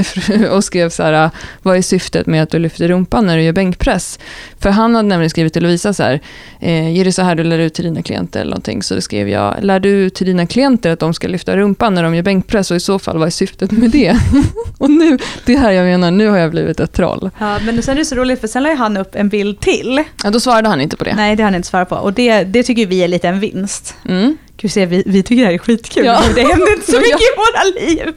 och 0.50 0.64
skrev 0.64 0.90
så 0.90 1.02
här, 1.02 1.30
vad 1.62 1.76
är 1.76 1.82
syftet 1.82 2.26
med 2.26 2.42
att 2.42 2.50
du 2.50 2.58
lyfter 2.58 2.88
rumpan 2.88 3.26
när 3.26 3.36
du 3.36 3.42
gör 3.42 3.52
bänkpress? 3.52 4.18
För 4.58 4.70
han 4.70 4.94
hade 4.94 5.08
nämligen 5.08 5.30
skrivit 5.30 5.52
till 5.52 5.62
Lovisa 5.62 5.92
så 5.92 6.02
här, 6.02 6.20
eh, 6.60 6.98
är 7.00 7.04
det 7.04 7.12
så 7.12 7.22
här 7.22 7.34
du 7.34 7.44
lär 7.44 7.58
ut 7.58 7.74
till 7.74 7.84
dina 7.84 8.02
klienter 8.02 8.40
eller 8.40 8.50
någonting? 8.50 8.82
Så 8.82 8.94
då 8.94 9.00
skrev 9.00 9.28
jag, 9.28 9.54
lär 9.60 9.80
du 9.80 9.88
ut 9.88 10.14
till 10.14 10.26
dina 10.26 10.46
klienter 10.46 10.90
att 10.90 11.00
de 11.00 11.14
ska 11.14 11.28
lyfta 11.28 11.56
rumpan 11.56 11.94
när 11.94 12.02
de 12.02 12.14
gör 12.14 12.22
bänkpress 12.22 12.70
och 12.70 12.76
i 12.76 12.80
så 12.80 12.98
fall 12.98 13.18
vad 13.18 13.26
är 13.26 13.30
syftet 13.30 13.70
med 13.70 13.90
det? 13.90 14.16
och 14.78 14.90
nu, 14.90 15.18
det 15.46 15.54
är 15.54 15.58
här 15.58 15.70
jag 15.70 15.84
menar, 15.84 16.10
nu 16.10 16.28
har 16.28 16.38
jag 16.38 16.50
blivit 16.50 16.80
ett 16.80 16.92
troll. 16.92 17.30
Ja, 17.38 17.58
men 17.64 17.82
sen 17.82 17.94
är 17.94 17.98
det 17.98 18.04
så 18.04 18.14
roligt, 18.14 18.40
för 18.40 18.48
sen 18.48 18.62
la 18.62 18.74
han 18.74 18.96
upp 18.96 19.14
en 19.14 19.28
bild 19.28 19.60
till. 19.60 20.04
Ja, 20.24 20.30
då 20.30 20.40
svarade 20.40 20.68
han 20.68 20.80
inte 20.80 20.96
på 20.96 21.04
det. 21.04 21.14
Nej, 21.14 21.36
det 21.36 21.42
har 21.42 21.50
han 21.50 21.54
inte 21.54 21.68
svarat 21.68 21.88
på. 21.88 21.96
Och 21.96 22.12
det, 22.12 22.44
det 22.44 22.62
tycker 22.62 22.86
vi 22.86 23.02
är 23.02 23.08
lite 23.08 23.28
en 23.28 23.40
vinst. 23.40 23.96
Mm. 24.08 24.36
Gud, 24.60 24.72
se, 24.72 24.86
vi, 24.86 25.02
vi 25.06 25.22
tycker 25.22 25.42
det 25.42 25.46
här 25.48 25.54
är 25.54 25.58
skitkul, 25.58 26.04
Ja. 26.04 26.20
men 26.26 26.34
det 26.34 26.40
händer 26.40 26.72
inte 26.74 26.92
så 26.92 26.98
mycket 26.98 27.20
i 27.20 27.36
våra 27.36 27.84
liv. 27.86 28.14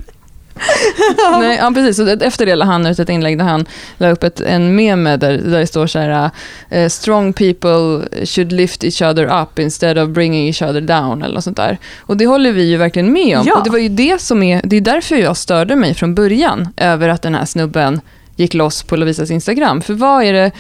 Nej, 1.40 1.58
ja, 1.62 1.72
precis. 1.74 1.98
Så 1.98 2.08
efter 2.08 2.46
det 2.46 2.56
la 2.56 2.66
han 2.66 2.86
ut 2.88 3.00
ett 3.00 3.10
inlägg 3.10 3.38
där 3.38 3.46
han 3.46 3.66
la 3.98 4.10
upp 4.12 4.24
ett, 4.24 4.40
en 4.42 4.76
meme 4.76 5.18
där, 5.18 5.38
där 5.38 5.60
det 5.60 5.68
står 5.68 5.88
så 5.88 6.00
här 6.00 6.30
eh, 6.70 6.90
“Strong 6.90 7.34
people 7.34 8.08
should 8.26 8.52
lift 8.52 8.84
each 8.84 9.02
other 9.02 9.42
up 9.42 9.60
instead 9.60 9.98
of 9.98 10.10
bringing 10.10 10.48
each 10.48 10.62
other 10.62 10.82
down” 10.82 11.24
eller 11.24 11.36
något 11.36 11.44
sånt 11.44 11.58
där. 11.58 11.78
Och 12.00 12.18
det 12.18 12.26
håller 12.26 12.52
vi 12.52 12.64
ju 12.64 12.78
verkligen 12.78 13.14
med 13.14 13.38
om. 13.40 13.48
Ja. 13.48 13.56
Och 13.58 13.64
det 13.64 13.70
var 13.70 13.78
ju 13.80 13.90
det 13.90 14.22
som 14.22 14.44
är, 14.44 14.62
det 14.64 14.76
är 14.78 14.82
därför 14.82 15.16
jag 15.16 15.38
störde 15.38 15.76
mig 15.76 15.94
från 15.94 16.16
början 16.16 16.68
över 16.78 17.10
att 17.10 17.22
den 17.22 17.36
här 17.36 17.46
snubben 17.46 18.02
gick 18.36 18.54
loss 18.54 18.84
på 18.84 18.96
Lovisas 18.96 19.32
Instagram. 19.32 19.82
För 19.82 19.94
vad 19.94 20.24
är 20.24 20.34
det, 20.34 20.52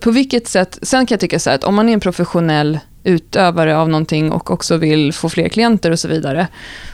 på 0.00 0.10
vilket 0.10 0.48
sätt, 0.48 0.78
sen 0.82 1.06
kan 1.06 1.14
jag 1.14 1.20
tycka 1.20 1.38
så 1.38 1.50
här 1.50 1.54
att 1.56 1.64
om 1.64 1.74
man 1.74 1.88
är 1.88 1.92
en 1.92 2.00
professionell 2.00 2.78
utövare 3.04 3.78
av 3.78 3.88
någonting 3.88 4.32
och 4.32 4.50
också 4.50 4.76
vill 4.76 5.12
få 5.12 5.28
fler 5.28 5.48
klienter 5.48 5.90
och 5.90 5.98
så 5.98 6.08
vidare, 6.08 6.48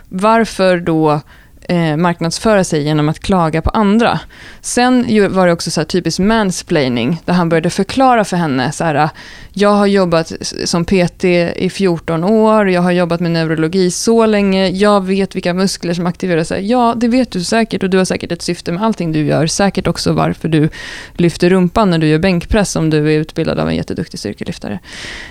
varför 0.08 0.80
då 0.80 1.20
eh, 1.68 1.96
marknadsföra 1.96 2.64
sig 2.64 2.82
genom 2.82 3.08
att 3.08 3.20
klaga 3.20 3.62
på 3.62 3.70
andra. 3.70 4.20
Sen 4.60 5.06
var 5.34 5.46
det 5.46 5.52
också 5.52 5.70
så 5.70 5.80
här 5.80 5.86
typiskt 5.86 6.20
mansplaining, 6.20 7.22
där 7.24 7.34
han 7.34 7.48
började 7.48 7.70
förklara 7.70 8.24
för 8.24 8.36
henne 8.36 8.72
så 8.72 8.84
här, 8.84 9.08
jag 9.52 9.70
har 9.70 9.86
jobbat 9.86 10.32
som 10.64 10.84
PT 10.84 11.24
i 11.24 11.70
14 11.72 12.24
år, 12.24 12.70
jag 12.70 12.82
har 12.82 12.90
jobbat 12.90 13.20
med 13.20 13.30
neurologi 13.30 13.90
så 13.90 14.26
länge, 14.26 14.68
jag 14.68 15.06
vet 15.06 15.36
vilka 15.36 15.54
muskler 15.54 15.94
som 15.94 16.06
aktiveras. 16.06 16.52
Ja, 16.60 16.94
det 16.96 17.08
vet 17.08 17.30
du 17.30 17.44
säkert 17.44 17.82
och 17.82 17.90
du 17.90 17.98
har 17.98 18.04
säkert 18.04 18.32
ett 18.32 18.42
syfte 18.42 18.72
med 18.72 18.82
allting 18.82 19.12
du 19.12 19.24
gör, 19.24 19.46
säkert 19.46 19.86
också 19.86 20.12
varför 20.12 20.48
du 20.48 20.68
lyfter 21.12 21.50
rumpan 21.50 21.90
när 21.90 21.98
du 21.98 22.06
gör 22.06 22.18
bänkpress 22.18 22.76
om 22.76 22.90
du 22.90 23.14
är 23.14 23.18
utbildad 23.18 23.58
av 23.58 23.68
en 23.68 23.76
jätteduktig 23.76 24.20
styrkelyftare. 24.20 24.78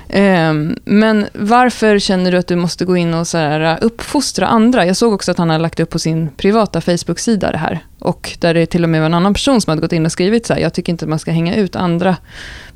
Eh, 0.10 0.54
men 0.86 1.26
varför 1.34 2.00
känner 2.00 2.32
du 2.32 2.38
att 2.38 2.48
du 2.48 2.56
måste 2.56 2.86
gå 2.86 2.98
in 2.98 3.14
och 3.14 3.28
så 3.28 3.38
här, 3.38 3.78
uppfostra 3.82 4.48
andra? 4.48 4.86
Jag 4.86 4.98
såg 4.98 5.14
också 5.14 5.32
att 5.32 5.38
han 5.38 5.50
har 5.50 5.60
lagt 5.60 5.80
upp 5.80 5.90
på 5.90 6.00
sin 6.00 6.25
privata 6.38 6.82
Facebook-sida 6.82 7.52
det 7.52 7.58
här. 7.58 7.80
Och 8.00 8.32
där 8.40 8.54
det 8.54 8.66
till 8.66 8.84
och 8.84 8.90
med 8.90 9.02
var 9.02 9.06
en 9.06 9.14
annan 9.14 9.34
person 9.34 9.62
som 9.62 9.72
hade 9.72 9.82
gått 9.82 9.94
in 9.94 10.06
och 10.06 10.12
skrivit 10.12 10.46
så 10.46 10.54
här, 10.54 10.62
jag 10.62 10.74
tycker 10.74 10.92
inte 10.92 11.06
att 11.06 11.10
man 11.10 11.20
ska 11.20 11.32
hänga 11.32 11.56
ut 11.56 11.76
andra 11.76 12.18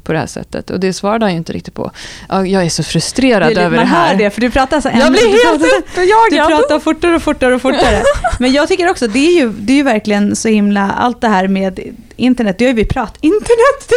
på 0.03 0.13
det 0.13 0.19
här 0.19 0.27
sättet. 0.27 0.69
Och 0.69 0.79
det 0.79 0.93
svarade 0.93 1.25
han 1.25 1.31
ju 1.31 1.38
inte 1.38 1.53
riktigt 1.53 1.73
på. 1.73 1.91
Ja, 2.29 2.45
Jag 2.45 2.65
är 2.65 2.69
så 2.69 2.83
frustrerad 2.83 3.49
Det 3.55 3.62
är- 3.62 3.65
över 3.65 3.77
man 3.77 3.85
det 3.85 3.91
här. 3.91 4.07
hör 4.07 4.15
det, 4.15 4.29
för 4.29 4.41
du 4.41 4.49
pratar 4.51 4.81
så 4.81 4.89
Jag 4.99 5.12
blir 5.12 5.21
helt 5.51 5.62
uppjagad. 5.89 6.49
Du 6.51 6.57
pratar 6.57 6.79
fortare 6.79 7.15
och 7.15 7.21
fortare 7.21 7.55
och 7.55 7.62
fortare. 7.62 8.03
Men 8.39 8.51
jag 8.51 8.67
tycker 8.67 8.89
också, 8.89 9.07
det 9.07 9.19
är 9.27 9.31
ju, 9.41 9.49
det 9.49 9.73
är 9.73 9.77
ju 9.77 9.83
verkligen 9.83 10.35
så 10.35 10.47
himla, 10.47 10.91
allt 10.91 11.21
det 11.21 11.27
här 11.27 11.47
med 11.47 11.79
internet, 12.15 12.55
det 12.59 12.65
har 12.65 12.69
ju 12.69 12.75
vi 12.75 12.85
pratat, 12.85 13.17
internet 13.21 13.88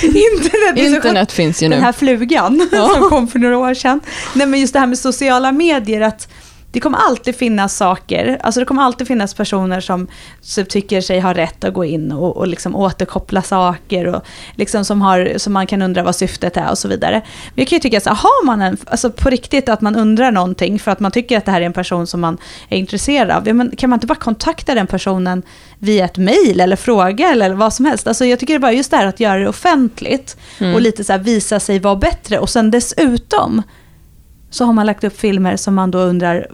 till 0.00 0.16
internet. 0.16 0.94
Internet 0.94 1.32
finns 1.32 1.62
ju 1.62 1.68
nu. 1.68 1.74
Den 1.76 1.84
här 1.84 1.92
flugan 1.92 2.68
Ja. 2.72 2.88
som 2.94 3.08
kom 3.08 3.28
för 3.28 3.38
några 3.38 3.58
år 3.58 3.74
sedan. 3.74 4.00
Nej 4.34 4.46
men 4.46 4.60
just 4.60 4.72
det 4.72 4.78
här 4.78 4.86
med 4.86 4.98
sociala 4.98 5.52
medier, 5.52 6.00
att 6.00 6.28
det 6.76 6.80
kommer 6.80 6.98
alltid 6.98 7.36
finnas 7.36 7.76
saker, 7.76 8.38
alltså 8.42 8.60
det 8.60 8.66
kommer 8.66 8.82
alltid 8.82 9.06
finnas 9.06 9.34
personer 9.34 9.80
som, 9.80 10.06
som 10.40 10.64
tycker 10.64 11.00
sig 11.00 11.20
ha 11.20 11.34
rätt 11.34 11.64
att 11.64 11.74
gå 11.74 11.84
in 11.84 12.12
och, 12.12 12.36
och 12.36 12.46
liksom 12.46 12.76
återkoppla 12.76 13.42
saker 13.42 14.06
och 14.06 14.24
liksom 14.54 14.84
som, 14.84 15.02
har, 15.02 15.32
som 15.36 15.52
man 15.52 15.66
kan 15.66 15.82
undra 15.82 16.02
vad 16.02 16.16
syftet 16.16 16.56
är 16.56 16.70
och 16.70 16.78
så 16.78 16.88
vidare. 16.88 17.22
Men 17.54 17.62
jag 17.62 17.68
kan 17.68 17.76
ju 17.76 17.80
tycka 17.80 18.00
så 18.00 18.08
här, 18.10 18.16
har 18.16 18.44
man 18.46 18.62
en, 18.62 18.76
alltså 18.86 19.10
på 19.10 19.30
riktigt 19.30 19.68
att 19.68 19.80
man 19.80 19.96
undrar 19.96 20.30
någonting 20.30 20.78
för 20.78 20.90
att 20.90 21.00
man 21.00 21.10
tycker 21.12 21.38
att 21.38 21.44
det 21.44 21.50
här 21.50 21.60
är 21.60 21.66
en 21.66 21.72
person 21.72 22.06
som 22.06 22.20
man 22.20 22.38
är 22.68 22.78
intresserad 22.78 23.30
av, 23.30 23.48
ja, 23.48 23.54
men 23.54 23.76
kan 23.76 23.90
man 23.90 23.96
inte 23.96 24.06
bara 24.06 24.14
kontakta 24.14 24.74
den 24.74 24.86
personen 24.86 25.42
via 25.78 26.04
ett 26.04 26.16
mejl 26.16 26.60
eller 26.60 26.76
fråga 26.76 27.32
eller 27.32 27.50
vad 27.50 27.72
som 27.74 27.84
helst? 27.84 28.06
Alltså 28.06 28.24
jag 28.24 28.38
tycker 28.38 28.54
det 28.54 28.58
är 28.58 28.60
bara 28.60 28.72
just 28.72 28.90
det 28.90 28.96
här 28.96 29.06
att 29.06 29.20
göra 29.20 29.38
det 29.38 29.48
offentligt 29.48 30.36
Mm. 30.58 30.74
och 30.74 30.80
lite 30.80 31.04
så 31.04 31.18
visa 31.18 31.60
sig 31.60 31.78
vara 31.78 31.96
bättre 31.96 32.38
och 32.38 32.50
sen 32.50 32.70
dessutom 32.70 33.62
så 34.50 34.64
har 34.64 34.72
man 34.72 34.86
lagt 34.86 35.04
upp 35.04 35.18
filmer 35.20 35.56
som 35.56 35.74
man 35.74 35.90
då 35.90 35.98
undrar 35.98 36.46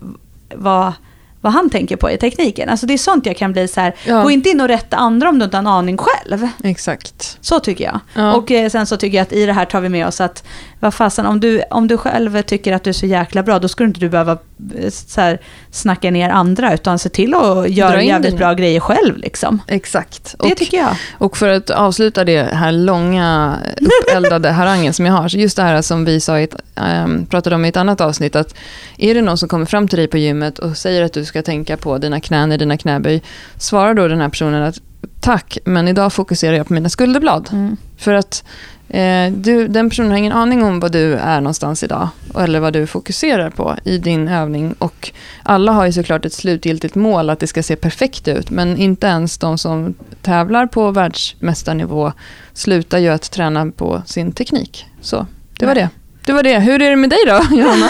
vad, 0.54 0.92
vad 1.40 1.52
han 1.52 1.70
tänker 1.70 1.96
på 1.96 2.10
i 2.10 2.18
tekniken. 2.18 2.68
Alltså 2.68 2.86
det 2.86 2.92
är 2.94 2.98
sånt 2.98 3.26
jag 3.26 3.36
kan 3.36 3.52
bli 3.52 3.68
så 3.68 3.80
här, 3.80 3.94
Ja. 4.06 4.22
gå 4.22 4.30
inte 4.30 4.48
in 4.48 4.60
och 4.60 4.68
rätta 4.68 4.96
andra 4.96 5.28
om 5.28 5.38
du 5.38 5.44
inte 5.44 5.56
har 5.56 5.62
en 5.62 5.66
aning 5.66 5.96
själv. 5.98 6.48
Exakt. 6.64 7.38
Så 7.40 7.60
tycker 7.60 7.84
jag. 7.84 8.00
Ja. 8.14 8.34
Och 8.34 8.50
eh, 8.50 8.70
sen 8.70 8.86
så 8.86 8.96
tycker 8.96 9.16
jag 9.18 9.22
att 9.22 9.32
i 9.32 9.46
det 9.46 9.52
här 9.52 9.64
tar 9.64 9.80
vi 9.80 9.88
med 9.88 10.06
oss 10.06 10.20
att, 10.20 10.44
vad 10.82 10.94
fasen, 10.94 11.26
om 11.26 11.40
du, 11.40 11.62
om 11.70 11.88
du 11.88 11.96
själv 11.96 12.42
tycker 12.42 12.72
att 12.72 12.84
du 12.84 12.90
är 12.90 12.94
så 12.94 13.06
jäkla 13.06 13.42
bra, 13.42 13.58
då 13.58 13.68
skulle 13.68 13.86
inte 13.86 14.00
du 14.00 14.08
behöva 14.08 14.32
eh, 14.78 14.90
så 14.90 15.20
här, 15.20 15.40
snacka 15.70 16.10
ner 16.10 16.30
andra, 16.30 16.74
utan 16.74 16.98
se 16.98 17.08
till 17.08 17.34
att 17.34 17.70
göra 17.70 18.02
jävligt 18.02 18.36
bra 18.36 18.54
grejer 18.54 18.80
själv. 18.80 19.16
Liksom. 19.16 19.62
Exakt. 19.66 20.34
Det 20.38 20.52
Och- 20.52 20.56
tycker 20.56 20.76
jag. 20.76 20.96
Och 21.18 21.36
för 21.36 21.48
att 21.48 21.70
avsluta 21.70 22.24
det 22.24 22.42
här 22.42 22.72
långa 22.72 23.58
uppeldade 24.02 24.50
harangen 24.50 24.92
som 24.92 25.06
jag 25.06 25.12
har, 25.12 25.28
så 25.28 25.38
just 25.38 25.56
det 25.56 25.62
här 25.62 25.82
som 25.82 26.04
vi 26.04 26.20
sa 26.20 26.40
i 26.40 26.44
ett, 26.44 26.54
ehm, 26.74 27.26
pratade 27.26 27.56
om 27.56 27.64
i 27.64 27.68
ett 27.68 27.76
annat 27.76 28.00
avsnitt, 28.00 28.36
att 28.36 28.54
är 28.98 29.14
det 29.14 29.22
någon 29.22 29.38
som 29.38 29.48
kommer 29.48 29.66
fram 29.66 29.88
till 29.88 29.98
dig 29.98 30.08
på 30.08 30.18
gymmet 30.18 30.58
och 30.58 30.76
säger 30.76 31.02
att 31.02 31.12
du 31.12 31.24
ska 31.24 31.42
tänka 31.42 31.76
på 31.76 31.98
dina 31.98 32.20
knän 32.20 32.52
i 32.52 32.56
dina 32.56 32.76
knäböj, 32.76 33.22
svarar 33.56 33.94
då 33.94 34.08
den 34.08 34.20
här 34.20 34.28
personen 34.28 34.62
att 34.62 34.78
tack, 35.20 35.58
men 35.64 35.88
idag 35.88 36.12
fokuserar 36.12 36.56
jag 36.56 36.66
på 36.66 36.72
mina 36.72 36.88
skulderblad. 36.88 37.48
Mm. 37.52 37.76
För 37.96 38.14
att 38.14 38.44
eh, 38.92 39.32
du, 39.32 39.68
den 39.68 39.88
personen 39.88 40.10
har 40.10 40.18
ingen 40.18 40.32
aning 40.32 40.62
om 40.62 40.80
vad 40.80 40.92
du 40.92 41.14
är 41.14 41.40
någonstans 41.40 41.82
idag, 41.82 42.08
eller 42.38 42.60
vad 42.60 42.72
du 42.72 42.86
fokuserar 42.86 43.50
på 43.50 43.76
i 43.84 43.98
din 43.98 44.28
övning. 44.28 44.74
Och 44.78 45.12
alla 45.42 45.72
har 45.72 45.86
ju 45.86 45.92
såklart 45.92 46.24
ett 46.24 46.32
slutgiltigt 46.32 46.94
mål 46.94 47.30
att 47.30 47.40
det 47.40 47.46
ska 47.46 47.62
se 47.62 47.76
perfekt 47.76 48.28
ut, 48.28 48.50
men 48.50 48.76
inte 48.76 49.06
ens 49.06 49.38
de 49.38 49.58
som 49.58 49.94
tävlar 50.22 50.66
på 50.66 50.90
världsmästarnivå 50.90 52.12
slutar 52.52 52.98
ju 52.98 53.08
att 53.08 53.30
träna 53.30 53.70
på 53.70 54.02
sin 54.06 54.32
teknik. 54.32 54.86
Så 55.00 55.26
det 55.58 55.66
var 55.66 55.74
det. 55.74 55.88
Det 56.26 56.32
var 56.32 56.42
det. 56.42 56.58
Hur 56.58 56.82
är 56.82 56.90
det 56.90 56.96
med 56.96 57.10
dig 57.10 57.18
då, 57.26 57.40
Johanna? 57.56 57.88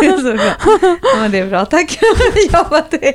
det 0.00 0.06
är 0.06 0.16
så 0.16 0.32
bra. 0.32 0.96
Ja, 1.16 1.28
det 1.28 1.38
är 1.38 1.46
bra, 1.46 1.64
tack. 1.64 1.98
ja, 2.52 2.82
det, 2.90 3.14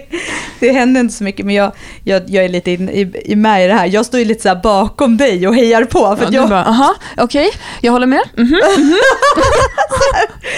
det 0.59 0.71
händer 0.71 1.01
inte 1.01 1.13
så 1.13 1.23
mycket, 1.23 1.45
men 1.45 1.55
jag, 1.55 1.71
jag, 2.03 2.23
jag 2.27 2.45
är 2.45 2.49
lite 2.49 2.71
in, 2.71 2.89
i, 2.89 3.11
i 3.25 3.35
med 3.35 3.65
i 3.65 3.67
det 3.67 3.73
här. 3.73 3.85
Jag 3.85 4.05
står 4.05 4.19
ju 4.19 4.25
lite 4.25 4.49
så 4.49 4.55
bakom 4.63 5.17
dig 5.17 5.47
och 5.47 5.55
hejar 5.55 5.83
på. 5.83 6.15
För 6.15 6.25
Ja, 6.25 6.29
jag, 6.31 6.49
bara, 6.49 6.65
aha, 6.65 6.95
okej, 7.17 7.49
jag 7.81 7.91
håller 7.91 8.07
med. 8.07 8.23
Mhm. 8.37 8.61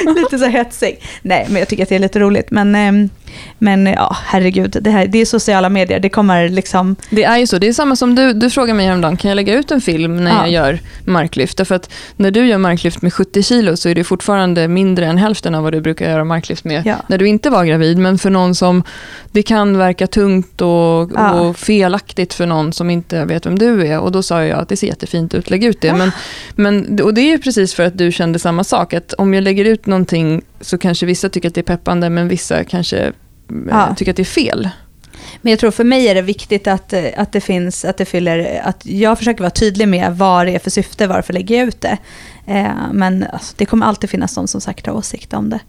lite 0.15 0.39
så 0.39 0.45
hetsig. 0.45 1.03
Nej, 1.21 1.45
men 1.49 1.59
jag 1.59 1.67
tycker 1.67 1.83
att 1.83 1.89
det 1.89 1.95
är 1.95 1.99
lite 1.99 2.19
roligt. 2.19 2.51
Men, 2.51 2.75
ehm, 2.75 3.09
men 3.57 3.85
ja, 3.85 4.15
herregud, 4.25 4.77
det, 4.81 4.89
här, 4.89 5.07
det 5.07 5.21
är 5.21 5.25
sociala 5.25 5.69
medier. 5.69 5.99
Det 5.99 6.09
kommer 6.09 6.49
liksom... 6.49 6.95
Det 7.09 7.23
är 7.23 7.37
ju 7.37 7.47
så. 7.47 7.57
Det 7.57 7.67
är 7.67 7.73
samma 7.73 7.95
som 7.95 8.15
du, 8.15 8.33
du 8.33 8.49
frågade 8.49 8.73
mig 8.73 8.85
häromdagen, 8.85 9.17
kan 9.17 9.29
jag 9.29 9.35
lägga 9.35 9.53
ut 9.53 9.71
en 9.71 9.81
film 9.81 10.23
när 10.23 10.31
Ja. 10.31 10.37
jag 10.41 10.51
gör 10.51 10.79
marklyft? 11.05 11.57
Därför 11.57 11.75
att 11.75 11.89
när 12.15 12.31
du 12.31 12.47
gör 12.47 12.57
marklyft 12.57 13.01
med 13.01 13.13
70 13.13 13.43
kilo 13.43 13.77
så 13.77 13.89
är 13.89 13.95
det 13.95 14.03
fortfarande 14.03 14.67
mindre 14.67 15.05
än 15.05 15.17
hälften 15.17 15.55
av 15.55 15.63
vad 15.63 15.73
du 15.73 15.81
brukar 15.81 16.09
göra 16.09 16.23
marklyft 16.23 16.63
med 16.63 16.85
Ja. 16.85 16.95
när 17.07 17.17
du 17.17 17.27
inte 17.27 17.49
var 17.49 17.65
gravid. 17.65 17.97
Men 17.97 18.17
för 18.17 18.29
någon 18.29 18.55
som, 18.55 18.83
det 19.31 19.43
kan 19.43 19.77
verka 19.77 20.07
tungt 20.07 20.61
och, 20.61 21.11
Ja. 21.15 21.31
och 21.31 21.57
felaktigt 21.57 22.33
för 22.33 22.45
någon 22.45 22.73
som 22.73 22.89
inte 22.89 23.25
vet 23.25 23.45
vem 23.45 23.59
du 23.59 23.87
är. 23.87 23.99
Och 23.99 24.11
då 24.11 24.23
sa 24.23 24.43
jag 24.43 24.59
att 24.59 24.69
det 24.69 24.77
ser 24.77 24.87
jättefint 24.87 25.33
ut, 25.33 25.49
lägg 25.49 25.63
ut 25.63 25.81
det. 25.81 25.93
Men, 25.93 26.11
men, 26.55 26.99
och 27.01 27.13
det 27.13 27.21
är 27.21 27.29
ju 27.29 27.37
precis 27.37 27.73
för 27.73 27.83
att 27.83 27.97
du 27.97 28.11
kände 28.11 28.39
samma 28.39 28.63
sak, 28.63 28.93
att 28.93 29.13
om 29.13 29.33
jag 29.33 29.43
lägger 29.43 29.65
ut 29.65 29.85
någonting 29.85 30.41
så 30.61 30.77
kanske 30.77 31.05
vissa 31.05 31.29
tycker 31.29 31.47
att 31.47 31.55
det 31.55 31.61
är 31.61 31.77
peppande, 31.77 32.09
men 32.09 32.27
vissa 32.27 32.63
kanske 32.63 32.97
eh, 32.99 33.11
Ja. 33.69 33.95
tycker 33.95 34.11
att 34.11 34.15
det 34.17 34.23
är 34.23 34.25
fel. 34.25 34.69
Men 35.41 35.51
jag 35.51 35.59
tror 35.59 35.71
för 35.71 35.83
mig 35.83 36.07
är 36.07 36.15
det 36.15 36.21
viktigt 36.21 36.67
att, 36.67 36.93
eh, 36.93 37.05
att 37.17 37.31
det 37.31 37.41
finns, 37.41 37.85
att 37.85 37.97
det 37.97 38.05
fyller, 38.05 38.61
att 38.63 38.85
jag 38.85 39.17
försöker 39.17 39.39
vara 39.41 39.49
tydlig 39.49 39.87
med 39.87 40.17
vad 40.17 40.45
det 40.45 40.55
är 40.55 40.59
för 40.59 40.69
syfte, 40.69 41.07
varför 41.07 41.33
lägger 41.33 41.57
jag 41.57 41.67
ut 41.67 41.81
det. 41.81 41.97
Eh, 42.47 42.71
men 42.93 43.25
alltså, 43.33 43.53
det 43.57 43.65
kommer 43.65 43.85
alltid 43.85 44.09
finnas 44.09 44.35
de 44.35 44.47
som 44.47 44.61
sagt 44.61 44.85
har 44.85 44.93
åsikt 44.93 45.33
om 45.33 45.49
det. 45.49 45.59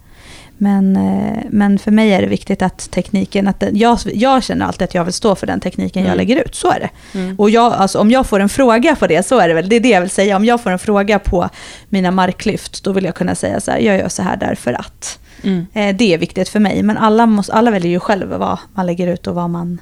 Men, 0.63 0.97
eh, 0.97 1.43
men 1.51 1.79
för 1.79 1.91
mig 1.91 2.13
är 2.13 2.23
det 2.23 2.29
viktigt 2.29 2.63
att 2.63 2.91
tekniken, 2.91 3.49
att 3.49 3.61
den, 3.61 3.77
jag, 3.77 3.99
jag 4.15 4.43
känner 4.43 4.67
alltid 4.67 4.83
att 4.83 4.95
jag 4.95 5.05
vill 5.05 5.13
stå 5.13 5.35
för 5.35 5.47
den 5.47 5.61
tekniken 5.61 6.03
jag 6.03 6.13
Mm. 6.15 6.19
lägger 6.19 6.45
ut, 6.45 6.55
så 6.55 6.71
är 6.71 6.81
det. 6.81 7.19
Mm. 7.19 7.37
Och 7.37 7.51
jag, 7.51 7.73
alltså, 7.73 7.99
om 7.99 8.11
jag 8.11 8.27
får 8.27 8.41
en 8.41 8.49
fråga 8.49 8.97
på 8.97 9.07
det, 9.07 9.27
så 9.27 9.39
är 9.39 9.49
det 9.49 9.55
väl, 9.55 9.69
det 9.69 9.77
är 9.77 9.81
det 9.81 9.89
jag 9.89 10.01
vill 10.01 10.11
säga. 10.11 10.37
Om 10.37 10.45
jag 10.45 10.61
får 10.63 10.71
en 10.71 10.79
fråga 10.79 11.19
på 11.19 11.49
mina 11.89 12.11
marklyft, 12.11 12.85
då 12.85 12.93
vill 12.93 13.05
jag 13.05 13.15
kunna 13.15 13.35
säga 13.35 13.61
så 13.61 13.71
här, 13.71 13.79
jag 13.79 13.99
gör 13.99 14.09
så 14.09 14.23
här 14.23 14.37
därför 14.37 14.73
att. 14.73 15.19
Mm. 15.43 15.67
Eh, 15.73 15.97
det 15.97 16.15
är 16.15 16.19
viktigt 16.19 16.49
för 16.49 16.61
mig, 16.61 16.83
men 16.83 16.97
alla, 16.97 17.27
måste, 17.27 17.53
alla 17.53 17.71
väljer 17.71 17.91
ju 17.91 18.01
själv 18.01 18.29
vad 18.29 18.59
man 18.75 18.87
lägger 18.87 19.07
ut 19.07 19.27
och 19.27 19.35
vad 19.35 19.51
man 19.51 19.81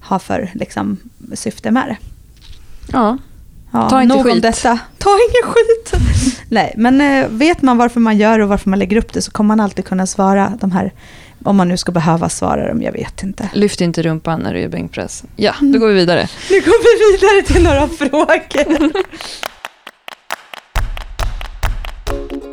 har 0.00 0.18
för 0.18 0.50
liksom, 0.54 0.96
syfte 1.34 1.70
med 1.70 1.86
det. 1.88 1.96
Ja. 2.92 3.18
Ja, 3.72 3.90
Ta 3.90 4.02
inte 4.02 4.22
skit. 4.22 4.42
detta. 4.42 4.78
Ta 4.98 5.10
ingen 5.10 5.52
skit. 5.54 5.92
Nej, 6.48 6.74
men 6.76 7.00
eh, 7.00 7.28
vet 7.28 7.62
man 7.62 7.76
varför 7.78 8.00
man 8.00 8.16
gör 8.18 8.38
och 8.38 8.48
varför 8.48 8.70
man 8.70 8.78
lägger 8.78 8.96
upp 8.96 9.12
det 9.12 9.22
så 9.22 9.30
kommer 9.30 9.48
man 9.48 9.60
alltid 9.60 9.84
kunna 9.84 10.06
svara 10.06 10.52
de 10.60 10.72
här, 10.72 10.92
om 11.44 11.56
man 11.56 11.68
nu 11.68 11.76
ska 11.76 11.92
behöva 11.92 12.28
svara 12.28 12.68
dem, 12.68 12.82
jag 12.82 12.92
vet 12.92 13.22
inte. 13.22 13.48
Lyft 13.54 13.80
inte 13.80 14.02
rumpan 14.02 14.40
när 14.40 14.54
du 14.54 14.60
gör 14.60 14.68
bänkpress. 14.68 15.24
Ja, 15.36 15.54
då 15.60 15.78
går 15.78 15.88
vi 15.88 15.94
vidare. 15.94 16.28
Nu 16.50 16.60
går 16.60 16.82
vi 16.82 17.12
vidare 17.18 17.42
till 17.42 17.62
några 17.62 17.88
frågor. 17.88 18.92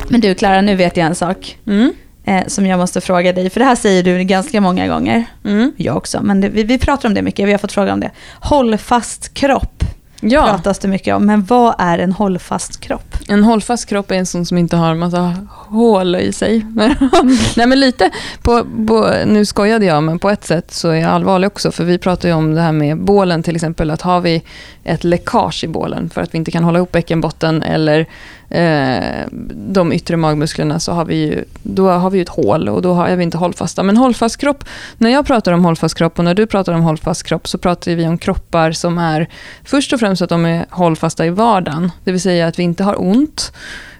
Men 0.08 0.20
du 0.20 0.34
Klara, 0.34 0.60
nu 0.60 0.74
vet 0.76 0.96
jag 0.96 1.06
en 1.06 1.14
sak 1.14 1.58
Mm. 1.66 1.92
eh, 2.24 2.46
som 2.46 2.66
jag 2.66 2.78
måste 2.78 3.00
fråga 3.00 3.32
dig, 3.32 3.50
för 3.50 3.60
det 3.60 3.66
här 3.66 3.74
säger 3.74 4.02
du 4.02 4.24
ganska 4.24 4.60
många 4.60 4.88
gånger. 4.88 5.24
Mm. 5.44 5.72
Jag 5.76 5.96
också, 5.96 6.22
men 6.22 6.40
det, 6.40 6.48
vi, 6.48 6.62
vi 6.62 6.78
pratar 6.78 7.08
om 7.08 7.14
det 7.14 7.22
mycket, 7.22 7.48
vi 7.48 7.52
har 7.52 7.58
fått 7.58 7.72
fråga 7.72 7.92
om 7.92 8.00
det. 8.00 8.10
Hållfast 8.40 9.34
kropp 9.34 9.84
Ja, 10.20 10.46
pratas 10.46 10.78
det 10.78 10.88
mycket 10.88 11.14
om, 11.16 11.26
men 11.26 11.44
vad 11.44 11.74
är 11.78 11.98
en 11.98 12.12
hållfast 12.12 12.80
kropp? 12.80 13.16
en 13.28 13.44
hållfast 13.44 13.86
kropp 13.88 14.10
är 14.10 14.14
en 14.14 14.26
sån 14.26 14.46
som 14.46 14.58
inte 14.58 14.76
har 14.76 14.94
massa 14.94 15.36
hål 15.50 16.16
i 16.16 16.32
sig. 16.32 16.66
Nej 17.56 17.66
men 17.66 17.80
lite, 17.80 18.10
på, 18.42 18.64
på, 18.88 19.14
nu 19.26 19.44
skojade 19.44 19.84
jag, 19.84 20.02
men 20.02 20.18
på 20.18 20.30
ett 20.30 20.44
sätt 20.44 20.70
så 20.72 20.88
är 20.88 20.94
jag 21.00 21.10
allvarlig 21.10 21.46
också. 21.46 21.70
För 21.72 21.84
vi 21.84 21.98
pratar 21.98 22.28
ju 22.28 22.34
om 22.34 22.54
det 22.54 22.60
här 22.60 22.72
med 22.72 22.98
bålen 22.98 23.42
till 23.42 23.54
exempel, 23.56 23.90
att 23.90 24.02
har 24.02 24.20
vi 24.20 24.42
ett 24.84 25.04
läckage 25.04 25.64
i 25.64 25.68
bålen 25.68 26.10
för 26.10 26.20
att 26.20 26.34
vi 26.34 26.38
inte 26.38 26.50
kan 26.50 26.64
hålla 26.64 26.78
ihop 26.78 26.92
bäckenbotten 26.92 27.62
eller 27.62 28.06
eh, 28.48 29.26
de 29.54 29.92
yttre 29.92 30.16
magmusklerna 30.16 30.80
så 30.80 30.92
har 30.92 31.04
vi 31.04 31.14
ju, 31.16 31.44
då 31.62 31.88
har 31.90 32.10
vi 32.10 32.18
ju 32.18 32.22
ett 32.22 32.28
hål 32.28 32.68
och 32.68 32.82
då 32.82 32.92
har- 32.94 33.06
är 33.06 33.16
vi 33.16 33.22
inte 33.24 33.38
hållfasta. 33.38 33.82
Men 33.82 33.96
hållfast 33.96 34.36
kropp, 34.36 34.64
när 34.98 35.10
jag 35.10 35.26
pratar 35.26 35.52
om 35.52 35.64
hållfast 35.64 35.94
kropp 35.94 36.18
och 36.18 36.24
när 36.24 36.34
du 36.34 36.46
pratar 36.46 36.72
om 36.72 36.82
hållfast 36.82 37.22
kropp 37.22 37.48
så 37.48 37.58
pratar 37.58 37.94
vi 37.94 38.06
om 38.06 38.18
kroppar 38.18 38.72
som 38.72 38.98
är 38.98 39.26
först 39.64 39.92
och 39.92 40.00
främst 40.00 40.09
att 40.10 40.28
de 40.28 40.44
är 40.44 40.66
hållfasta 40.70 41.26
i 41.26 41.30
vardagen. 41.30 41.92
Det 42.04 42.12
vill 42.12 42.20
säga 42.20 42.46
att 42.46 42.58
vi 42.58 42.62
inte 42.62 42.84
har 42.84 43.00
ont. 43.00 43.52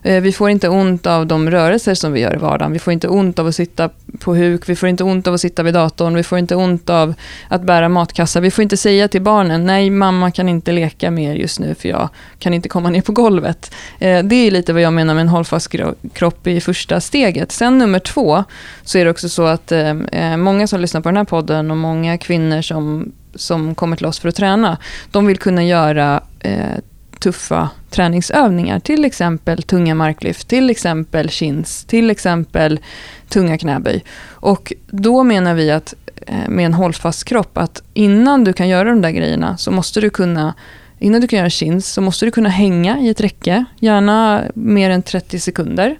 Eh, 0.02 0.20
vi 0.20 0.32
får 0.32 0.50
inte 0.50 0.68
ont 0.68 1.06
av 1.06 1.26
de 1.26 1.50
rörelser 1.50 1.94
som 1.94 2.12
vi 2.12 2.20
gör 2.20 2.34
i 2.34 2.38
vardagen. 2.38 2.72
Vi 2.72 2.78
får 2.78 2.92
inte 2.92 3.08
ont 3.08 3.38
av 3.38 3.46
att 3.46 3.54
sitta 3.54 3.90
på 4.18 4.34
huk, 4.34 4.68
vi 4.68 4.76
får 4.76 4.88
inte 4.88 5.04
ont 5.04 5.26
av 5.26 5.34
att 5.34 5.40
sitta 5.40 5.62
vid 5.62 5.74
datorn, 5.74 6.14
vi 6.14 6.22
får 6.22 6.38
inte 6.38 6.54
ont 6.54 6.90
av 6.90 7.14
att 7.48 7.62
bära 7.62 7.88
matkassar. 7.88 8.40
Vi 8.40 8.50
får 8.50 8.62
inte 8.62 8.76
säga 8.76 9.08
till 9.08 9.22
barnen, 9.22 9.66
nej 9.66 9.90
mamma 9.90 10.30
kan 10.30 10.48
inte 10.48 10.72
leka 10.72 11.10
mer 11.10 11.34
just 11.34 11.60
nu 11.60 11.74
för 11.74 11.88
jag 11.88 12.08
kan 12.38 12.54
inte 12.54 12.68
komma 12.68 12.90
ner 12.90 13.02
på 13.02 13.12
golvet. 13.12 13.74
Eh, 13.98 14.22
det 14.24 14.34
är 14.34 14.50
lite 14.50 14.72
vad 14.72 14.82
jag 14.82 14.92
menar 14.92 15.14
med 15.14 15.20
en 15.20 15.28
hållfast 15.28 15.74
kropp 16.12 16.46
i 16.46 16.60
första 16.60 17.00
steget. 17.00 17.52
Sen 17.52 17.78
nummer 17.78 17.98
två, 17.98 18.44
så 18.82 18.98
är 18.98 19.04
det 19.04 19.10
också 19.10 19.28
så 19.28 19.46
att 19.46 19.72
eh, 19.72 20.36
många 20.36 20.66
som 20.66 20.80
lyssnar 20.80 21.00
på 21.00 21.08
den 21.08 21.16
här 21.16 21.24
podden 21.24 21.70
och 21.70 21.76
många 21.76 22.18
kvinnor 22.18 22.62
som, 22.62 23.12
som 23.34 23.74
kommer 23.74 23.96
till 23.96 24.06
oss 24.06 24.18
för 24.18 24.28
att 24.28 24.34
träna, 24.34 24.78
de 25.10 25.26
vill 25.26 25.38
kunna 25.38 25.64
göra 25.64 26.22
eh, 26.40 26.78
tuffa 27.20 27.68
träningsövningar. 27.90 28.80
Till 28.80 29.04
exempel 29.04 29.62
tunga 29.62 29.94
marklyft, 29.94 30.48
till 30.48 30.70
exempel 30.70 31.30
chins, 31.30 31.84
till 31.84 32.10
exempel 32.10 32.80
tunga 33.28 33.58
knäböj. 33.58 34.04
Och 34.30 34.72
då 34.86 35.22
menar 35.22 35.54
vi 35.54 35.70
att 35.70 35.94
eh, 36.26 36.48
med 36.48 36.66
en 36.66 36.74
hållfast 36.74 37.24
kropp 37.24 37.58
att 37.58 37.82
innan 37.94 38.44
du 38.44 38.52
kan 38.52 38.68
göra 38.68 38.88
de 38.88 39.02
där 39.02 39.10
grejerna 39.10 39.56
så 39.56 39.70
måste 39.70 40.00
du 40.00 40.10
kunna 40.10 40.54
Innan 41.02 41.20
du 41.20 41.26
kan 41.26 41.38
göra 41.38 41.50
chins 41.50 41.92
så 41.92 42.00
måste 42.00 42.24
du 42.24 42.30
kunna 42.30 42.48
hänga 42.48 42.98
i 42.98 43.08
ett 43.08 43.20
räcke, 43.20 43.64
gärna 43.78 44.42
mer 44.54 44.90
än 44.90 45.02
30 45.02 45.40
sekunder, 45.40 45.98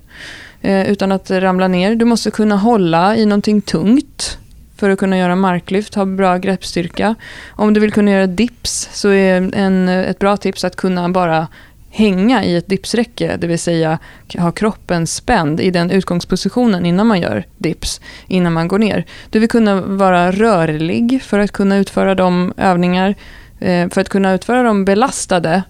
eh, 0.61 0.91
utan 0.91 1.13
att 1.13 1.31
ramla 1.31 1.69
ner. 1.69 1.95
Du 1.95 2.05
måste 2.05 2.31
kunna 2.31 2.57
hålla 2.57 3.17
i 3.17 3.27
någonting 3.27 3.61
tungt 3.61 4.39
för 4.81 4.91
att 4.91 4.99
kunna 4.99 5.19
göra 5.19 5.37
marklyft, 5.37 5.95
ha 5.95 6.05
bra 6.05 6.37
greppstyrka. 6.37 7.15
Om 7.49 7.75
du 7.75 7.81
vill 7.81 7.93
kunna 7.93 8.11
göra 8.11 8.27
dips 8.27 8.89
så 8.93 9.09
är 9.09 9.55
en, 9.55 9.89
ett 9.89 10.19
bra 10.19 10.37
tips 10.37 10.65
att 10.65 10.77
kunna 10.77 11.09
bara 11.09 11.49
hänga 11.91 12.45
i 12.45 12.57
ett 12.57 12.69
dipsräcke, 12.69 13.37
det 13.37 13.47
vill 13.47 13.59
säga 13.59 13.99
ha 14.39 14.53
kroppen 14.53 15.07
spänd 15.07 15.61
i 15.61 15.71
den 15.71 15.91
utgångspositionen 15.91 16.87
innan 16.87 17.07
man 17.07 17.21
gör 17.21 17.45
dips, 17.59 18.01
innan 18.27 18.53
man 18.53 18.69
går 18.69 18.79
ner. 18.79 19.05
Du 19.31 19.39
vill 19.39 19.49
kunna 19.49 19.81
vara 19.81 20.33
rörlig 20.33 21.23
för 21.23 21.39
att 21.39 21.53
kunna 21.53 21.77
utföra 21.77 22.15
de 22.15 22.53
övningar, 22.57 23.15
eh, 23.59 23.89
för 23.89 24.01
att 24.01 24.09
kunna 24.09 24.33
utföra 24.33 24.63
de 24.63 24.85
belastade. 24.85 25.63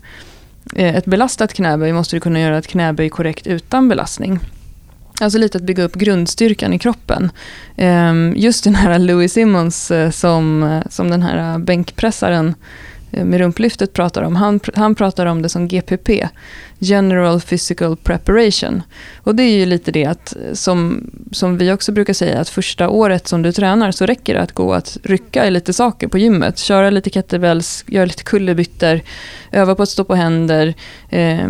Eh, 0.76 0.96
ett 0.96 1.06
belastat 1.06 1.54
knäböj 1.54 1.92
måste 1.92 2.16
du 2.16 2.20
kunna 2.20 2.40
göra 2.40 2.58
ett 2.58 2.66
knäböj 2.66 3.08
korrekt 3.08 3.46
utan 3.46 3.88
belastning. 3.88 4.40
Alltså 5.20 5.38
lite 5.38 5.58
att 5.58 5.64
bygga 5.64 5.84
upp 5.84 5.94
grundstyrkan 5.94 6.72
i 6.72 6.78
kroppen. 6.78 7.30
Ehm, 7.76 8.34
just 8.36 8.64
den 8.64 8.74
här 8.74 8.98
Louis 8.98 9.32
Simmons 9.32 9.90
eh, 9.90 10.10
som, 10.10 10.62
eh, 10.62 10.82
som 10.90 11.10
den 11.10 11.22
här 11.22 11.52
eh, 11.52 11.58
bänkpressaren 11.58 12.54
med 13.10 13.38
rumplyftet 13.38 13.92
pratar 13.92 14.22
om. 14.22 14.36
Han, 14.36 14.60
han 14.74 14.94
pratar 14.94 15.26
om 15.26 15.42
det 15.42 15.48
som 15.48 15.68
GPP, 15.68 16.28
General 16.78 17.40
Physical 17.40 17.96
Preparation. 17.96 18.82
Och 19.18 19.34
det 19.34 19.42
är 19.42 19.58
ju 19.58 19.66
lite 19.66 19.92
det 19.92 20.04
att, 20.04 20.36
som, 20.52 21.10
som 21.32 21.58
vi 21.58 21.72
också 21.72 21.92
brukar 21.92 22.12
säga, 22.12 22.40
att 22.40 22.48
första 22.48 22.88
året 22.88 23.28
som 23.28 23.42
du 23.42 23.52
tränar 23.52 23.92
så 23.92 24.06
räcker 24.06 24.34
det 24.34 24.40
att 24.40 24.52
gå 24.52 24.74
att 24.74 24.98
rycka 25.02 25.46
i 25.46 25.50
lite 25.50 25.72
saker 25.72 26.08
på 26.08 26.18
gymmet. 26.18 26.58
Köra 26.58 26.90
lite 26.90 27.10
kettlebells, 27.10 27.84
göra 27.86 28.04
lite 28.04 28.22
kullerbyttor, 28.22 29.00
öva 29.52 29.74
på 29.74 29.82
att 29.82 29.88
stå 29.88 30.04
på 30.04 30.14
händer. 30.14 30.74
Eh, 31.08 31.48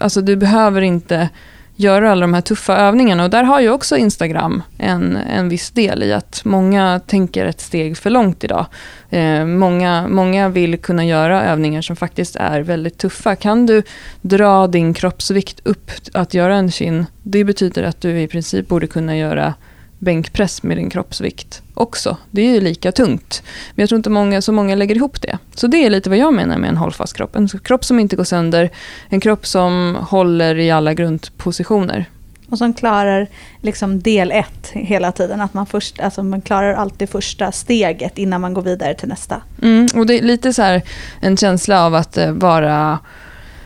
alltså 0.00 0.20
du 0.20 0.36
behöver 0.36 0.80
inte 0.80 1.28
göra 1.76 2.12
alla 2.12 2.20
de 2.20 2.34
här 2.34 2.40
tuffa 2.40 2.76
övningarna. 2.76 3.24
Och 3.24 3.30
där 3.30 3.44
har 3.44 3.60
ju 3.60 3.70
också 3.70 3.96
Instagram 3.96 4.62
en, 4.78 5.16
en 5.16 5.48
viss 5.48 5.70
del 5.70 6.02
i 6.02 6.12
att 6.12 6.40
många 6.44 7.00
tänker 7.06 7.46
ett 7.46 7.60
steg 7.60 7.96
för 7.96 8.10
långt 8.10 8.44
idag. 8.44 8.66
Eh, 9.10 9.44
många, 9.44 10.08
många 10.08 10.48
vill 10.48 10.78
kunna 10.78 11.04
göra 11.04 11.44
övningar 11.44 11.82
som 11.82 11.96
faktiskt 11.96 12.36
är 12.36 12.60
väldigt 12.60 12.98
tuffa. 12.98 13.36
Kan 13.36 13.66
du 13.66 13.82
dra 14.20 14.66
din 14.66 14.94
kroppsvikt 14.94 15.60
upp 15.64 15.90
att 16.14 16.34
göra 16.34 16.56
en 16.56 16.70
kin, 16.70 17.06
det 17.22 17.44
betyder 17.44 17.82
att 17.82 18.00
du 18.00 18.20
i 18.20 18.28
princip 18.28 18.68
borde 18.68 18.86
kunna 18.86 19.16
göra 19.16 19.54
bänkpress 19.98 20.62
med 20.62 20.76
din 20.76 20.90
kroppsvikt 20.90 21.62
också. 21.74 22.16
Det 22.30 22.42
är 22.42 22.54
ju 22.54 22.60
lika 22.60 22.92
tungt. 22.92 23.42
Men 23.74 23.82
jag 23.82 23.88
tror 23.88 23.96
inte 23.96 24.10
många, 24.10 24.42
så 24.42 24.52
många 24.52 24.74
lägger 24.74 24.94
ihop 24.94 25.22
det. 25.22 25.38
Så 25.54 25.66
det 25.66 25.76
är 25.76 25.90
lite 25.90 26.10
vad 26.10 26.18
jag 26.18 26.34
menar 26.34 26.58
med 26.58 26.70
en 26.70 26.76
hållfast 26.76 27.16
kropp. 27.16 27.36
En 27.36 27.48
kropp 27.48 27.84
som 27.84 27.98
inte 27.98 28.16
går 28.16 28.24
sönder, 28.24 28.70
en 29.08 29.20
kropp 29.20 29.46
som 29.46 29.98
håller 30.00 30.58
i 30.58 30.70
alla 30.70 30.94
grundpositioner. 30.94 32.06
Och 32.50 32.58
som 32.58 32.74
klarar 32.74 33.28
liksom 33.60 34.00
del 34.00 34.32
ett 34.32 34.70
hela 34.72 35.12
tiden. 35.12 35.40
Att 35.40 35.54
man, 35.54 35.66
först, 35.66 36.00
alltså 36.00 36.22
man 36.22 36.40
klarar 36.40 36.74
alltid 36.74 37.08
första 37.08 37.52
steget 37.52 38.18
innan 38.18 38.40
man 38.40 38.54
går 38.54 38.62
vidare 38.62 38.94
till 38.94 39.08
nästa. 39.08 39.42
Mm, 39.62 39.86
och 39.94 40.06
det 40.06 40.18
är 40.18 40.22
lite 40.22 40.52
så 40.52 40.62
här 40.62 40.82
en 41.20 41.36
känsla 41.36 41.86
av 41.86 41.94
att 41.94 42.16
eh, 42.16 42.32
vara, 42.32 42.98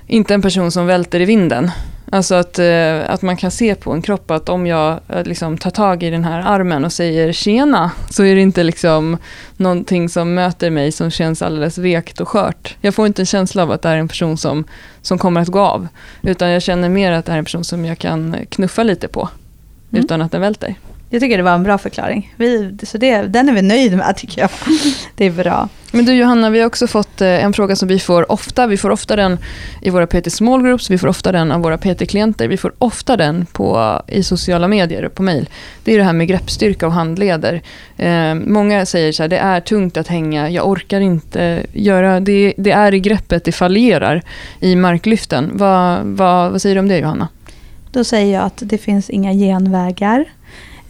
inte 0.06 0.34
en 0.34 0.42
person 0.42 0.72
som 0.72 0.86
välter 0.86 1.20
i 1.20 1.24
vinden. 1.24 1.70
Alltså 2.12 2.34
att, 2.34 2.58
eh, 2.58 3.10
att 3.10 3.22
man 3.22 3.36
kan 3.36 3.50
se 3.50 3.74
på 3.74 3.92
en 3.92 4.02
kropp 4.02 4.30
att 4.30 4.48
om 4.48 4.66
jag 4.66 5.00
eh, 5.08 5.24
liksom 5.24 5.58
tar 5.58 5.70
tag 5.70 6.02
i 6.02 6.10
den 6.10 6.24
här 6.24 6.42
armen 6.46 6.84
och 6.84 6.92
säger 6.92 7.32
tjena, 7.32 7.90
så 8.10 8.24
är 8.24 8.34
det 8.34 8.40
inte 8.40 8.62
liksom 8.62 9.16
någonting 9.56 10.08
som 10.08 10.34
möter 10.34 10.70
mig 10.70 10.92
som 10.92 11.10
känns 11.10 11.42
alldeles 11.42 11.78
vekt 11.78 12.20
och 12.20 12.28
skört. 12.28 12.76
Jag 12.80 12.94
får 12.94 13.06
inte 13.06 13.22
en 13.22 13.26
känsla 13.26 13.62
av 13.62 13.70
att 13.70 13.82
det 13.82 13.88
är 13.88 13.96
en 13.96 14.08
person 14.08 14.36
som, 14.36 14.64
som 15.02 15.18
kommer 15.18 15.40
att 15.40 15.48
gå 15.48 15.60
av. 15.60 15.88
Utan 16.22 16.50
jag 16.50 16.62
känner 16.62 16.88
mer 16.88 17.12
att 17.12 17.26
det 17.26 17.32
är 17.32 17.38
en 17.38 17.44
person 17.44 17.64
som 17.64 17.84
jag 17.84 17.98
kan 17.98 18.36
knuffa 18.48 18.82
lite 18.82 19.08
på, 19.08 19.28
mm. 19.90 20.04
utan 20.04 20.22
att 20.22 20.32
den 20.32 20.40
välter. 20.40 20.74
Jag 21.12 21.20
tycker 21.20 21.36
det 21.36 21.42
var 21.42 21.54
en 21.54 21.62
bra 21.62 21.78
förklaring. 21.78 22.34
Vi, 22.36 22.76
så 22.82 22.98
det, 22.98 23.22
den 23.22 23.48
är 23.48 23.52
vi 23.52 23.62
nöjda 23.62 23.96
med 23.96 24.16
tycker 24.16 24.40
jag. 24.40 24.50
Det 25.16 25.24
är 25.24 25.30
bra. 25.30 25.68
Men 25.92 26.04
du 26.04 26.14
Johanna, 26.14 26.50
vi 26.50 26.58
har 26.60 26.66
också 26.66 26.86
fått 26.86 27.20
eh, 27.20 27.44
en 27.44 27.52
fråga 27.52 27.76
som 27.76 27.88
vi 27.88 27.98
får 27.98 28.32
ofta. 28.32 28.66
Vi 28.66 28.76
får 28.76 28.90
ofta 28.90 29.16
den 29.16 29.38
i 29.82 29.90
våra 29.90 30.06
PT 30.06 30.32
Small 30.32 30.62
Groups, 30.62 30.90
vi 30.90 30.98
får 30.98 31.08
ofta 31.08 31.32
den 31.32 31.52
av 31.52 31.60
våra 31.60 31.78
PT-klienter, 31.78 32.48
vi 32.48 32.56
får 32.56 32.72
ofta 32.78 33.16
den 33.16 33.46
på, 33.46 34.00
i 34.06 34.22
sociala 34.22 34.68
medier 34.68 35.04
och 35.04 35.14
på 35.14 35.22
mail. 35.22 35.48
Det 35.84 35.94
är 35.94 35.98
det 35.98 36.04
här 36.04 36.12
med 36.12 36.28
greppstyrka 36.28 36.86
och 36.86 36.92
handleder. 36.92 37.62
Eh, 37.96 38.34
många 38.34 38.86
säger 38.86 39.12
så 39.12 39.22
här, 39.22 39.28
det 39.28 39.38
är 39.38 39.60
tungt 39.60 39.96
att 39.96 40.08
hänga, 40.08 40.50
jag 40.50 40.68
orkar 40.68 41.00
inte 41.00 41.62
göra, 41.72 42.20
det, 42.20 42.54
det 42.56 42.70
är 42.70 42.94
i 42.94 43.00
greppet 43.00 43.44
det 43.44 43.52
fallerar 43.52 44.22
i 44.60 44.76
marklyften. 44.76 45.50
Vad, 45.54 46.00
vad, 46.02 46.52
vad 46.52 46.62
säger 46.62 46.74
du 46.74 46.80
om 46.80 46.88
det 46.88 46.98
Johanna? 46.98 47.28
Då 47.92 48.04
säger 48.04 48.34
jag 48.34 48.44
att 48.44 48.62
det 48.64 48.78
finns 48.78 49.10
inga 49.10 49.32
genvägar. 49.32 50.24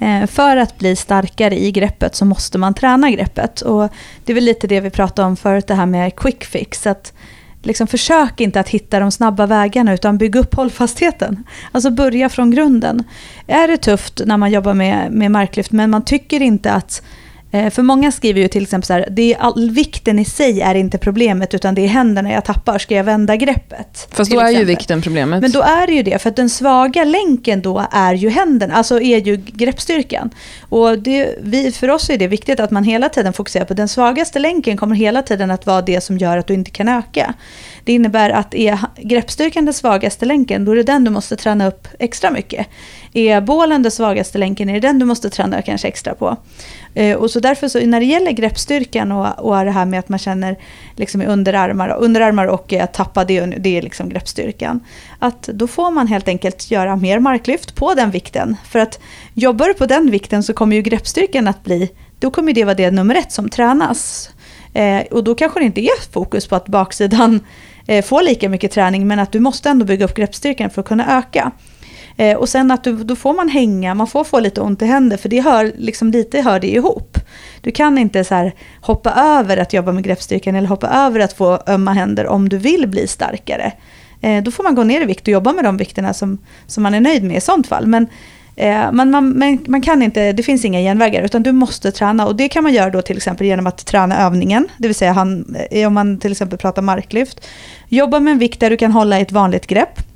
Eh, 0.01 0.26
för 0.26 0.57
att 0.57 0.78
bli 0.78 0.96
starkare 0.96 1.59
i 1.59 1.72
greppet 1.72 2.14
så 2.14 2.24
måste 2.24 2.59
man 2.59 2.74
träna 2.74 3.11
greppet. 3.11 3.61
Och 3.61 3.88
det 4.24 4.32
är 4.32 4.34
väl 4.34 4.44
lite 4.44 4.66
det 4.66 4.80
vi 4.80 4.90
pratade 4.90 5.28
om 5.28 5.36
förut, 5.36 5.66
det 5.66 5.74
här 5.74 5.86
med 5.86 6.16
quick 6.16 6.44
fix. 6.44 6.86
Att 6.86 7.12
liksom 7.62 7.86
försök 7.86 8.40
inte 8.40 8.61
att 8.61 8.68
hitta 8.68 9.01
de 9.01 9.11
snabba 9.11 9.46
vägarna 9.46 9.94
utan 9.94 10.18
bygg 10.18 10.36
upp 10.36 10.55
hållfastheten. 10.55 11.44
Alltså 11.72 11.90
börja 11.90 12.28
från 12.28 12.51
grunden. 12.51 13.05
Är 13.46 13.68
det 13.68 13.76
tufft 13.76 14.20
när 14.26 14.36
man 14.36 14.51
jobbar 14.51 14.74
med, 14.74 15.12
med 15.12 15.30
marklyft 15.30 15.72
men 15.72 15.90
man 15.90 16.05
tycker 16.05 16.42
inte 16.42 16.72
att 16.72 17.03
för 17.51 17.82
många 17.82 18.12
skriver 18.12 18.40
ju 18.40 18.48
till 18.48 18.62
exempel 18.62 18.86
så 18.86 18.92
här, 18.92 19.09
det 19.11 19.34
är 19.34 19.38
all, 19.38 19.70
vikten 19.70 20.18
i 20.18 20.24
sig 20.24 20.61
är 20.61 20.74
inte 20.74 20.98
problemet 20.98 21.55
utan 21.55 21.74
det 21.74 21.82
är 21.82 21.88
händerna 21.88 22.32
jag 22.32 22.44
tappar, 22.44 22.78
ska 22.78 22.94
jag 22.94 23.05
vända 23.05 23.36
greppet? 23.36 24.09
Fast 24.11 24.30
då 24.30 24.40
är 24.40 24.44
exempel. 24.44 24.61
ju 24.61 24.64
vikten 24.64 25.03
problemet. 25.03 25.40
Men 25.40 25.51
då 25.51 25.62
är 25.62 25.86
det 25.86 25.92
ju 25.92 26.03
det, 26.03 26.22
för 26.22 26.30
att 26.30 26.36
den 26.36 26.51
svaga 26.51 27.05
länken 27.05 27.62
då 27.62 27.86
är 27.90 28.14
ju 28.14 28.28
händerna, 28.28 28.74
alltså 28.74 29.01
är 29.01 29.18
ju 29.18 29.36
greppstyrkan. 29.36 30.30
Och 30.68 30.98
det, 30.98 31.34
vi, 31.42 31.72
för 31.72 31.90
oss 31.90 32.11
är 32.11 32.18
det 32.18 32.28
viktigt 32.28 32.61
att 32.61 32.70
man 32.70 32.84
hela 32.84 33.09
tiden 33.09 33.32
fokuserar 33.32 33.64
på 33.64 33.74
den 33.74 33.88
svagaste 33.88 34.38
länken 34.38 34.76
kommer 34.76 34.96
hela 34.96 35.22
tiden 35.22 35.51
att 35.51 35.66
vara 35.66 35.82
det 35.82 36.01
som 36.01 36.18
gör 36.18 36.38
att 36.38 36.46
du 36.46 36.55
inte 36.55 36.70
kan 36.70 36.88
öka. 36.88 37.34
Det 37.84 37.92
innebär 37.92 38.30
att 38.30 38.55
är 38.55 38.78
greppstyrkan 38.96 39.64
den 39.64 39.74
svagaste 39.74 40.24
länken, 40.24 40.64
då 40.64 40.72
är 40.72 40.76
det 40.76 40.82
den 40.82 41.05
du 41.05 41.11
måste 41.11 41.36
träna 41.36 41.66
upp 41.66 41.88
extra 41.98 42.30
mycket. 42.30 42.66
Är 43.12 43.40
bålen 43.40 43.82
den 43.82 43.92
svagaste 43.92 44.38
länken, 44.38 44.68
är 44.68 44.74
det 44.74 44.80
den 44.80 44.98
du 44.98 45.05
måste 45.05 45.30
träna 45.30 45.62
kanske 45.62 45.88
extra 45.88 46.14
på. 46.14 46.36
Eh, 46.94 47.16
och 47.16 47.30
så 47.30 47.39
så 47.41 47.43
därför 47.43 47.68
så 47.68 47.86
när 47.86 48.01
det 48.01 48.07
gäller 48.07 48.32
greppstyrkan 48.32 49.12
och, 49.12 49.38
och 49.38 49.64
det 49.64 49.70
här 49.70 49.84
med 49.84 49.99
att 49.99 50.09
man 50.09 50.18
känner 50.18 50.57
liksom 50.97 51.22
i 51.22 51.26
underarmar, 51.26 51.97
underarmar 51.99 52.47
och 52.47 52.72
att 52.72 52.95
tappa 52.95 53.24
det, 53.24 53.41
det 53.41 53.78
är 53.78 53.82
liksom 53.82 54.09
greppstyrkan. 54.09 54.80
Att 55.18 55.43
då 55.43 55.66
får 55.66 55.91
man 55.91 56.07
helt 56.07 56.28
enkelt 56.28 56.70
göra 56.70 56.97
mer 56.97 57.18
marklyft 57.18 57.74
på 57.74 57.95
den 57.95 58.11
vikten. 58.11 58.57
För 58.70 58.78
att 58.78 59.01
jobbar 59.34 59.68
du 59.68 59.74
på 59.74 59.86
den 59.86 60.11
vikten 60.11 60.43
så 60.43 60.53
kommer 60.53 60.76
ju 60.76 60.82
greppstyrkan 60.82 61.49
att 61.49 61.64
bli, 61.64 61.91
då 62.18 62.30
kommer 62.30 62.53
det 62.53 62.64
vara 62.64 62.74
det 62.74 62.91
nummer 62.91 63.14
ett 63.14 63.32
som 63.32 63.49
tränas. 63.49 64.30
Eh, 64.74 65.01
och 65.11 65.24
då 65.24 65.34
kanske 65.34 65.61
det 65.61 65.66
inte 65.66 65.80
är 65.80 66.12
fokus 66.12 66.47
på 66.47 66.57
att 66.57 66.68
baksidan 66.68 67.41
eh, 67.86 68.05
får 68.05 68.22
lika 68.22 68.49
mycket 68.49 68.72
träning 68.72 69.07
men 69.07 69.18
att 69.18 69.32
du 69.32 69.41
måste 69.41 69.70
ändå 69.70 69.84
bygga 69.84 70.05
upp 70.05 70.14
greppstyrkan 70.14 70.70
för 70.70 70.80
att 70.80 70.88
kunna 70.88 71.18
öka. 71.18 71.53
Eh, 72.20 72.36
och 72.36 72.48
sen 72.48 72.70
att 72.70 72.84
du, 72.84 72.96
då 72.96 73.16
får 73.16 73.34
man 73.34 73.48
hänga, 73.48 73.94
man 73.94 74.06
får 74.06 74.24
få 74.24 74.40
lite 74.40 74.60
ont 74.60 74.82
i 74.82 74.86
händer 74.86 75.16
för 75.16 75.28
det 75.28 75.40
hör, 75.40 75.72
liksom 75.76 76.10
lite 76.10 76.40
hör 76.40 76.60
det 76.60 76.70
ihop. 76.70 77.18
Du 77.60 77.70
kan 77.70 77.98
inte 77.98 78.24
så 78.24 78.34
här 78.34 78.54
hoppa 78.80 79.10
över 79.10 79.56
att 79.56 79.72
jobba 79.72 79.92
med 79.92 80.04
greppstyrkan 80.04 80.54
eller 80.54 80.68
hoppa 80.68 80.88
över 80.88 81.20
att 81.20 81.32
få 81.32 81.62
ömma 81.66 81.92
händer 81.92 82.26
om 82.26 82.48
du 82.48 82.58
vill 82.58 82.88
bli 82.88 83.06
starkare. 83.06 83.72
Eh, 84.20 84.42
då 84.42 84.50
får 84.50 84.64
man 84.64 84.74
gå 84.74 84.84
ner 84.84 85.00
i 85.00 85.04
vikt 85.04 85.22
och 85.22 85.28
jobba 85.28 85.52
med 85.52 85.64
de 85.64 85.76
vikterna 85.76 86.14
som, 86.14 86.38
som 86.66 86.82
man 86.82 86.94
är 86.94 87.00
nöjd 87.00 87.24
med 87.24 87.36
i 87.36 87.40
sånt 87.40 87.66
fall. 87.66 87.86
Men 87.86 88.06
eh, 88.56 88.92
man, 88.92 89.10
man, 89.10 89.58
man, 89.66 89.82
kan 89.82 90.02
inte, 90.02 90.32
det 90.32 90.42
finns 90.42 90.64
inga 90.64 90.80
genvägar 90.80 91.22
utan 91.22 91.42
du 91.42 91.52
måste 91.52 91.92
träna 91.92 92.26
och 92.26 92.36
det 92.36 92.48
kan 92.48 92.62
man 92.62 92.72
göra 92.72 92.90
då 92.90 93.02
till 93.02 93.16
exempel 93.16 93.46
genom 93.46 93.66
att 93.66 93.86
träna 93.86 94.26
övningen, 94.26 94.68
det 94.78 94.88
vill 94.88 94.94
säga 94.94 95.12
han, 95.12 95.56
eh, 95.70 95.86
om 95.86 95.94
man 95.94 96.18
till 96.18 96.32
exempel 96.32 96.58
pratar 96.58 96.82
marklyft. 96.82 97.46
Jobba 97.88 98.20
med 98.20 98.32
en 98.32 98.38
vikt 98.38 98.60
där 98.60 98.70
du 98.70 98.76
kan 98.76 98.92
hålla 98.92 99.18
ett 99.18 99.32
vanligt 99.32 99.66
grepp. 99.66 100.09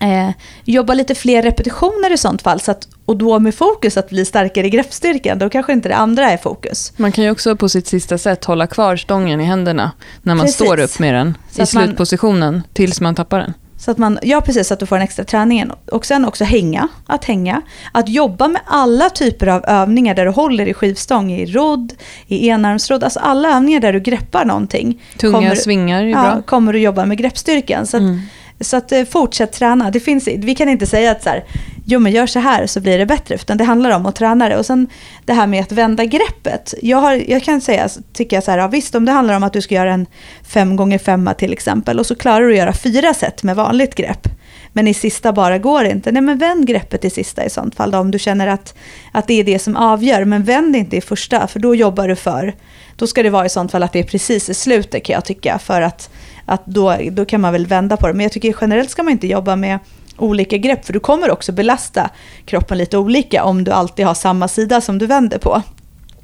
Eh, 0.00 0.30
jobba 0.64 0.94
lite 0.94 1.14
fler 1.14 1.42
repetitioner 1.42 2.12
i 2.12 2.16
sånt 2.18 2.42
fall, 2.42 2.60
så 2.60 2.70
att, 2.70 2.88
och 3.06 3.16
då 3.16 3.38
med 3.38 3.54
fokus 3.54 3.96
att 3.96 4.08
bli 4.08 4.24
starkare 4.24 4.66
i 4.66 4.70
greppstyrkan, 4.70 5.38
då 5.38 5.50
kanske 5.50 5.72
inte 5.72 5.88
det 5.88 5.96
andra 5.96 6.30
är 6.30 6.36
fokus. 6.36 6.92
Man 6.96 7.12
kan 7.12 7.24
ju 7.24 7.30
också 7.30 7.56
på 7.56 7.68
sitt 7.68 7.86
sista 7.86 8.18
sätt 8.18 8.44
hålla 8.44 8.66
kvar 8.66 8.96
stången 8.96 9.40
i 9.40 9.44
händerna 9.44 9.92
när 10.22 10.34
man 10.34 10.46
precis. 10.46 10.66
står 10.66 10.80
upp 10.80 10.98
med 10.98 11.14
den 11.14 11.38
så 11.50 11.62
i 11.62 11.66
slutpositionen 11.66 12.54
man, 12.54 12.62
tills 12.72 13.00
man 13.00 13.14
tappar 13.14 13.38
den. 13.38 13.54
Så 13.78 13.90
att 13.90 13.98
man, 13.98 14.18
ja 14.22 14.40
precis, 14.40 14.68
så 14.68 14.74
att 14.74 14.80
du 14.80 14.86
får 14.86 14.96
en 14.96 15.02
extra 15.02 15.24
träning. 15.24 15.70
Och 15.92 16.06
sen 16.06 16.24
också 16.24 16.44
hänga, 16.44 16.88
att 17.06 17.24
hänga. 17.24 17.62
Att 17.92 18.08
jobba 18.08 18.48
med 18.48 18.60
alla 18.66 19.10
typer 19.10 19.46
av 19.46 19.64
övningar 19.64 20.14
där 20.14 20.24
du 20.24 20.30
håller 20.30 20.66
i 20.66 20.74
skivstång, 20.74 21.32
i 21.32 21.46
rodd, 21.46 21.92
i 22.26 22.48
enarmsrodd, 22.48 23.04
alltså 23.04 23.20
alla 23.20 23.56
övningar 23.56 23.80
där 23.80 23.92
du 23.92 24.00
greppar 24.00 24.44
någonting. 24.44 25.02
Tunga 25.18 25.32
kommer, 25.32 25.54
svingar 25.54 26.02
är 26.02 26.06
ja, 26.06 26.22
bra. 26.22 26.42
kommer 26.42 26.72
du 26.72 26.78
jobba 26.78 27.04
med 27.04 27.18
greppstyrkan. 27.18 27.86
Så 27.86 27.96
att, 27.96 28.00
mm. 28.00 28.20
Så 28.60 28.76
att, 28.76 28.92
eh, 28.92 29.04
fortsätt 29.04 29.52
träna. 29.52 29.90
Det 29.90 30.00
finns, 30.00 30.28
vi 30.28 30.54
kan 30.54 30.68
inte 30.68 30.86
säga 30.86 31.10
att 31.10 31.22
så 31.22 31.28
här, 31.28 31.44
jo 31.84 31.98
men 31.98 32.12
gör 32.12 32.26
så 32.26 32.38
här 32.38 32.66
så 32.66 32.80
blir 32.80 32.98
det 32.98 33.06
bättre. 33.06 33.34
Utan 33.34 33.56
det 33.56 33.64
handlar 33.64 33.90
om 33.90 34.06
att 34.06 34.16
träna 34.16 34.48
det. 34.48 34.56
Och 34.56 34.66
sen 34.66 34.88
det 35.24 35.32
här 35.32 35.46
med 35.46 35.62
att 35.62 35.72
vända 35.72 36.04
greppet. 36.04 36.74
Jag, 36.82 36.98
har, 36.98 37.30
jag 37.30 37.42
kan 37.42 37.60
säga, 37.60 37.88
tycka 38.12 38.40
så 38.42 38.50
här, 38.50 38.58
ja, 38.58 38.68
visst 38.68 38.94
om 38.94 39.04
det 39.04 39.12
handlar 39.12 39.36
om 39.36 39.42
att 39.42 39.52
du 39.52 39.62
ska 39.62 39.74
göra 39.74 39.92
en 39.92 40.06
5 40.42 40.76
gånger 40.76 40.98
5 40.98 41.30
till 41.38 41.52
exempel. 41.52 41.98
Och 41.98 42.06
så 42.06 42.14
klarar 42.14 42.40
du 42.40 42.52
att 42.52 42.58
göra 42.58 42.72
fyra 42.72 43.14
set 43.14 43.42
med 43.42 43.56
vanligt 43.56 43.94
grepp. 43.94 44.28
Men 44.72 44.88
i 44.88 44.94
sista 44.94 45.32
bara 45.32 45.58
går 45.58 45.84
det 45.84 45.90
inte. 45.90 46.12
Nej 46.12 46.22
men 46.22 46.38
vänd 46.38 46.66
greppet 46.66 47.04
i 47.04 47.10
sista 47.10 47.44
i 47.44 47.50
sånt 47.50 47.74
fall 47.74 47.90
då, 47.90 47.98
om 47.98 48.10
du 48.10 48.18
känner 48.18 48.46
att, 48.46 48.74
att 49.12 49.26
det 49.26 49.40
är 49.40 49.44
det 49.44 49.58
som 49.58 49.76
avgör. 49.76 50.24
Men 50.24 50.44
vänd 50.44 50.76
inte 50.76 50.96
i 50.96 51.00
första 51.00 51.46
för 51.46 51.60
då 51.60 51.74
jobbar 51.74 52.08
du 52.08 52.16
för. 52.16 52.54
Då 52.96 53.06
ska 53.06 53.22
det 53.22 53.30
vara 53.30 53.46
i 53.46 53.48
sånt 53.48 53.72
fall 53.72 53.82
att 53.82 53.92
det 53.92 53.98
är 53.98 54.04
precis 54.04 54.48
i 54.48 54.54
slutet 54.54 55.04
kan 55.04 55.14
jag 55.14 55.24
tycka. 55.24 55.58
För 55.58 55.82
att, 55.82 56.10
att 56.46 56.66
då, 56.66 56.96
då 57.10 57.24
kan 57.24 57.40
man 57.40 57.52
väl 57.52 57.66
vända 57.66 57.96
på 57.96 58.06
det. 58.06 58.12
Men 58.12 58.22
jag 58.22 58.32
tycker 58.32 58.54
generellt 58.60 58.90
ska 58.90 59.02
man 59.02 59.12
inte 59.12 59.26
jobba 59.26 59.56
med 59.56 59.78
olika 60.16 60.56
grepp. 60.56 60.86
För 60.86 60.92
du 60.92 61.00
kommer 61.00 61.30
också 61.30 61.52
belasta 61.52 62.10
kroppen 62.44 62.78
lite 62.78 62.98
olika 62.98 63.44
om 63.44 63.64
du 63.64 63.70
alltid 63.70 64.06
har 64.06 64.14
samma 64.14 64.48
sida 64.48 64.80
som 64.80 64.98
du 64.98 65.06
vänder 65.06 65.38
på. 65.38 65.62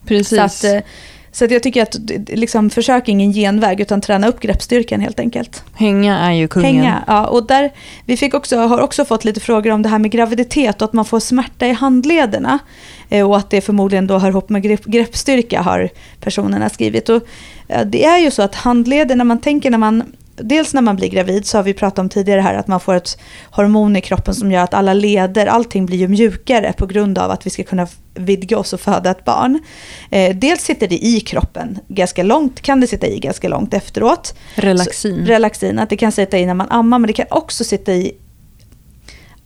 Precis. 0.06 0.28
Så, 0.38 0.40
att, 0.40 0.64
eh, 0.64 0.80
så 1.32 1.44
att 1.44 1.50
jag 1.50 1.62
tycker 1.62 1.82
att 1.82 1.96
liksom, 2.28 2.70
försök 2.70 3.08
ingen 3.08 3.32
genväg 3.32 3.80
utan 3.80 4.00
träna 4.00 4.28
upp 4.28 4.40
greppstyrkan 4.40 5.00
helt 5.00 5.20
enkelt. 5.20 5.64
Hänga 5.74 6.18
är 6.18 6.32
ju 6.32 6.48
kungen. 6.48 6.76
Hänga, 6.76 7.04
ja. 7.06 7.26
Och 7.26 7.46
där, 7.46 7.72
vi 8.06 8.16
fick 8.16 8.34
också, 8.34 8.56
har 8.56 8.80
också 8.80 9.04
fått 9.04 9.24
lite 9.24 9.40
frågor 9.40 9.70
om 9.70 9.82
det 9.82 9.88
här 9.88 9.98
med 9.98 10.10
graviditet 10.10 10.82
och 10.82 10.88
att 10.88 10.92
man 10.92 11.04
får 11.04 11.20
smärta 11.20 11.66
i 11.66 11.72
handlederna. 11.72 12.58
Eh, 13.12 13.28
och 13.28 13.36
att 13.36 13.50
det 13.50 13.60
förmodligen 13.60 14.06
då 14.06 14.18
hör 14.18 14.28
ihop 14.28 14.48
med 14.48 14.62
grepp, 14.62 14.84
greppstyrka 14.84 15.62
har 15.62 15.88
personerna 16.20 16.68
skrivit. 16.68 17.08
Och, 17.08 17.22
det 17.86 18.04
är 18.04 18.18
ju 18.18 18.30
så 18.30 18.42
att 18.42 18.54
handleder, 18.54 19.16
när 19.16 19.24
man 19.24 19.40
tänker 19.40 19.70
när 19.70 19.78
man 19.78 20.02
dels 20.36 20.74
när 20.74 20.82
man 20.82 20.96
blir 20.96 21.08
gravid 21.08 21.46
så 21.46 21.58
har 21.58 21.62
vi 21.62 21.74
pratat 21.74 21.98
om 21.98 22.08
tidigare 22.08 22.40
här 22.40 22.54
att 22.54 22.66
man 22.66 22.80
får 22.80 22.94
ett 22.94 23.18
hormon 23.50 23.96
i 23.96 24.00
kroppen 24.00 24.34
som 24.34 24.52
gör 24.52 24.62
att 24.62 24.74
alla 24.74 24.94
leder, 24.94 25.46
allting 25.46 25.86
blir 25.86 25.98
ju 25.98 26.08
mjukare 26.08 26.72
på 26.72 26.86
grund 26.86 27.18
av 27.18 27.30
att 27.30 27.46
vi 27.46 27.50
ska 27.50 27.62
kunna 27.62 27.86
vidga 28.14 28.58
oss 28.58 28.72
och 28.72 28.80
föda 28.80 29.10
ett 29.10 29.24
barn. 29.24 29.60
Eh, 30.10 30.36
dels 30.36 30.62
sitter 30.62 30.88
det 30.88 31.04
i 31.06 31.20
kroppen 31.20 31.78
ganska 31.88 32.22
långt, 32.22 32.60
kan 32.60 32.80
det 32.80 32.86
sitta 32.86 33.06
i 33.06 33.18
ganska 33.18 33.48
långt 33.48 33.74
efteråt. 33.74 34.34
Relaxin. 34.54 35.26
Så, 35.26 35.32
relaxin, 35.32 35.78
att 35.78 35.90
det 35.90 35.96
kan 35.96 36.12
sitta 36.12 36.38
i 36.38 36.46
när 36.46 36.54
man 36.54 36.70
ammar 36.70 36.98
men 36.98 37.06
det 37.06 37.12
kan 37.12 37.26
också 37.30 37.64
sitta 37.64 37.92
i 37.92 38.12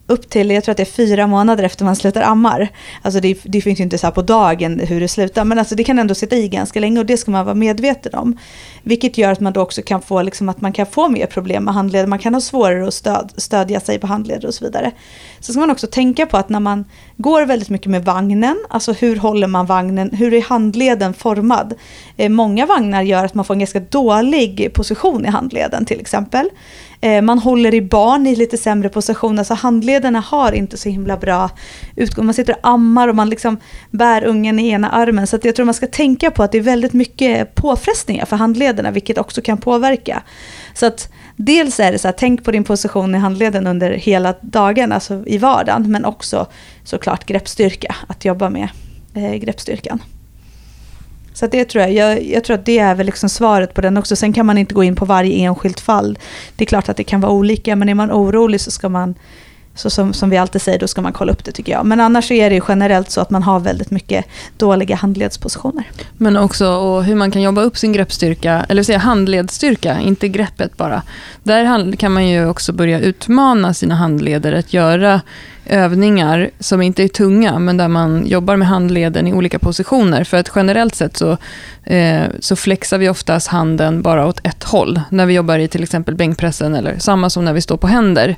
upp 0.07 0.31
till, 0.31 0.51
jag 0.51 0.65
tror 0.65 0.73
att 0.73 0.77
det 0.77 0.83
är 0.83 0.85
fyra 0.85 1.27
månader 1.27 1.65
efter 1.65 1.85
man 1.85 1.97
slutar 1.97 2.23
ammar. 2.23 2.69
Alltså 3.03 3.21
det, 3.21 3.39
det 3.45 3.61
finns 3.61 3.81
ju 3.81 3.85
inte 3.85 3.99
så 3.99 4.07
här 4.07 4.13
på 4.13 4.23
dagen 4.23 4.81
hur 4.81 5.01
det 5.01 5.09
slutar, 5.09 5.45
men 5.45 5.59
alltså 5.59 5.75
det 5.75 5.85
kan 5.85 5.99
ändå 5.99 6.15
sitta 6.15 6.37
i 6.37 6.49
ganska 6.49 6.81
länge 6.81 7.01
och 7.01 7.07
det 7.07 7.17
ska 7.17 7.31
man 7.31 7.45
vara 7.45 7.55
medveten 7.55 8.15
om. 8.15 8.39
Vilket 8.83 9.19
gör 9.19 9.33
att 9.33 9.41
man 9.41 9.53
då 9.53 9.61
också 9.61 9.83
kan 9.83 10.03
få, 10.03 10.23
liksom, 10.23 10.49
att 10.49 10.61
man 10.61 10.73
kan 10.73 10.87
få 10.87 11.09
mer 11.09 11.27
problem 11.27 11.65
med 11.65 11.75
handleder, 11.75 12.07
man 12.07 12.19
kan 12.19 12.35
ha 12.35 12.41
svårare 12.41 12.89
att 12.89 12.95
stöd, 12.95 13.33
stödja 13.37 13.81
sig 13.81 13.99
på 13.99 14.07
handleder 14.07 14.49
och 14.49 14.55
så 14.55 14.65
vidare. 14.65 14.91
Så 15.41 15.53
ska 15.53 15.61
man 15.61 15.71
också 15.71 15.87
tänka 15.87 16.27
på 16.27 16.37
att 16.37 16.49
när 16.49 16.61
man 16.61 16.85
går 17.17 17.47
väldigt 17.47 17.71
mycket 17.71 17.91
med 17.91 18.05
vagnen, 18.05 18.57
alltså 18.71 18.93
hur 18.93 19.17
håller 19.17 19.47
man 19.47 19.67
vagnen, 19.67 20.11
hur 20.13 20.35
är 20.35 20.43
handleden 20.43 21.15
formad? 21.15 21.75
Eh, 22.17 22.29
många 22.29 22.67
vagnar 22.67 23.03
gör 23.03 23.25
att 23.25 23.35
man 23.35 23.45
får 23.45 23.55
en 23.55 23.59
ganska 23.59 23.81
dålig 23.81 24.71
position 24.75 25.27
i 25.27 25.29
handleden 25.29 25.85
till 25.85 26.01
exempel. 26.01 26.51
Eh, 27.01 27.23
man 27.23 27.39
håller 27.39 27.75
i 27.75 27.83
barn 27.83 28.27
i 28.27 28.37
lite 28.37 28.57
sämre 28.57 28.89
position. 28.89 29.45
så 29.45 29.55
handlederna 29.55 30.21
har 30.21 30.53
inte 30.53 30.77
så 30.77 30.89
himla 30.89 31.17
bra 31.17 31.51
utgång. 31.97 32.25
Man 32.25 32.35
sitter 32.35 32.53
och 32.53 32.69
ammar 32.69 33.09
och 33.09 33.17
man 33.17 33.31
liksom 33.31 33.57
bär 33.91 34.25
ungen 34.25 34.59
i 34.59 34.69
ena 34.69 34.91
armen. 34.91 35.27
Så 35.27 35.39
jag 35.43 35.55
tror 35.57 35.67
man 35.67 35.75
ska 35.75 35.87
tänka 35.87 36.31
på 36.31 36.43
att 36.43 36.53
det 36.53 36.59
är 36.59 36.63
väldigt 36.63 36.93
mycket 36.93 37.55
påfrestningar 37.55 38.25
för 38.25 38.37
handlederna, 38.37 38.91
vilket 38.91 39.19
också 39.19 39.43
kan 39.43 39.59
påverka. 39.59 40.23
Så 40.75 40.87
att 40.87 41.13
dels 41.37 41.81
är 41.81 41.93
det 41.93 41.99
så 41.99 42.09
här, 42.09 42.15
tänk 42.19 42.45
på 42.45 42.51
din 42.51 42.65
position 42.65 43.15
i 43.15 43.19
handleden 43.19 43.67
under 43.67 43.91
hela 43.91 44.35
dagen, 44.41 44.93
alltså 44.93 45.23
i 45.27 45.39
vardagen, 45.39 45.93
men 45.93 46.05
också 46.05 46.47
såklart 46.85 47.27
greppstyrka, 47.27 47.97
att 48.07 48.25
jobba 48.25 48.51
med 48.51 48.69
eh, 49.15 49.35
greppstyrkan. 49.35 50.01
Så 51.37 51.47
det 51.47 51.65
tror 51.65 51.85
jag, 51.85 51.93
jag, 51.93 52.25
jag, 52.25 52.45
tror 52.45 52.55
att 52.55 52.65
det 52.65 52.79
är 52.79 52.95
väl 52.95 53.07
liksom 53.07 53.29
svaret 53.29 53.75
på 53.75 53.81
den 53.81 53.97
också. 53.97 54.17
Sen 54.17 54.33
kan 54.33 54.47
man 54.47 54.59
inte 54.59 54.75
gå 54.75 54.85
in 54.85 54.97
på 54.97 55.05
varje 55.05 55.35
enskilt 55.35 55.81
fall. 55.81 56.19
Det 56.57 56.65
är 56.65 56.67
klart 56.67 56.89
att 56.89 56.97
det 56.97 57.05
kan 57.05 57.21
vara 57.21 57.33
olika, 57.33 57.77
men 57.77 57.89
är 57.89 57.95
man 57.95 58.13
orolig 58.13 58.61
så 58.61 58.71
ska 58.71 58.89
man, 58.89 59.15
så 59.75 59.91
som, 59.91 60.13
som 60.13 60.31
vi 60.31 60.37
alltid 60.37 60.63
säger, 60.63 60.79
då 60.79 60.89
ska 60.89 61.03
man 61.03 61.13
kolla 61.13 61.33
upp 61.33 61.45
det 61.45 61.53
tycker 61.53 61.73
jag. 61.73 61.87
Men 61.87 62.01
annars 62.01 62.31
är 62.31 62.51
det 62.51 62.61
generellt 62.69 63.11
så 63.11 63.21
att 63.21 63.31
man 63.31 63.43
har 63.43 63.61
väldigt 63.61 63.91
mycket 63.91 64.25
dåliga 64.57 64.97
handledspositioner. 64.97 65.91
Men 66.17 66.37
också 66.37 66.69
och 66.69 67.05
hur 67.05 67.15
man 67.15 67.31
kan 67.31 67.43
jobba 67.43 67.63
upp 67.63 67.79
sin 67.79 67.93
greppstyrka, 67.93 68.67
eller 68.69 68.83
säga 68.83 68.99
handledsstyrka, 68.99 70.01
inte 70.01 70.29
greppet 70.29 70.77
bara. 70.77 71.03
Där 71.43 71.97
kan 71.97 72.13
man 72.13 72.29
ju 72.29 72.47
också 72.49 72.73
börja 72.73 73.01
utmana 73.01 73.75
sina 73.75 73.95
handleder 73.95 74.53
att 74.53 74.73
göra 74.73 75.21
övningar 75.69 76.51
som 76.61 76.83
inte 76.83 77.03
är 77.03 77.09
tunga, 77.09 77.59
men 77.59 77.77
där 77.77 77.89
man 77.89 78.27
jobbar 78.27 78.57
med 78.57 78.69
handleden 78.69 79.27
i 79.27 79.33
olika 79.33 79.59
positioner. 79.59 80.25
För 80.25 80.37
att 80.37 80.53
generellt 80.55 80.95
sett 80.95 81.17
så, 81.17 81.37
eh, 81.85 82.25
så 82.41 82.57
flexar 82.57 82.99
vi 82.99 83.09
oftast 83.09 83.49
handen 83.49 84.03
bara 84.03 84.27
åt 84.27 84.47
ett 84.47 84.65
håll. 84.65 85.01
När 85.11 85.27
vi 85.27 85.35
jobbar 85.35 85.59
i 85.59 85.69
till 85.69 85.83
exempel 85.83 86.15
bänkpressen, 86.15 86.75
eller 86.75 86.99
samma 86.99 87.31
som 87.31 87.45
när 87.45 87.53
vi 87.53 87.61
står 87.61 87.77
på 87.77 87.87
händer. 87.87 88.37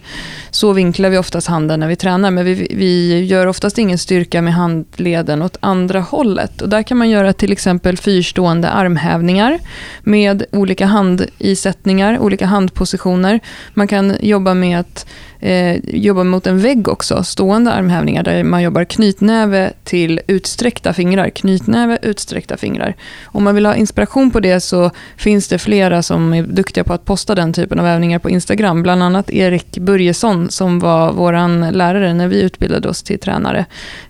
Så 0.50 0.72
vinklar 0.72 1.10
vi 1.10 1.18
oftast 1.18 1.46
handen 1.46 1.80
när 1.80 1.88
vi 1.88 1.96
tränar, 1.96 2.30
men 2.30 2.44
vi, 2.44 2.54
vi 2.70 3.24
gör 3.24 3.46
oftast 3.46 3.78
ingen 3.78 3.98
styrka 3.98 4.42
med 4.42 4.54
handleden 4.54 5.42
åt 5.42 5.56
andra 5.60 6.00
hållet. 6.00 6.62
Och 6.62 6.68
där 6.68 6.82
kan 6.82 6.98
man 6.98 7.10
göra 7.10 7.32
till 7.32 7.52
exempel 7.52 7.96
fyrstående 7.96 8.68
armhävningar 8.68 9.58
med 10.02 10.44
olika 10.52 10.86
handisättningar, 10.86 12.18
olika 12.18 12.46
handpositioner. 12.46 13.40
Man 13.74 13.88
kan 13.88 14.16
jobba 14.20 14.54
med 14.54 14.80
att 14.80 15.06
Eh, 15.40 15.76
jobbar 15.84 16.24
mot 16.24 16.46
en 16.46 16.58
vägg 16.58 16.88
också, 16.88 17.22
stående 17.22 17.72
armhävningar 17.72 18.22
där 18.22 18.44
man 18.44 18.62
jobbar 18.62 18.84
knytnäve 18.84 19.72
till 19.84 20.20
utsträckta 20.26 20.92
fingrar. 20.92 21.30
Knytnäve, 21.30 21.98
utsträckta 22.02 22.56
fingrar. 22.56 22.94
Om 23.24 23.44
man 23.44 23.54
vill 23.54 23.66
ha 23.66 23.74
inspiration 23.74 24.30
på 24.30 24.40
det 24.40 24.60
så 24.60 24.90
finns 25.16 25.48
det 25.48 25.58
flera 25.58 26.02
som 26.02 26.34
är 26.34 26.42
duktiga 26.42 26.84
på 26.84 26.92
att 26.92 27.04
posta 27.04 27.34
den 27.34 27.52
typen 27.52 27.78
av 27.78 27.86
övningar 27.86 28.18
på 28.18 28.30
Instagram. 28.30 28.82
Bland 28.82 29.02
annat 29.02 29.30
Erik 29.30 29.78
Börjesson 29.78 30.50
som 30.50 30.78
var 30.78 31.12
vår 31.12 31.72
lärare 31.72 32.14
när 32.14 32.28
vi 32.28 32.42
utbildade 32.42 32.88
oss 32.88 33.02
till 33.02 33.18
tränare. 33.18 33.66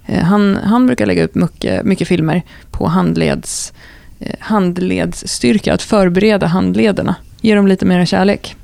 Eh, 0.07 0.23
han, 0.23 0.59
han 0.65 0.87
brukar 0.87 1.07
lägga 1.07 1.25
upp 1.25 1.35
mycket, 1.35 1.85
mycket 1.85 2.09
filmer 2.09 2.43
på 2.71 2.87
handleds, 2.87 3.73
eh, 4.21 4.35
handledsstyrka, 4.41 5.75
att 5.75 5.83
förbereda 5.83 6.47
handlederna. 6.47 7.15
Ge 7.41 7.55
dem 7.55 7.67
lite 7.67 7.87
mer 7.87 8.05
kärlek. 8.05 8.57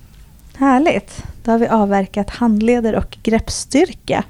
Härligt. 0.56 1.24
Då 1.44 1.50
har 1.50 1.58
vi 1.58 1.68
avverkat 1.68 2.30
handleder 2.30 2.94
och 2.94 3.18
greppstyrka. 3.22 4.24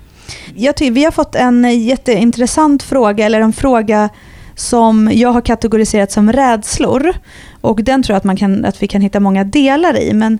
Jag 0.54 0.76
tycker, 0.76 0.92
vi 0.92 1.04
har 1.04 1.10
fått 1.10 1.34
en 1.34 1.84
jätteintressant 1.84 2.82
fråga, 2.82 3.26
eller 3.26 3.40
en 3.40 3.52
fråga 3.52 4.08
som 4.54 5.10
jag 5.12 5.28
har 5.28 5.40
kategoriserat 5.40 6.12
som 6.12 6.32
rädslor. 6.32 7.12
Och 7.60 7.84
den 7.84 8.02
tror 8.02 8.14
jag 8.14 8.18
att, 8.18 8.24
man 8.24 8.36
kan, 8.36 8.64
att 8.64 8.82
vi 8.82 8.88
kan 8.88 9.00
hitta 9.00 9.20
många 9.20 9.44
delar 9.44 9.98
i. 9.98 10.12
Men 10.12 10.38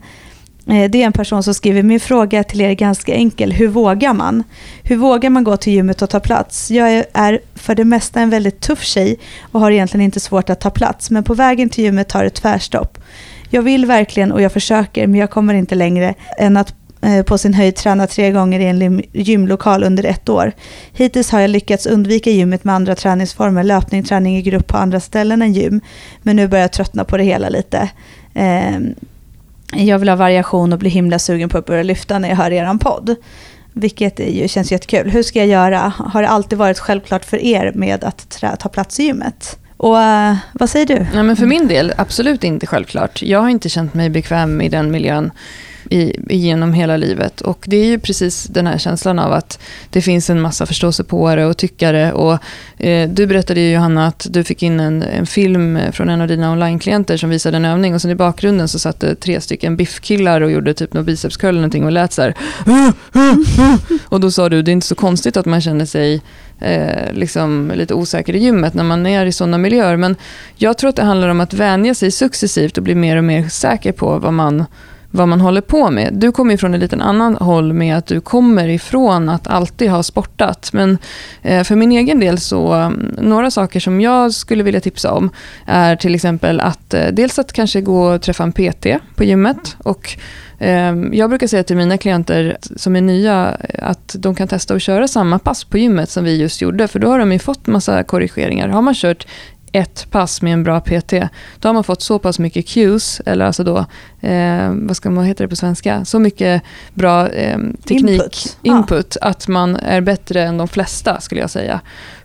eh, 0.66 0.90
det 0.90 1.02
är 1.02 1.06
en 1.06 1.12
person 1.12 1.42
som 1.42 1.54
skriver, 1.54 1.82
min 1.82 2.00
fråga 2.00 2.44
till 2.44 2.60
er 2.60 2.68
är 2.68 2.74
ganska 2.74 3.14
enkel. 3.14 3.52
Hur 3.52 3.68
vågar 3.68 4.12
man? 4.12 4.44
Hur 4.82 4.96
vågar 4.96 5.30
man 5.30 5.44
gå 5.44 5.56
till 5.56 5.72
gymmet 5.72 6.02
och 6.02 6.10
ta 6.10 6.20
plats? 6.20 6.70
Jag 6.70 7.04
är 7.12 7.40
för 7.54 7.74
det 7.74 7.84
mesta 7.84 8.20
en 8.20 8.30
väldigt 8.30 8.60
tuff 8.60 8.82
tjej 8.82 9.18
och 9.52 9.60
har 9.60 9.70
egentligen 9.70 10.04
inte 10.04 10.20
svårt 10.20 10.50
att 10.50 10.60
ta 10.60 10.70
plats. 10.70 11.10
Men 11.10 11.24
på 11.24 11.34
vägen 11.34 11.68
till 11.68 11.84
gymmet 11.84 12.08
tar 12.08 12.24
det 12.24 12.30
tvärstopp. 12.30 12.98
Jag 13.54 13.62
vill 13.62 13.86
verkligen 13.86 14.32
och 14.32 14.42
jag 14.42 14.52
försöker 14.52 15.06
men 15.06 15.20
jag 15.20 15.30
kommer 15.30 15.54
inte 15.54 15.74
längre 15.74 16.14
än 16.38 16.56
att 16.56 16.74
eh, 17.02 17.22
på 17.22 17.38
sin 17.38 17.54
höjd 17.54 17.76
träna 17.76 18.06
tre 18.06 18.30
gånger 18.30 18.60
i 18.60 18.64
en 18.64 19.02
gymlokal 19.12 19.84
under 19.84 20.04
ett 20.04 20.28
år. 20.28 20.52
Hittills 20.92 21.30
har 21.30 21.40
jag 21.40 21.50
lyckats 21.50 21.86
undvika 21.86 22.30
gymmet 22.30 22.64
med 22.64 22.74
andra 22.74 22.94
träningsformer, 22.94 23.64
löpning, 23.64 24.04
träning 24.04 24.36
i 24.36 24.42
grupp 24.42 24.66
på 24.66 24.76
andra 24.76 25.00
ställen 25.00 25.42
än 25.42 25.52
gym. 25.52 25.80
Men 26.22 26.36
nu 26.36 26.48
börjar 26.48 26.62
jag 26.62 26.72
tröttna 26.72 27.04
på 27.04 27.16
det 27.16 27.24
hela 27.24 27.48
lite. 27.48 27.90
Ehm, 28.34 28.94
jag 29.72 29.98
vill 29.98 30.08
ha 30.08 30.16
variation 30.16 30.72
och 30.72 30.78
bli 30.78 30.90
himla 30.90 31.18
sugen 31.18 31.48
på 31.48 31.58
att 31.58 31.66
börja 31.66 31.82
lyfta 31.82 32.18
när 32.18 32.28
jag 32.28 32.36
hör 32.36 32.50
er 32.50 32.78
podd. 32.78 33.16
Vilket 33.72 34.20
ju 34.20 34.48
känns 34.48 34.72
jättekul. 34.72 35.10
Hur 35.10 35.22
ska 35.22 35.38
jag 35.38 35.48
göra? 35.48 35.92
Har 35.96 36.22
det 36.22 36.28
alltid 36.28 36.58
varit 36.58 36.78
självklart 36.78 37.24
för 37.24 37.44
er 37.44 37.72
med 37.74 38.04
att 38.04 38.42
ta 38.58 38.68
plats 38.68 39.00
i 39.00 39.02
gymmet? 39.02 39.58
Och 39.84 39.96
uh, 39.96 40.36
vad 40.52 40.70
säger 40.70 40.86
du? 40.86 41.06
Ja, 41.14 41.22
men 41.22 41.36
för 41.36 41.46
min 41.46 41.68
del, 41.68 41.92
absolut 41.96 42.44
inte 42.44 42.66
självklart. 42.66 43.22
Jag 43.22 43.40
har 43.40 43.48
inte 43.48 43.68
känt 43.68 43.94
mig 43.94 44.10
bekväm 44.10 44.60
i 44.60 44.68
den 44.68 44.90
miljön 44.90 45.30
i, 45.90 46.12
genom 46.36 46.72
hela 46.72 46.96
livet. 46.96 47.40
Och 47.40 47.64
det 47.66 47.76
är 47.76 47.84
ju 47.84 47.98
precis 47.98 48.44
den 48.44 48.66
här 48.66 48.78
känslan 48.78 49.18
av 49.18 49.32
att 49.32 49.58
det 49.90 50.02
finns 50.02 50.30
en 50.30 50.40
massa 50.40 50.66
förståsigpåare 50.66 51.46
och 51.46 51.56
tyckare. 51.56 52.12
Och, 52.12 52.38
eh, 52.84 53.08
du 53.08 53.26
berättade 53.26 53.60
ju 53.60 53.72
Johanna 53.72 54.06
att 54.06 54.26
du 54.30 54.44
fick 54.44 54.62
in 54.62 54.80
en, 54.80 55.02
en 55.02 55.26
film 55.26 55.78
från 55.92 56.08
en 56.08 56.20
av 56.20 56.28
dina 56.28 56.52
online-klienter 56.52 57.16
som 57.16 57.30
visade 57.30 57.56
en 57.56 57.64
övning 57.64 57.94
och 57.94 58.02
sen 58.02 58.10
i 58.10 58.14
bakgrunden 58.14 58.68
så 58.68 58.78
satt 58.78 59.00
det 59.00 59.14
tre 59.14 59.40
stycken 59.40 59.76
biffkillar 59.76 60.40
och 60.40 60.50
gjorde 60.50 60.74
typ 60.74 60.92
någon 60.92 61.04
bicepscurl 61.04 61.48
eller 61.48 61.60
någonting 61.60 61.84
och 61.84 61.92
lät 61.92 62.12
så 62.12 62.22
här. 62.22 62.34
Och 64.04 64.20
då 64.20 64.30
sa 64.30 64.48
du, 64.48 64.62
det 64.62 64.70
är 64.70 64.72
inte 64.72 64.86
så 64.86 64.94
konstigt 64.94 65.36
att 65.36 65.46
man 65.46 65.60
känner 65.60 65.84
sig 65.84 66.22
eh, 66.60 67.12
liksom 67.12 67.72
lite 67.74 67.94
osäker 67.94 68.36
i 68.36 68.38
gymmet 68.38 68.74
när 68.74 68.84
man 68.84 69.06
är 69.06 69.26
i 69.26 69.32
sådana 69.32 69.58
miljöer. 69.58 69.96
Men 69.96 70.16
jag 70.56 70.78
tror 70.78 70.90
att 70.90 70.96
det 70.96 71.02
handlar 71.02 71.28
om 71.28 71.40
att 71.40 71.54
vänja 71.54 71.94
sig 71.94 72.10
successivt 72.10 72.76
och 72.76 72.84
bli 72.84 72.94
mer 72.94 73.16
och 73.16 73.24
mer 73.24 73.48
säker 73.48 73.92
på 73.92 74.18
vad 74.18 74.32
man 74.32 74.64
vad 75.14 75.28
man 75.28 75.40
håller 75.40 75.60
på 75.60 75.90
med. 75.90 76.14
Du 76.14 76.32
kommer 76.32 76.56
från 76.56 76.74
en 76.74 76.80
liten 76.80 77.00
annan 77.00 77.36
håll 77.36 77.72
med 77.72 77.96
att 77.96 78.06
du 78.06 78.20
kommer 78.20 78.68
ifrån 78.68 79.28
att 79.28 79.46
alltid 79.46 79.90
ha 79.90 80.02
sportat. 80.02 80.70
Men 80.72 80.98
eh, 81.42 81.62
för 81.64 81.76
min 81.76 81.92
egen 81.92 82.20
del 82.20 82.38
så, 82.38 82.72
mm, 82.72 83.14
några 83.18 83.50
saker 83.50 83.80
som 83.80 84.00
jag 84.00 84.34
skulle 84.34 84.62
vilja 84.62 84.80
tipsa 84.80 85.12
om 85.12 85.30
är 85.66 85.96
till 85.96 86.14
exempel 86.14 86.60
att 86.60 86.94
eh, 86.94 87.06
dels 87.12 87.38
att 87.38 87.52
kanske 87.52 87.80
gå 87.80 88.14
och 88.14 88.22
träffa 88.22 88.42
en 88.42 88.52
PT 88.52 88.86
på 89.16 89.24
gymmet 89.24 89.76
och 89.78 90.18
ehm, 90.58 91.14
jag 91.14 91.30
brukar 91.30 91.46
säga 91.46 91.64
till 91.64 91.76
mina 91.76 91.98
klienter 91.98 92.56
som 92.76 92.96
är 92.96 93.00
nya 93.00 93.56
att 93.78 94.16
de 94.18 94.34
kan 94.34 94.48
testa 94.48 94.74
att 94.74 94.82
köra 94.82 95.08
samma 95.08 95.38
pass 95.38 95.64
på 95.64 95.78
gymmet 95.78 96.10
som 96.10 96.24
vi 96.24 96.36
just 96.36 96.62
gjorde, 96.62 96.88
för 96.88 96.98
då 96.98 97.08
har 97.08 97.18
de 97.18 97.32
ju 97.32 97.38
fått 97.38 97.66
massa 97.66 98.02
korrigeringar. 98.02 98.68
Har 98.68 98.82
man 98.82 98.94
kört 98.94 99.26
ett 99.74 100.10
pass 100.10 100.42
med 100.42 100.52
en 100.52 100.62
bra 100.62 100.80
PT, 100.80 101.12
då 101.58 101.68
har 101.68 101.72
man 101.72 101.84
fått 101.84 102.02
så 102.02 102.18
pass 102.18 102.38
mycket 102.38 102.68
cues, 102.68 103.20
eller 103.26 103.44
alltså 103.44 103.64
då, 103.64 103.78
eh, 104.20 104.72
vad 104.72 104.96
ska 104.96 105.10
man 105.10 105.24
heta 105.24 105.44
det 105.44 105.48
på 105.48 105.56
svenska, 105.56 106.04
så 106.04 106.18
mycket 106.18 106.62
bra 106.94 107.28
eh, 107.28 107.58
teknik, 107.88 108.10
input, 108.10 108.58
input 108.62 109.16
ah. 109.20 109.28
att 109.28 109.48
man 109.48 109.76
är 109.76 110.00
bättre 110.00 110.42
än 110.42 110.58
de 110.58 110.68
flesta, 110.68 111.20
skulle 111.20 111.40
jag 111.40 111.50
säga, 111.50 111.80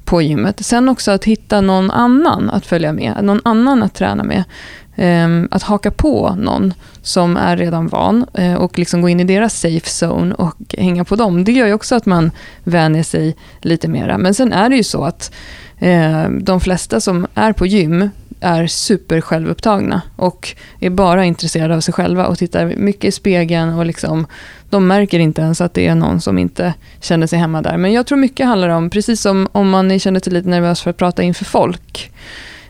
på 0.05 0.21
gymmet. 0.21 0.65
Sen 0.65 0.89
också 0.89 1.11
att 1.11 1.25
hitta 1.25 1.61
någon 1.61 1.91
annan 1.91 2.49
att 2.49 2.65
följa 2.65 2.93
med, 2.93 3.23
någon 3.23 3.41
annan 3.43 3.83
att 3.83 3.93
träna 3.93 4.23
med. 4.23 4.43
Ehm, 5.01 5.47
att 5.51 5.63
haka 5.63 5.91
på 5.91 6.35
någon 6.35 6.73
som 7.01 7.37
är 7.37 7.57
redan 7.57 7.87
van 7.87 8.25
eh, 8.33 8.53
och 8.53 8.79
liksom 8.79 9.01
gå 9.01 9.09
in 9.09 9.19
i 9.19 9.23
deras 9.23 9.59
safe 9.59 10.05
zone 10.05 10.35
och 10.35 10.75
hänga 10.77 11.05
på 11.05 11.15
dem. 11.15 11.43
Det 11.43 11.51
gör 11.51 11.67
ju 11.67 11.73
också 11.73 11.95
att 11.95 12.05
man 12.05 12.31
vänjer 12.63 13.03
sig 13.03 13.35
lite 13.61 13.87
mera. 13.87 14.17
Men 14.17 14.33
sen 14.33 14.53
är 14.53 14.69
det 14.69 14.75
ju 14.75 14.83
så 14.83 15.03
att 15.03 15.31
eh, 15.77 16.29
de 16.29 16.61
flesta 16.61 17.01
som 17.01 17.27
är 17.33 17.53
på 17.53 17.65
gym 17.65 18.09
är 18.39 18.67
super 18.67 19.21
självupptagna 19.21 20.01
och 20.15 20.55
är 20.79 20.89
bara 20.89 21.25
intresserade 21.25 21.75
av 21.75 21.81
sig 21.81 21.93
själva 21.93 22.27
och 22.27 22.37
tittar 22.37 22.65
mycket 22.77 23.05
i 23.05 23.11
spegeln 23.11 23.73
och 23.73 23.85
liksom, 23.85 24.27
de 24.69 24.87
märker 24.87 25.19
inte 25.19 25.41
ens 25.41 25.61
att 25.61 25.73
det 25.73 25.87
är 25.87 25.95
någon 25.95 26.21
som 26.21 26.37
inte 26.37 26.73
känner 27.01 27.27
sig 27.27 27.39
hemma 27.39 27.61
där. 27.61 27.77
Men 27.77 27.93
jag 27.93 28.05
tror 28.07 28.17
mycket 28.17 28.45
handlar 28.45 28.69
om, 28.69 28.89
precis 28.89 29.21
som 29.21 29.47
om 29.51 29.69
man 29.69 29.99
känner 29.99 30.19
sig 30.19 30.33
lite 30.33 30.49
nervös 30.49 30.81
för 30.81 30.89
att 30.89 30.97
prata 30.97 31.23
inför 31.23 31.45
folk, 31.45 32.11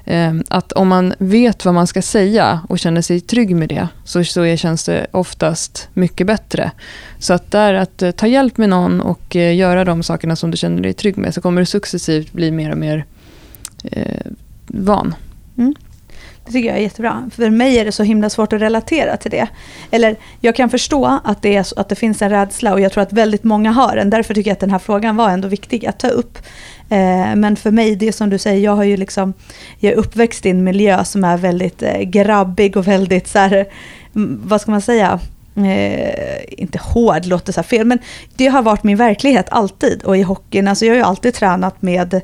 Ehm, 0.06 0.43
att 0.47 0.72
om 0.72 0.88
man 0.88 1.14
vet 1.18 1.66
vad 1.66 1.74
man 1.74 1.88
ska 1.88 2.02
säga 2.02 2.62
och 2.70 2.80
känner 2.80 3.02
sig 3.02 3.22
trygg 3.22 3.56
med 3.56 3.70
det, 3.70 3.88
så, 4.04 4.24
så 4.24 4.56
känns 4.58 4.84
det 4.84 5.08
oftast 5.12 5.89
mycket 5.93 6.28
bättre. 6.28 6.72
Så 7.20 7.34
att 7.34 7.52
där 7.52 7.74
att 7.74 8.02
eh, 8.02 8.12
ta 8.12 8.28
hjälp 8.28 8.58
med 8.58 8.70
någon 8.70 9.02
och 9.02 9.36
eh, 9.36 9.56
göra 9.56 9.86
de 9.86 10.04
sakerna 10.04 10.36
som 10.36 10.52
du 10.52 10.58
känner 10.58 10.82
dig 10.82 10.93
trygg 10.93 11.18
med, 11.18 11.34
så 11.34 11.41
kommer 11.41 11.62
du 11.62 11.66
successivt 11.66 12.32
bli 12.32 12.52
mer 12.52 12.72
och 12.72 12.78
mer 12.78 13.06
eh, 13.84 14.32
van. 14.68 15.16
Mm. 15.58 15.76
Det 16.50 16.54
tycker 16.54 16.70
jag 16.70 16.78
är 16.78 16.82
jättebra. 16.82 17.30
För 17.36 17.50
mig 17.50 17.78
är 17.78 17.86
det 17.86 17.91
så 17.91 18.04
himla 18.04 18.30
svårt 18.30 18.54
att 18.54 18.62
relatera 18.62 19.18
till 19.18 19.32
det. 19.32 19.47
Eller 19.91 20.16
jag 20.39 20.56
kan 20.56 20.70
förstå 20.70 21.20
att 21.24 21.41
det, 21.41 21.56
är, 21.56 21.80
att 21.80 21.89
det 21.89 21.95
finns 21.95 22.22
en 22.22 22.30
rädsla 22.30 22.74
och 22.74 22.82
jag 22.82 22.91
tror 22.91 23.04
att 23.04 23.14
väldigt 23.14 23.43
många 23.43 23.72
har 23.72 23.95
den. 23.95 24.10
Därför 24.10 24.34
tycker 24.34 24.50
jag 24.50 24.54
att 24.54 24.60
den 24.60 24.72
här 24.72 24.80
frågan 24.80 25.16
var 25.16 25.30
ändå 25.30 25.47
viktig 25.47 25.86
att 25.86 26.00
ta 26.00 26.08
upp. 26.08 26.38
Eh, 26.90 27.36
men 27.36 27.56
för 27.56 27.72
mig, 27.72 27.96
det 27.96 28.12
som 28.12 28.30
du 28.30 28.38
säger, 28.38 28.64
jag 28.64 28.76
har 28.76 28.84
ju 28.84 28.98
liksom, 28.98 29.34
jag 29.80 29.94
är 29.94 29.98
uppväxt 29.98 30.46
i 30.46 30.50
en 30.50 30.64
miljö 30.64 31.04
som 31.04 31.24
är 31.24 31.38
väldigt 31.38 31.82
eh, 31.84 32.00
grabbig 32.00 32.78
och 32.78 32.88
väldigt 32.88 33.28
så 33.28 33.40
här, 33.40 33.66
mm, 34.16 34.42
vad 34.44 34.62
ska 34.62 34.72
man 34.72 34.82
säga, 34.82 35.20
Eh, 35.66 36.40
inte 36.48 36.80
hård, 36.82 37.26
låter 37.26 37.54
så 37.54 37.64
fel, 37.64 37.86
men 37.86 38.00
det 38.36 38.48
har 38.48 38.62
varit 38.62 38.84
min 38.84 38.98
verklighet 38.98 39.46
alltid. 39.50 40.04
Och 40.04 40.18
i 40.18 40.22
hockeyn, 40.22 40.68
alltså 40.68 40.86
jag 40.86 40.92
har 40.92 40.98
ju 40.98 41.04
alltid 41.04 41.34
tränat 41.34 41.82
med 41.82 42.22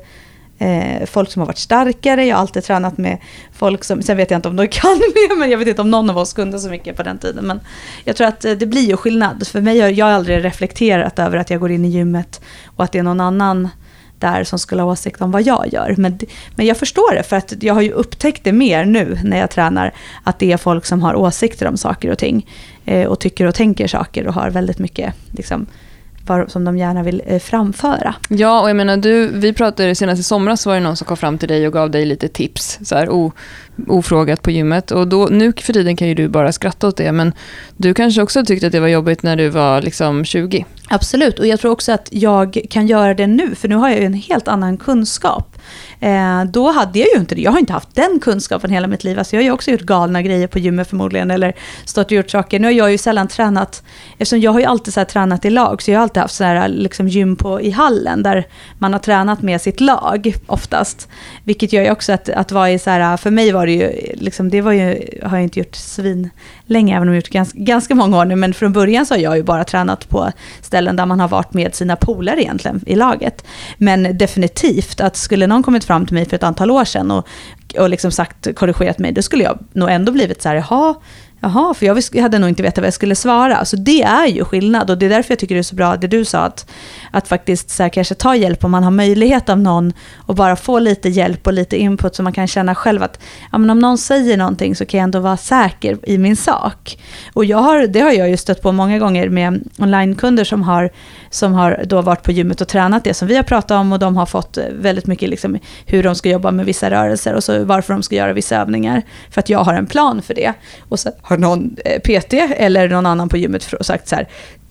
eh, 0.58 1.06
folk 1.06 1.30
som 1.30 1.40
har 1.40 1.46
varit 1.46 1.58
starkare, 1.58 2.24
jag 2.24 2.36
har 2.36 2.40
alltid 2.40 2.64
tränat 2.64 2.98
med 2.98 3.18
folk 3.52 3.84
som, 3.84 4.02
sen 4.02 4.16
vet 4.16 4.30
jag 4.30 4.38
inte 4.38 4.48
om 4.48 4.56
de 4.56 4.68
kan 4.68 4.98
mer, 4.98 5.38
men 5.38 5.50
jag 5.50 5.58
vet 5.58 5.68
inte 5.68 5.82
om 5.82 5.90
någon 5.90 6.10
av 6.10 6.18
oss 6.18 6.32
kunde 6.32 6.58
så 6.58 6.68
mycket 6.68 6.96
på 6.96 7.02
den 7.02 7.18
tiden. 7.18 7.46
Men 7.46 7.60
jag 8.04 8.16
tror 8.16 8.26
att 8.26 8.44
eh, 8.44 8.52
det 8.52 8.66
blir 8.66 8.88
ju 8.88 8.96
skillnad. 8.96 9.46
För 9.46 9.60
mig 9.60 9.80
har 9.80 9.88
jag 9.88 10.08
aldrig 10.08 10.44
reflekterat 10.44 11.18
över 11.18 11.38
att 11.38 11.50
jag 11.50 11.60
går 11.60 11.70
in 11.70 11.84
i 11.84 11.88
gymmet 11.88 12.40
och 12.76 12.84
att 12.84 12.92
det 12.92 12.98
är 12.98 13.02
någon 13.02 13.20
annan 13.20 13.68
där 14.18 14.44
som 14.44 14.58
skulle 14.58 14.82
ha 14.82 14.92
åsikt 14.92 15.20
om 15.20 15.30
vad 15.30 15.42
jag 15.42 15.72
gör. 15.72 15.94
Men, 15.98 16.18
men 16.54 16.66
jag 16.66 16.76
förstår 16.76 17.14
det, 17.14 17.22
för 17.22 17.36
att 17.36 17.62
jag 17.62 17.74
har 17.74 17.82
ju 17.82 17.90
upptäckt 17.90 18.44
det 18.44 18.52
mer 18.52 18.84
nu 18.84 19.18
när 19.24 19.38
jag 19.38 19.50
tränar, 19.50 19.94
att 20.22 20.38
det 20.38 20.52
är 20.52 20.56
folk 20.56 20.86
som 20.86 21.02
har 21.02 21.14
åsikter 21.14 21.66
om 21.66 21.76
saker 21.76 22.10
och 22.10 22.18
ting. 22.18 22.46
Eh, 22.84 23.06
och 23.06 23.20
tycker 23.20 23.46
och 23.46 23.54
tänker 23.54 23.88
saker 23.88 24.26
och 24.26 24.34
har 24.34 24.50
väldigt 24.50 24.78
mycket 24.78 25.14
liksom, 25.30 25.66
som 26.48 26.64
de 26.64 26.78
gärna 26.78 27.02
vill 27.02 27.22
eh, 27.26 27.38
framföra. 27.38 28.14
Ja, 28.28 28.62
och 28.62 28.70
jag 28.70 28.76
menar, 28.76 28.96
du, 28.96 29.28
vi 29.28 29.52
pratade 29.52 29.94
senast 29.94 30.20
i 30.20 30.22
somras 30.22 30.66
var 30.66 30.74
det 30.74 30.80
någon 30.80 30.96
som 30.96 31.06
kom 31.06 31.16
fram 31.16 31.38
till 31.38 31.48
dig 31.48 31.66
och 31.66 31.72
gav 31.72 31.90
dig 31.90 32.04
lite 32.04 32.28
tips, 32.28 32.78
så 32.82 32.94
här, 32.94 33.08
oh, 33.08 33.32
ofrågat 33.88 34.42
på 34.42 34.50
gymmet. 34.50 34.90
Och 34.90 35.08
då, 35.08 35.28
nu 35.30 35.52
för 35.52 35.72
tiden 35.72 35.96
kan 35.96 36.08
ju 36.08 36.14
du 36.14 36.28
bara 36.28 36.52
skratta 36.52 36.88
åt 36.88 36.96
det, 36.96 37.12
men 37.12 37.32
du 37.76 37.94
kanske 37.94 38.22
också 38.22 38.44
tyckte 38.44 38.66
att 38.66 38.72
det 38.72 38.80
var 38.80 38.88
jobbigt 38.88 39.22
när 39.22 39.36
du 39.36 39.48
var 39.48 39.82
liksom 39.82 40.24
20? 40.24 40.64
Absolut, 40.88 41.38
och 41.38 41.46
jag 41.46 41.60
tror 41.60 41.72
också 41.72 41.92
att 41.92 42.08
jag 42.10 42.58
kan 42.70 42.86
göra 42.86 43.14
det 43.14 43.26
nu, 43.26 43.54
för 43.54 43.68
nu 43.68 43.74
har 43.74 43.88
jag 43.88 43.98
ju 43.98 44.04
en 44.04 44.14
helt 44.14 44.48
annan 44.48 44.76
kunskap. 44.76 45.58
Eh, 46.00 46.44
då 46.44 46.70
hade 46.70 46.98
jag 46.98 47.08
ju 47.08 47.20
inte 47.20 47.34
det. 47.34 47.40
Jag 47.40 47.50
har 47.50 47.58
inte 47.58 47.72
haft 47.72 47.94
den 47.94 48.20
kunskapen 48.20 48.70
hela 48.70 48.86
mitt 48.86 49.04
liv. 49.04 49.18
Alltså 49.18 49.36
jag 49.36 49.40
har 49.40 49.44
ju 49.44 49.50
också 49.50 49.70
gjort 49.70 49.80
galna 49.80 50.22
grejer 50.22 50.46
på 50.46 50.58
gymmet 50.58 50.88
förmodligen, 50.88 51.30
eller 51.30 51.54
stått 51.84 52.06
och 52.06 52.12
gjort 52.12 52.30
saker. 52.30 52.58
Nu 52.58 52.66
har 52.66 52.72
jag 52.72 52.90
ju 52.90 52.98
sällan 52.98 53.28
tränat, 53.28 53.82
eftersom 54.12 54.40
jag 54.40 54.52
har 54.52 54.60
ju 54.60 54.66
alltid 54.66 54.94
så 54.94 55.04
tränat 55.04 55.44
i 55.44 55.50
lag, 55.50 55.82
så 55.82 55.90
jag 55.90 55.98
har 55.98 56.02
alltid 56.02 56.22
haft 56.22 56.34
så 56.34 56.44
här, 56.44 56.68
liksom 56.68 57.08
gym 57.08 57.36
på, 57.36 57.60
i 57.60 57.70
hallen, 57.70 58.22
där 58.22 58.46
man 58.78 58.92
har 58.92 59.00
tränat 59.00 59.42
med 59.42 59.60
sitt 59.60 59.80
lag 59.80 60.34
oftast. 60.46 61.08
Vilket 61.44 61.72
gör 61.72 61.82
ju 61.82 61.90
också 61.90 62.12
att, 62.12 62.28
att 62.28 62.52
vara 62.52 62.70
i 62.70 62.78
så 62.78 62.90
här, 62.90 63.16
för 63.16 63.30
mig 63.30 63.52
var 63.52 63.65
det 63.66 63.72
ju, 63.72 64.14
liksom, 64.14 64.50
det 64.50 64.60
var 64.60 64.72
ju, 64.72 65.08
har 65.22 65.36
jag 65.36 65.42
inte 65.42 65.58
gjort 65.58 65.74
svin 65.74 66.30
länge, 66.66 66.96
även 66.96 67.08
om 67.08 67.14
jag 67.14 67.20
har 67.20 67.22
gjort 67.22 67.30
ganska, 67.30 67.58
ganska 67.58 67.94
många 67.94 68.18
år 68.18 68.24
nu, 68.24 68.36
men 68.36 68.54
från 68.54 68.72
början 68.72 69.06
så 69.06 69.14
har 69.14 69.18
jag 69.18 69.36
ju 69.36 69.42
bara 69.42 69.64
tränat 69.64 70.08
på 70.08 70.32
ställen 70.62 70.96
där 70.96 71.06
man 71.06 71.20
har 71.20 71.28
varit 71.28 71.54
med 71.54 71.74
sina 71.74 71.96
polare 71.96 72.42
egentligen 72.42 72.80
i 72.86 72.94
laget. 72.94 73.44
Men 73.78 74.18
definitivt 74.18 75.00
att 75.00 75.16
skulle 75.16 75.46
någon 75.46 75.62
kommit 75.62 75.84
fram 75.84 76.06
till 76.06 76.14
mig 76.14 76.24
för 76.24 76.36
ett 76.36 76.42
antal 76.42 76.70
år 76.70 76.84
sedan 76.84 77.10
och, 77.10 77.26
och 77.78 77.90
liksom 77.90 78.10
sagt, 78.10 78.54
korrigerat 78.54 78.98
mig, 78.98 79.12
då 79.12 79.22
skulle 79.22 79.44
jag 79.44 79.58
nog 79.72 79.90
ändå 79.90 80.12
blivit 80.12 80.42
så 80.42 80.48
här, 80.48 80.56
jaha, 80.56 80.94
Jaha, 81.46 81.74
för 81.74 81.86
jag 81.86 82.22
hade 82.22 82.38
nog 82.38 82.48
inte 82.48 82.62
vetat 82.62 82.78
vad 82.78 82.86
jag 82.86 82.94
skulle 82.94 83.14
svara. 83.14 83.64
Så 83.64 83.76
det 83.76 84.02
är 84.02 84.26
ju 84.26 84.44
skillnad 84.44 84.90
och 84.90 84.98
det 84.98 85.06
är 85.06 85.10
därför 85.10 85.32
jag 85.32 85.38
tycker 85.38 85.54
det 85.54 85.60
är 85.60 85.62
så 85.62 85.74
bra 85.74 85.96
det 85.96 86.06
du 86.06 86.24
sa, 86.24 86.38
att, 86.38 86.70
att 87.10 87.28
faktiskt 87.28 87.70
så 87.70 87.82
här, 87.82 87.90
kanske 87.90 88.14
ta 88.14 88.36
hjälp 88.36 88.64
om 88.64 88.70
man 88.70 88.84
har 88.84 88.90
möjlighet 88.90 89.48
av 89.48 89.58
någon 89.58 89.92
och 90.16 90.34
bara 90.34 90.56
få 90.56 90.78
lite 90.78 91.08
hjälp 91.08 91.46
och 91.46 91.52
lite 91.52 91.76
input 91.76 92.14
så 92.14 92.22
man 92.22 92.32
kan 92.32 92.46
känna 92.46 92.74
själv 92.74 93.02
att 93.02 93.20
ja, 93.52 93.58
men 93.58 93.70
om 93.70 93.78
någon 93.78 93.98
säger 93.98 94.36
någonting 94.36 94.76
så 94.76 94.86
kan 94.86 94.98
jag 94.98 95.04
ändå 95.04 95.20
vara 95.20 95.36
säker 95.36 95.98
i 96.02 96.18
min 96.18 96.36
sak. 96.36 96.98
Och 97.34 97.44
jag 97.44 97.58
har, 97.58 97.86
det 97.86 98.00
har 98.00 98.12
jag 98.12 98.28
ju 98.28 98.36
stött 98.36 98.62
på 98.62 98.72
många 98.72 98.98
gånger 98.98 99.28
med 99.28 99.68
onlinekunder 99.78 100.44
som 100.44 100.62
har, 100.62 100.90
som 101.30 101.52
har 101.52 101.82
då 101.86 102.02
varit 102.02 102.22
på 102.22 102.32
gymmet 102.32 102.60
och 102.60 102.68
tränat 102.68 103.04
det 103.04 103.14
som 103.14 103.28
vi 103.28 103.36
har 103.36 103.42
pratat 103.42 103.70
om 103.70 103.92
och 103.92 103.98
de 103.98 104.16
har 104.16 104.26
fått 104.26 104.58
väldigt 104.72 105.06
mycket 105.06 105.28
liksom 105.28 105.58
hur 105.86 106.02
de 106.02 106.14
ska 106.14 106.28
jobba 106.28 106.50
med 106.50 106.66
vissa 106.66 106.90
rörelser 106.90 107.34
och 107.34 107.44
så 107.44 107.64
varför 107.64 107.92
de 107.92 108.02
ska 108.02 108.14
göra 108.16 108.32
vissa 108.32 108.56
övningar. 108.56 109.02
För 109.30 109.40
att 109.40 109.48
jag 109.48 109.58
har 109.58 109.74
en 109.74 109.86
plan 109.86 110.22
för 110.22 110.34
det. 110.34 110.52
Och 110.88 111.00
så 111.00 111.10
har 111.22 111.35
någon 111.38 111.76
eh, 111.84 112.00
PT 112.00 112.34
eller 112.56 112.88
någon 112.88 113.06
annan 113.06 113.28
på 113.28 113.36
gymmet 113.36 113.74
sagt 113.80 114.08
så 114.08 114.16
här, 114.16 114.28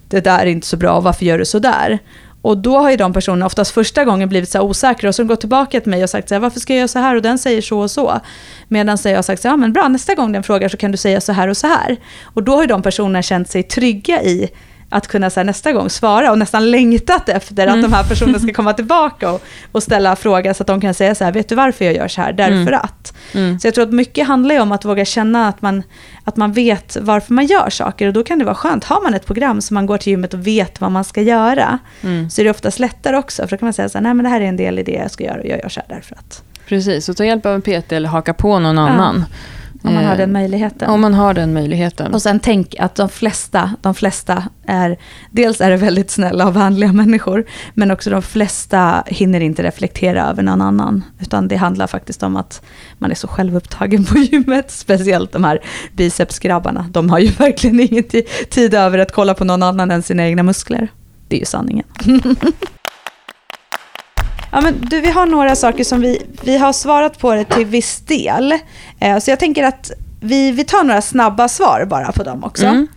det 0.07 0.21
där 0.21 0.39
är 0.39 0.45
inte 0.45 0.67
så 0.67 0.77
bra, 0.77 0.99
varför 0.99 1.25
gör 1.25 1.37
du 1.37 1.45
så 1.45 1.59
där? 1.59 1.99
Och 2.41 2.57
då 2.57 2.77
har 2.77 2.91
ju 2.91 2.97
de 2.97 3.13
personerna 3.13 3.45
oftast 3.45 3.71
första 3.71 4.05
gången 4.05 4.29
blivit 4.29 4.49
så 4.49 4.61
osäkra 4.61 5.09
och 5.09 5.15
så 5.15 5.23
gått 5.23 5.39
tillbaka 5.39 5.81
till 5.81 5.89
mig 5.89 6.03
och 6.03 6.09
sagt 6.09 6.29
så 6.29 6.35
här, 6.35 6.39
varför 6.39 6.59
ska 6.59 6.73
jag 6.73 6.77
göra 6.77 6.87
så 6.87 6.99
här 6.99 7.15
och 7.15 7.21
den 7.21 7.39
säger 7.39 7.61
så 7.61 7.79
och 7.79 7.91
så. 7.91 8.19
Medan 8.67 8.97
jag 9.03 9.15
har 9.15 9.21
sagt 9.21 9.41
så 9.41 9.47
här, 9.47 9.53
ja 9.53 9.57
men 9.57 9.73
bra, 9.73 9.87
nästa 9.87 10.15
gång 10.15 10.31
den 10.31 10.43
frågar 10.43 10.69
så 10.69 10.77
kan 10.77 10.91
du 10.91 10.97
säga 10.97 11.21
så 11.21 11.31
här 11.31 11.47
och 11.47 11.57
så 11.57 11.67
här. 11.67 11.97
Och 12.23 12.43
då 12.43 12.55
har 12.55 12.61
ju 12.61 12.67
de 12.67 12.81
personerna 12.81 13.21
känt 13.21 13.49
sig 13.49 13.63
trygga 13.63 14.23
i 14.23 14.49
att 14.95 15.07
kunna 15.07 15.29
så 15.29 15.39
här, 15.39 15.45
nästa 15.45 15.73
gång 15.73 15.89
svara 15.89 16.31
och 16.31 16.37
nästan 16.37 16.71
längtat 16.71 17.29
efter 17.29 17.63
mm. 17.63 17.75
att 17.75 17.81
de 17.81 17.93
här 17.93 18.03
personerna 18.03 18.39
ska 18.39 18.53
komma 18.53 18.73
tillbaka 18.73 19.31
och, 19.31 19.43
och 19.71 19.83
ställa 19.83 20.15
frågor 20.15 20.53
så 20.53 20.63
att 20.63 20.67
de 20.67 20.81
kan 20.81 20.93
säga 20.93 21.15
så 21.15 21.23
här, 21.23 21.31
vet 21.31 21.49
du 21.49 21.55
varför 21.55 21.85
jag 21.85 21.95
gör 21.95 22.07
så 22.07 22.21
här? 22.21 22.33
Därför 22.33 22.53
mm. 22.53 22.79
att. 22.83 23.13
Mm. 23.33 23.59
Så 23.59 23.67
jag 23.67 23.73
tror 23.73 23.83
att 23.83 23.93
mycket 23.93 24.27
handlar 24.27 24.55
ju 24.55 24.61
om 24.61 24.71
att 24.71 24.85
våga 24.85 25.05
känna 25.05 25.47
att 25.47 25.61
man, 25.61 25.83
att 26.23 26.37
man 26.37 26.53
vet 26.53 26.97
varför 27.01 27.33
man 27.33 27.45
gör 27.45 27.69
saker 27.69 28.07
och 28.07 28.13
då 28.13 28.23
kan 28.23 28.39
det 28.39 28.45
vara 28.45 28.55
skönt. 28.55 28.83
Har 28.83 29.03
man 29.03 29.13
ett 29.13 29.25
program 29.25 29.61
som 29.61 29.75
man 29.75 29.85
går 29.85 29.97
till 29.97 30.11
gymmet 30.11 30.33
och 30.33 30.47
vet 30.47 30.81
vad 30.81 30.91
man 30.91 31.03
ska 31.03 31.21
göra 31.21 31.79
mm. 32.01 32.29
så 32.29 32.41
är 32.41 32.43
det 32.43 32.51
oftast 32.51 32.79
lättare 32.79 33.17
också. 33.17 33.41
För 33.41 33.49
då 33.49 33.57
kan 33.57 33.65
man 33.65 33.73
säga 33.73 33.89
så 33.89 33.97
här, 33.97 34.03
nej 34.03 34.13
men 34.13 34.23
det 34.23 34.29
här 34.29 34.41
är 34.41 34.45
en 34.45 34.57
del 34.57 34.79
i 34.79 34.83
det 34.83 34.91
jag 34.91 35.11
ska 35.11 35.23
göra 35.23 35.39
och 35.39 35.47
jag 35.47 35.59
gör 35.59 35.69
så 35.69 35.79
här 35.79 35.95
därför 35.95 36.15
att. 36.15 36.43
Precis, 36.67 37.09
och 37.09 37.17
ta 37.17 37.25
hjälp 37.25 37.45
av 37.45 37.55
en 37.55 37.61
PT 37.61 37.91
eller 37.91 38.09
haka 38.09 38.33
på 38.33 38.59
någon 38.59 38.77
annan. 38.77 39.25
Ja. 39.29 39.35
Om 39.87 39.93
man 39.93 40.05
har 40.05 40.17
den 40.17 40.31
möjligheten. 40.31 40.89
Om 40.89 41.01
man 41.01 41.13
har 41.13 41.33
den 41.33 41.53
möjligheten. 41.53 42.13
Och 42.13 42.21
sen 42.21 42.39
tänk 42.39 42.75
att 42.79 42.95
de 42.95 43.09
flesta, 43.09 43.71
de 43.81 43.95
flesta 43.95 44.43
är, 44.65 44.97
dels 45.31 45.61
är 45.61 45.69
det 45.69 45.77
väldigt 45.77 46.11
snälla 46.11 46.47
och 46.47 46.55
vänliga 46.55 46.93
människor, 46.93 47.45
men 47.73 47.91
också 47.91 48.09
de 48.09 48.21
flesta 48.21 49.03
hinner 49.07 49.39
inte 49.39 49.63
reflektera 49.63 50.29
över 50.29 50.43
någon 50.43 50.61
annan. 50.61 51.03
Utan 51.19 51.47
det 51.47 51.55
handlar 51.55 51.87
faktiskt 51.87 52.23
om 52.23 52.35
att 52.35 52.61
man 52.97 53.11
är 53.11 53.15
så 53.15 53.27
självupptagen 53.27 54.05
på 54.05 54.17
gymmet, 54.31 54.71
speciellt 54.71 55.31
de 55.31 55.43
här 55.43 55.59
bicepsgrabbarna. 55.93 56.85
De 56.91 57.09
har 57.09 57.19
ju 57.19 57.27
verkligen 57.27 57.79
ingen 57.79 58.03
tid 58.49 58.73
över 58.73 58.99
att 58.99 59.11
kolla 59.11 59.33
på 59.33 59.43
någon 59.43 59.63
annan 59.63 59.91
än 59.91 60.03
sina 60.03 60.25
egna 60.25 60.43
muskler. 60.43 60.87
Det 61.27 61.35
är 61.35 61.39
ju 61.39 61.45
sanningen. 61.45 61.85
Ja, 64.55 64.61
men 64.61 64.81
du, 64.81 65.01
vi 65.01 65.11
har 65.11 65.25
några 65.25 65.55
saker 65.55 65.83
som 65.83 66.01
vi, 66.01 66.21
vi 66.43 66.57
har 66.57 66.73
svarat 66.73 67.19
på 67.19 67.35
det 67.35 67.45
till 67.45 67.65
viss 67.65 67.99
del. 67.99 68.53
Eh, 68.99 69.17
så 69.17 69.31
jag 69.31 69.39
tänker 69.39 69.63
att 69.63 69.91
vi, 70.21 70.51
vi 70.51 70.63
tar 70.63 70.83
några 70.83 71.01
snabba 71.01 71.47
svar 71.47 71.85
bara 71.85 72.11
på 72.11 72.23
dem 72.23 72.43
också. 72.43 72.65
Mm. 72.65 72.87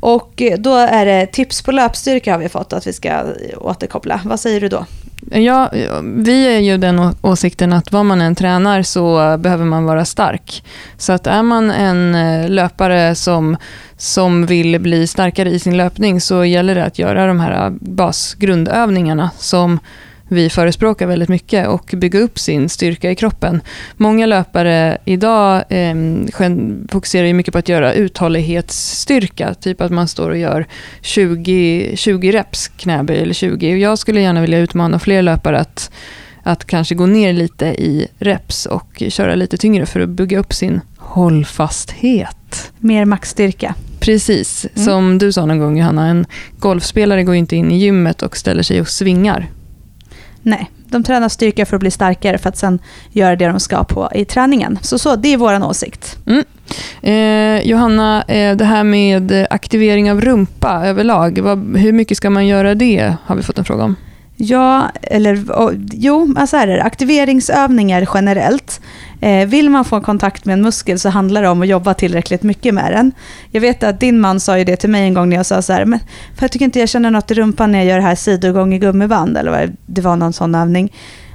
Och 0.00 0.42
eh, 0.42 0.58
då 0.58 0.76
är 0.76 1.06
det 1.06 1.26
tips 1.26 1.62
på 1.62 1.72
löpstyrka 1.72 2.32
har 2.32 2.38
vi 2.38 2.48
fått 2.48 2.72
att 2.72 2.86
vi 2.86 2.92
ska 2.92 3.22
återkoppla. 3.56 4.20
Vad 4.24 4.40
säger 4.40 4.60
du 4.60 4.68
då? 4.68 4.86
Ja, 5.30 5.70
vi 6.02 6.56
är 6.56 6.58
ju 6.58 6.76
den 6.76 7.14
åsikten 7.22 7.72
att 7.72 7.92
vad 7.92 8.06
man 8.06 8.20
än 8.20 8.34
tränar 8.34 8.82
så 8.82 9.36
behöver 9.38 9.64
man 9.64 9.84
vara 9.84 10.04
stark. 10.04 10.64
Så 10.98 11.12
att 11.12 11.26
är 11.26 11.42
man 11.42 11.70
en 11.70 12.14
eh, 12.14 12.48
löpare 12.48 13.14
som, 13.14 13.56
som 13.96 14.46
vill 14.46 14.80
bli 14.80 15.06
starkare 15.06 15.50
i 15.50 15.58
sin 15.58 15.76
löpning 15.76 16.20
så 16.20 16.44
gäller 16.44 16.74
det 16.74 16.84
att 16.84 16.98
göra 16.98 17.26
de 17.26 17.40
här 17.40 17.70
basgrundövningarna 17.80 19.30
som 19.38 19.78
vi 20.28 20.50
förespråkar 20.50 21.06
väldigt 21.06 21.28
mycket 21.28 21.68
och 21.68 21.94
bygga 21.96 22.18
upp 22.20 22.38
sin 22.38 22.68
styrka 22.68 23.10
i 23.10 23.14
kroppen. 23.14 23.60
Många 23.96 24.26
löpare 24.26 24.98
idag 25.04 25.64
eh, 25.68 25.94
fokuserar 26.88 27.26
ju 27.26 27.34
mycket 27.34 27.52
på 27.52 27.58
att 27.58 27.68
göra 27.68 27.92
uthållighetsstyrka, 27.94 29.54
typ 29.54 29.80
att 29.80 29.90
man 29.92 30.08
står 30.08 30.30
och 30.30 30.38
gör 30.38 30.66
20, 31.00 31.92
20 31.96 32.32
reps 32.32 32.68
knäböj 32.68 33.18
eller 33.18 33.34
20. 33.34 33.72
Och 33.72 33.78
jag 33.78 33.98
skulle 33.98 34.20
gärna 34.20 34.40
vilja 34.40 34.58
utmana 34.58 34.98
fler 34.98 35.22
löpare 35.22 35.58
att, 35.58 35.90
att 36.42 36.64
kanske 36.64 36.94
gå 36.94 37.06
ner 37.06 37.32
lite 37.32 37.66
i 37.66 38.06
reps 38.18 38.66
och 38.66 39.02
köra 39.08 39.34
lite 39.34 39.56
tyngre 39.56 39.86
för 39.86 40.00
att 40.00 40.08
bygga 40.08 40.38
upp 40.38 40.52
sin 40.52 40.80
hållfasthet. 40.98 42.72
Mer 42.78 43.04
maxstyrka. 43.04 43.74
Precis, 44.00 44.66
Mm. 44.74 44.84
som 44.84 45.18
du 45.18 45.32
sa 45.32 45.46
någon 45.46 45.58
gång 45.58 45.78
Johanna, 45.78 46.06
en 46.06 46.26
golfspelare 46.58 47.22
går 47.24 47.34
ju 47.34 47.38
inte 47.38 47.56
in 47.56 47.70
i 47.72 47.78
gymmet 47.78 48.22
och 48.22 48.36
ställer 48.36 48.62
sig 48.62 48.80
och 48.80 48.88
svingar. 48.88 49.46
Nej, 50.44 50.70
de 50.88 51.02
tränar 51.02 51.28
styrka 51.28 51.66
för 51.66 51.76
att 51.76 51.80
bli 51.80 51.90
starkare 51.90 52.38
för 52.38 52.48
att 52.48 52.56
sen 52.56 52.78
göra 53.12 53.36
det 53.36 53.46
de 53.46 53.60
ska 53.60 53.84
på 53.84 54.08
i 54.14 54.24
träningen. 54.24 54.78
Så, 54.82 54.98
så 54.98 55.16
det 55.16 55.28
är 55.28 55.36
vår 55.36 55.64
åsikt. 55.64 56.16
Eh, 57.02 57.60
Johanna, 57.60 58.22
eh, 58.22 58.56
det 58.56 58.64
här 58.64 58.84
med 58.84 59.46
aktivering 59.50 60.10
av 60.10 60.20
rumpa 60.20 60.82
överlag, 60.86 61.38
vad, 61.38 61.76
hur 61.76 61.92
mycket 61.92 62.16
ska 62.16 62.30
man 62.30 62.46
göra 62.46 62.74
det? 62.74 63.14
Har 63.24 63.36
vi 63.36 63.42
fått 63.42 63.58
en 63.58 63.64
fråga 63.64 63.84
om. 63.84 63.96
Ja, 64.36 64.90
eller 65.02 65.50
och, 65.52 65.72
jo, 65.92 66.34
alltså 66.36 66.56
här 66.56 66.68
är 66.68 66.76
det. 66.76 66.82
Aktiveringsövningar 66.82 68.08
generellt. 68.14 68.80
Eh, 69.24 69.46
vill 69.46 69.70
man 69.70 69.84
få 69.84 70.00
kontakt 70.00 70.44
med 70.44 70.52
en 70.52 70.62
muskel 70.62 70.98
så 70.98 71.08
handlar 71.08 71.42
det 71.42 71.48
om 71.48 71.62
att 71.62 71.68
jobba 71.68 71.94
tillräckligt 71.94 72.42
mycket 72.42 72.74
med 72.74 72.92
den. 72.92 73.12
Jag 73.50 73.60
vet 73.60 73.82
att 73.82 74.00
din 74.00 74.20
man 74.20 74.40
sa 74.40 74.58
ju 74.58 74.64
det 74.64 74.76
till 74.76 74.90
mig 74.90 75.02
en 75.02 75.14
gång 75.14 75.28
när 75.28 75.36
jag 75.36 75.46
sa 75.46 75.62
så 75.62 75.72
här, 75.72 75.84
men 75.84 75.98
för 76.36 76.42
jag 76.44 76.50
tycker 76.52 76.64
inte 76.64 76.80
jag 76.80 76.88
känner 76.88 77.10
något 77.10 77.30
i 77.30 77.34
rumpan 77.34 77.72
när 77.72 77.78
jag 77.78 77.86
gör 77.88 77.96
det 77.96 78.02
här 78.02 78.14
sidogång 78.14 78.74
i 78.74 78.78
gummiband, 78.78 79.36
eller 79.36 79.50
vad 79.50 79.60
det- 79.60 79.72
det 79.86 80.00
var 80.00 80.16
någon 80.16 80.32
sån 80.32 80.54
övning. 80.54 80.92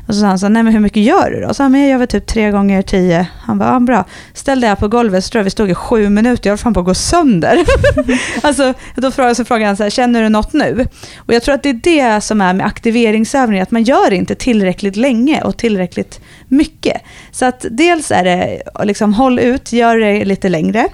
Och 0.10 0.16
så 0.16 0.22
sa 0.22 0.28
han 0.28 0.40
så 0.40 0.46
här, 0.46 0.52
nej 0.52 0.64
men 0.64 0.74
hur 0.74 0.80
mycket 0.80 1.04
gör 1.04 1.32
du 1.32 1.42
då? 1.42 1.54
Så 1.54 1.64
han, 1.64 1.72
men 1.72 1.82
jag 1.82 1.90
gör 1.90 1.98
väl 1.98 2.08
typ 2.08 2.28
tre 2.28 2.52
gånger 2.52 2.82
tio. 2.82 3.28
Han 3.42 3.60
bara, 3.60 3.74
ja 3.74 3.80
bra. 3.80 4.06
dig 4.46 4.70
här 4.70 4.76
på 4.76 4.88
golvet 4.88 5.24
så 5.24 5.30
tror 5.30 5.40
jag 5.40 5.44
vi 5.44 5.50
stod 5.50 5.70
i 5.70 5.76
sju 5.76 6.10
minuter, 6.10 6.50
jag 6.50 6.52
var 6.52 6.58
fan 6.58 6.74
på 6.74 6.80
att 6.80 6.86
gå 6.86 6.94
sönder. 6.94 7.60
alltså, 8.42 8.74
då 8.96 9.12
frågade, 9.12 9.36
så 9.36 9.46
frågade 9.46 9.66
han 9.66 9.78
så 9.78 9.84
här, 9.84 9.90
känner 9.90 10.24
du 10.24 10.30
något 10.30 10.54
nu? 10.54 10.88
Och 11.18 11.34
jag 11.34 11.44
tror 11.44 11.56
att 11.56 11.64
det 11.64 11.70
är 11.70 11.74
det 11.74 12.22
som 12.22 12.42
är 12.42 12.54
med 12.54 12.66
aktiveringsövningar, 12.66 13.64
att 13.64 13.72
man 13.72 13.84
gör 13.84 14.14
inte 14.14 14.36
tillräckligt 14.36 14.96
länge 14.96 15.42
och 15.42 15.58
tillräckligt 15.58 16.20
mycket. 16.48 17.02
Så 17.32 17.46
att 17.46 17.66
dels 17.72 18.12
är 18.12 18.24
det 18.24 18.62
liksom 18.84 19.14
håll 19.14 19.40
ut, 19.40 19.74
gör 19.74 19.98
det 19.98 20.26
lite 20.26 20.50
längre. 20.50 20.88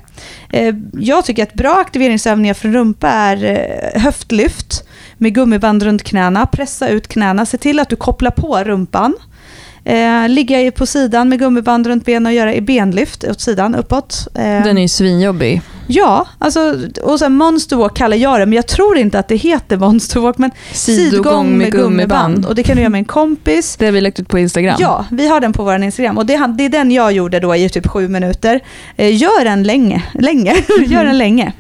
Eh, 0.52 0.76
jag 0.94 1.26
tycker 1.26 1.44
att 1.44 1.54
bra 1.54 1.78
aktiveringsövningar 1.78 2.54
för 2.54 2.70
rumpa 2.70 3.10
är 3.10 3.44
eh, 3.44 4.02
höftlyft 4.02 4.84
med 5.18 5.34
gummiband 5.36 5.84
runt 5.84 6.04
knäna, 6.04 6.46
pressa 6.46 6.88
ut 6.88 7.08
knäna, 7.08 7.46
se 7.46 7.58
till 7.58 7.80
att 7.80 7.90
du 7.90 7.96
kopplar 7.96 8.32
på 8.32 8.58
rumpan. 8.58 9.14
Eh, 9.88 10.30
ligga 10.30 10.72
på 10.72 10.86
sidan 10.86 11.30
med 11.30 11.40
gummiband 11.40 11.88
runt 11.88 12.06
benen 12.06 12.26
och 12.26 12.34
göra 12.34 12.54
i 12.54 12.62
benlyft 12.62 13.24
åt 13.24 13.42
sidan, 13.42 13.76
uppåt. 13.76 14.28
Eh, 14.36 14.42
Den 14.44 14.78
är 14.78 14.82
ju 14.82 14.88
svinjobbig. 14.88 15.62
Ja, 15.88 16.28
alltså, 16.40 16.76
och 17.04 17.20
sen 17.20 17.34
monster 17.38 17.76
walk 17.76 17.98
kallar 17.98 18.18
jag 18.18 18.40
det, 18.40 18.46
men 18.46 18.54
jag 18.56 18.68
tror 18.68 18.98
inte 18.98 19.20
att 19.20 19.28
det 19.28 19.36
heter 19.36 19.78
monster 19.78 20.20
walk, 20.20 20.38
men 20.38 20.52
sidgång 20.72 21.58
med 21.58 21.72
gummiband. 21.72 22.46
Och 22.46 22.56
det 22.56 22.64
kan 22.64 22.76
du 22.76 22.82
göra 22.82 22.90
med 22.90 23.00
en 23.00 23.06
kompis. 23.06 23.76
Det 23.76 23.86
har 23.86 23.92
vi 23.92 24.02
lagt 24.02 24.20
ut 24.20 24.28
på 24.28 24.40
Instagram. 24.40 24.76
Ja, 24.80 25.06
vi 25.12 25.28
har 25.28 25.40
den 25.42 25.54
på 25.54 25.64
vår 25.64 25.84
Instagram 25.84 26.18
och 26.18 26.26
det, 26.26 26.34
är- 26.34 26.48
det 26.48 26.66
är 26.66 26.70
den 26.70 26.92
jag 26.92 27.12
gjorde 27.12 27.40
då 27.40 27.56
i 27.56 27.70
typ 27.70 27.88
sju 27.88 28.08
minuter. 28.08 28.60
Eh, 28.96 29.16
gör 29.18 29.44
den 29.46 29.64
länge, 29.64 30.04
länge, 30.14 30.56
gör 30.88 31.04
den 31.06 31.18
länge. 31.18 31.54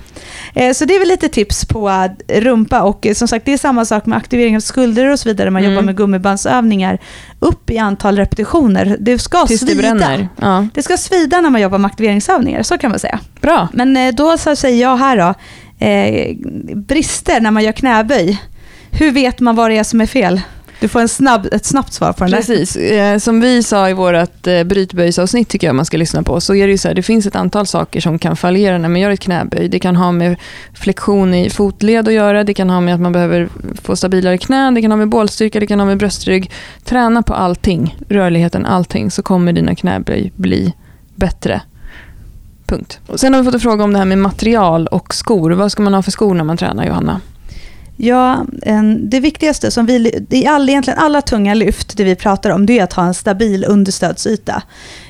Eh, 0.56 0.74
Så 0.74 0.86
det 0.86 0.96
är 0.96 1.00
väl 1.00 1.08
lite 1.08 1.30
tips 1.30 1.66
på 1.66 1.90
eh, 2.28 2.42
rumpa 2.42 2.82
och 2.82 3.06
eh, 3.06 3.14
som 3.14 3.28
sagt 3.28 3.46
det 3.46 3.54
är 3.54 3.58
samma 3.58 3.86
sak 3.86 4.06
med 4.06 4.18
aktivering 4.18 4.56
av 4.56 4.60
skulder 4.60 5.10
och 5.12 5.20
så 5.20 5.30
vidare. 5.30 5.50
Man 5.52 5.62
Mm. 5.64 5.74
jobbar 5.74 5.86
med 5.86 5.98
gummibandsövningar 5.98 7.00
upp 7.40 7.70
i 7.70 7.78
antal 7.78 8.18
repetitioner. 8.18 8.98
Det 9.00 9.20
ska 9.20 9.46
Tills 9.46 9.62
det 9.62 9.68
svida. 9.68 9.82
bränner. 9.82 10.30
Ja. 10.42 10.68
Det 10.74 10.84
ska 10.84 10.98
svida 10.98 11.42
när 11.42 11.50
man 11.50 11.62
jobbar 11.62 11.78
med 11.78 11.90
aktiveringsövningar, 11.90 12.64
så 12.64 12.78
kan 12.78 12.90
man 12.90 13.00
säga. 13.00 13.20
Bra. 13.42 13.68
Men 13.74 14.16
då 14.16 14.38
så 14.38 14.56
säger 14.56 14.82
jag 14.82 14.98
här 14.98 15.18
då, 15.18 15.34
eh, 15.86 16.36
brister 16.76 17.42
när 17.42 17.52
man 17.52 17.64
gör 17.64 17.72
knäböj. 17.72 18.42
Hur 18.92 19.12
vet 19.12 19.40
man 19.40 19.56
vad 19.56 19.72
det 19.72 19.78
är 19.78 19.84
som 19.84 20.02
är 20.02 20.06
fel? 20.06 20.42
Du 20.80 20.88
får 20.88 21.00
en 21.00 21.10
snabb, 21.10 21.48
ett 21.52 21.66
snabbt 21.66 21.94
svar 21.94 22.14
på 22.14 22.24
den 22.24 22.32
där. 22.32 22.38
Precis. 22.38 22.76
Eh, 22.76 23.18
som 23.18 23.42
vi 23.42 23.64
sa 23.64 23.90
i 23.90 23.94
vårt 23.94 24.48
eh, 24.48 24.64
brytböjsavsnitt 24.64 25.50
tycker 25.50 25.68
jag 25.68 25.76
man 25.76 25.86
ska 25.86 25.98
lyssna 25.98 26.24
på, 26.24 26.42
så 26.42 26.56
är 26.56 26.68
det 26.68 26.72
ju 26.72 26.78
så 26.78 26.88
här, 26.88 26.96
det 26.96 27.04
finns 27.04 27.26
ett 27.26 27.36
antal 27.36 27.68
saker 27.68 28.02
som 28.02 28.20
kan 28.20 28.36
fallera 28.36 28.78
när 28.78 28.90
man 28.90 29.02
gör 29.02 29.10
ett 29.10 29.20
knäböj. 29.20 29.70
Det 29.70 29.80
kan 29.80 29.96
ha 29.96 30.12
med 30.12 30.36
flexion 30.74 31.34
i 31.34 31.50
fotled 31.50 32.08
att 32.08 32.14
göra, 32.14 32.44
det 32.44 32.54
kan 32.54 32.70
ha 32.70 32.82
med 32.82 32.94
att 32.96 33.02
man 33.02 33.12
behöver 33.12 33.50
få 33.82 33.96
stabilare 33.96 34.38
knän, 34.38 34.74
det 34.74 34.82
kan 34.82 34.92
ha 34.92 34.98
med 34.98 35.10
bålstyrka, 35.10 35.60
det 35.60 35.68
kan 35.68 35.80
ha 35.80 35.86
med 35.86 35.98
bröstrygg. 35.98 36.52
Träna 36.84 37.22
på 37.22 37.34
allting, 37.34 37.98
rörligheten, 38.10 38.66
allting, 38.66 39.12
så 39.12 39.24
kommer 39.24 39.54
dina 39.54 39.76
knäböj 39.76 40.32
bli 40.36 40.74
bättre. 41.16 41.62
Punkt. 42.66 43.00
Och 43.08 43.20
sen 43.20 43.34
har 43.34 43.42
vi 43.42 43.46
fått 43.46 43.54
en 43.54 43.60
fråga 43.60 43.84
om 43.84 43.94
det 43.94 44.00
här 44.00 44.06
med 44.06 44.18
material 44.18 44.88
och 44.88 45.14
skor. 45.14 45.52
Vad 45.52 45.72
ska 45.72 45.84
man 45.84 45.94
ha 45.94 46.02
för 46.02 46.12
skor 46.12 46.34
när 46.34 46.44
man 46.44 46.58
tränar, 46.58 46.86
Johanna? 46.86 47.22
Ja, 47.98 48.46
det 49.00 49.20
viktigaste 49.20 49.72
som 49.72 49.86
vi, 49.86 50.26
i 50.30 50.48
all, 50.48 50.70
egentligen 50.70 51.00
alla 51.00 51.22
tunga 51.22 51.54
lyft, 51.54 51.98
det 51.98 52.04
vi 52.04 52.16
pratar 52.16 52.50
om, 52.50 52.66
det 52.66 52.80
är 52.80 52.84
att 52.84 52.94
ha 52.94 53.06
en 53.06 53.14
stabil 53.14 53.66
understödsyta. 53.68 54.64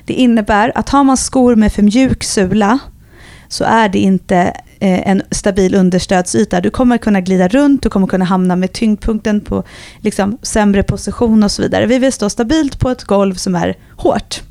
Det 0.05 0.13
innebär 0.13 0.71
att 0.75 0.89
har 0.89 1.03
man 1.03 1.17
skor 1.17 1.55
med 1.55 1.73
för 1.73 1.81
mjuk 1.81 2.23
sula 2.23 2.79
så 3.47 3.63
är 3.63 3.89
det 3.89 3.99
inte 3.99 4.37
eh, 4.79 5.09
en 5.09 5.21
stabil 5.31 5.75
understödsyta. 5.75 6.61
Du 6.61 6.69
kommer 6.69 6.97
kunna 6.97 7.21
glida 7.21 7.47
runt, 7.47 7.83
du 7.83 7.89
kommer 7.89 8.07
kunna 8.07 8.25
hamna 8.25 8.55
med 8.55 8.73
tyngdpunkten 8.73 9.41
på 9.41 9.63
liksom, 9.99 10.37
sämre 10.41 10.83
position 10.83 11.43
och 11.43 11.51
så 11.51 11.61
vidare. 11.61 11.85
Vi 11.85 11.99
vill 11.99 12.13
stå 12.13 12.29
stabilt 12.29 12.79
på 12.79 12.89
ett 12.89 13.03
golv 13.03 13.33
som 13.33 13.55
är 13.55 13.77
hårt. 13.97 14.41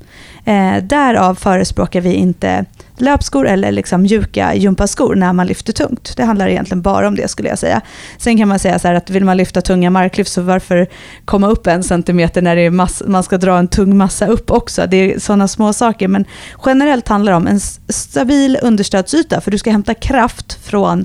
Eh, 0.45 0.77
därav 0.83 1.35
förespråkar 1.35 2.01
vi 2.01 2.15
inte 2.15 2.65
löpskor 2.99 3.49
eller 3.49 3.73
liksom 3.73 4.03
mjuka 4.03 4.55
gympaskor 4.55 5.15
när 5.15 5.33
man 5.33 5.47
lyfter 5.47 5.73
tungt. 5.73 6.17
Det 6.17 6.25
handlar 6.25 6.49
egentligen 6.49 6.83
bara 6.83 7.09
om 7.09 7.15
det 7.15 7.29
skulle 7.29 7.49
jag 7.49 7.59
säga. 7.59 7.81
Sen 8.19 8.39
kan 8.39 8.49
man 8.49 8.59
säga 8.59 8.79
så 8.79 8.89
här 8.89 8.95
att 8.95 9.11
vill 9.11 9.25
man 9.25 9.37
lyfta 9.37 9.61
tunga 9.61 9.91
marklyft 9.91 10.33
så 10.33 10.43
varför 10.43 10.87
komma 11.25 11.49
upp 11.49 11.67
en 11.67 11.83
centimeter 11.83 12.43
när 12.43 12.57
det 12.57 12.63
är 12.63 12.71
mass, 12.71 13.03
man 13.07 13.23
ska 13.23 13.39
dra 13.39 13.59
en 13.59 13.69
tung 13.69 13.97
massa 13.97 14.27
upp 14.27 14.51
också. 14.51 14.87
Det 14.87 14.97
är 14.97 15.19
sådana 15.19 15.49
små 15.49 15.73
saker. 15.73 16.09
Men 16.09 16.25
generellt 16.67 17.09
handlar 17.09 17.33
det 17.33 17.37
om 17.37 17.47
en 17.47 17.61
stabil 17.89 18.59
understödsyta 18.63 19.41
för 19.41 19.51
du 19.51 19.59
ska 19.59 19.71
hämta 19.71 19.95
kraft 19.95 20.59
från 20.65 21.05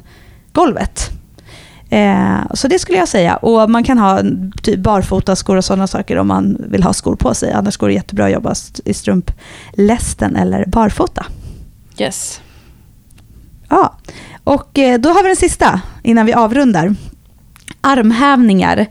golvet. 0.51 1.18
Eh, 1.89 2.53
så 2.53 2.67
det 2.67 2.79
skulle 2.79 2.97
jag 2.97 3.07
säga. 3.07 3.35
Och 3.35 3.69
man 3.69 3.83
kan 3.83 3.97
ha 3.97 4.21
typ 4.63 4.79
barfotaskor 4.79 5.57
och 5.57 5.65
sådana 5.65 5.87
saker 5.87 6.17
om 6.17 6.27
man 6.27 6.57
vill 6.69 6.83
ha 6.83 6.93
skor 6.93 7.15
på 7.15 7.33
sig. 7.33 7.51
Annars 7.51 7.77
går 7.77 7.87
det 7.87 7.93
jättebra 7.93 8.25
att 8.25 8.31
jobba 8.31 8.53
i 8.85 8.93
strumplästen 8.93 10.35
eller 10.35 10.65
barfota. 10.65 11.25
Yes. 11.97 12.41
Ja, 13.69 13.97
och 14.43 14.79
eh, 14.79 14.99
då 14.99 15.09
har 15.09 15.23
vi 15.23 15.29
den 15.29 15.35
sista 15.35 15.81
innan 16.03 16.25
vi 16.25 16.33
avrundar. 16.33 16.95
Armhävningar. 17.81 18.85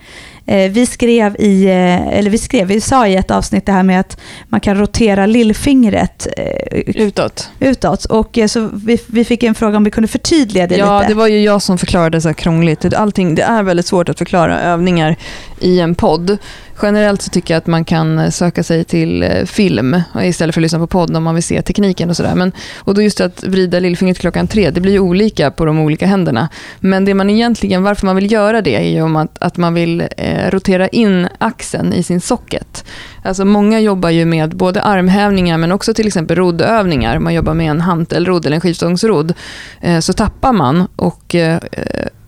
Eh, 0.48 0.70
Vi 0.70 0.86
skrev, 0.86 1.36
i, 1.38 1.64
eh, 1.64 2.08
eller 2.18 2.30
vi 2.30 2.38
skrev, 2.38 2.66
vi 2.68 2.80
sa 2.80 3.06
i 3.06 3.16
ett 3.16 3.30
avsnitt 3.30 3.66
det 3.66 3.72
här 3.72 3.82
med 3.82 4.00
att 4.00 4.20
man 4.48 4.60
kan 4.60 4.78
rotera 4.78 5.26
lillfingret 5.26 6.26
eh, 6.36 6.78
Utåt. 7.04 7.50
utåt. 7.60 8.04
Och 8.04 8.38
så 8.46 8.70
vi, 8.72 8.98
vi 9.06 9.24
fick 9.24 9.42
en 9.42 9.54
fråga 9.54 9.76
om 9.76 9.84
vi 9.84 9.90
kunde 9.90 10.08
förtydliga 10.08 10.66
det 10.66 10.76
ja, 10.76 10.98
lite. 11.00 11.12
det 11.12 11.14
var 11.14 11.26
ju 11.26 11.40
jag 11.40 11.62
som 11.62 11.78
förklarade 11.78 12.20
så 12.20 12.28
här 12.28 12.34
krångligt. 12.34 12.94
Allting, 12.94 13.34
det 13.34 13.42
är 13.42 13.62
väldigt 13.62 13.86
svårt 13.86 14.08
att 14.08 14.18
förklara 14.18 14.60
övningar 14.60 15.16
i 15.60 15.80
en 15.80 15.94
podd. 15.94 16.38
Generellt 16.82 17.22
så 17.22 17.30
tycker 17.30 17.54
jag 17.54 17.58
att 17.58 17.66
man 17.66 17.84
kan 17.84 18.18
eh, 18.18 18.30
söka 18.30 18.62
sig 18.62 18.84
till 18.84 19.22
eh, 19.22 19.44
film 19.44 19.94
eh, 19.94 20.28
istället 20.28 20.54
för 20.54 20.60
att 20.60 20.62
lyssna 20.62 20.78
på 20.78 20.86
podd 20.86 21.16
om 21.16 21.22
man 21.22 21.34
vill 21.34 21.44
se 21.44 21.62
tekniken 21.62 22.10
och 22.10 22.16
sådär. 22.16 22.34
Men, 22.34 22.52
och 22.78 22.94
då 22.94 23.02
just 23.02 23.20
att 23.20 23.44
vrida 23.44 23.80
lillfingret 23.80 24.18
klockan 24.18 24.46
tre, 24.46 24.70
det 24.70 24.80
blir 24.80 24.92
ju 24.92 25.00
olika 25.00 25.50
på 25.50 25.64
de 25.64 25.78
olika 25.78 26.06
händerna. 26.06 26.48
Men 26.80 27.04
det 27.04 27.14
man 27.14 27.30
egentligen, 27.30 27.82
varför 27.82 28.06
man 28.06 28.16
vill 28.16 28.32
göra 28.32 28.62
det 28.62 28.76
är 28.76 28.88
ju 28.88 29.02
om 29.02 29.16
att, 29.16 29.38
att 29.38 29.56
man 29.56 29.74
vill 29.74 30.00
eh, 30.16 30.50
rotera 30.50 30.88
in 30.88 31.28
axeln 31.38 31.92
i 31.92 32.02
sin 32.02 32.20
socket. 32.20 32.84
Alltså 33.22 33.44
många 33.44 33.80
jobbar 33.80 34.10
ju 34.10 34.24
med 34.24 34.56
både 34.56 34.82
armhävningar 34.82 35.58
men 35.58 35.72
också 35.72 35.94
till 35.94 36.06
exempel 36.06 36.36
roddövningar. 36.36 37.18
Man 37.18 37.34
jobbar 37.34 37.54
med 37.54 37.70
en 37.70 37.80
hantelrodd 37.80 38.46
eller 38.46 38.54
en 38.54 38.60
skivstångsrodd. 38.60 39.34
Eh, 39.80 40.00
så 40.00 40.12
tappar 40.12 40.52
man 40.52 40.88
och 40.96 41.34
eh, 41.34 41.58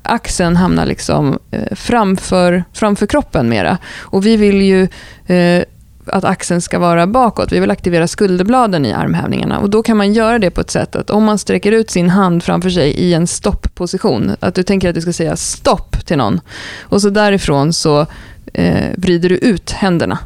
axeln 0.02 0.56
hamnar 0.56 0.86
liksom 0.86 1.38
eh, 1.50 1.74
framför, 1.76 2.64
framför 2.72 3.06
kroppen 3.06 3.48
mera. 3.48 3.78
Och 3.98 4.26
vi 4.26 4.36
vill 4.36 4.62
ju 4.62 4.88
eh, 5.36 5.64
att 6.06 6.24
axeln 6.24 6.60
ska 6.60 6.78
vara 6.78 7.06
bakåt. 7.06 7.52
Vi 7.52 7.60
vill 7.60 7.70
aktivera 7.70 8.08
skulderbladen 8.08 8.86
i 8.86 8.92
armhävningarna. 8.92 9.58
Och 9.58 9.70
då 9.70 9.82
kan 9.82 9.96
man 9.96 10.12
göra 10.12 10.38
det 10.38 10.50
på 10.50 10.60
ett 10.60 10.70
sätt 10.70 10.96
att 10.96 11.10
om 11.10 11.24
man 11.24 11.38
sträcker 11.38 11.72
ut 11.72 11.90
sin 11.90 12.10
hand 12.10 12.42
framför 12.42 12.70
sig 12.70 12.90
i 12.90 13.14
en 13.14 13.26
stoppposition, 13.26 14.36
att 14.40 14.54
du 14.54 14.62
tänker 14.62 14.88
att 14.88 14.94
du 14.94 15.00
ska 15.00 15.12
säga 15.12 15.36
stopp 15.36 16.06
till 16.06 16.16
någon. 16.16 16.40
Och 16.80 17.02
så 17.02 17.10
därifrån 17.10 17.72
så 17.72 18.06
eh, 18.52 18.86
vrider 18.96 19.28
du 19.28 19.36
ut 19.36 19.70
händerna. 19.70 20.18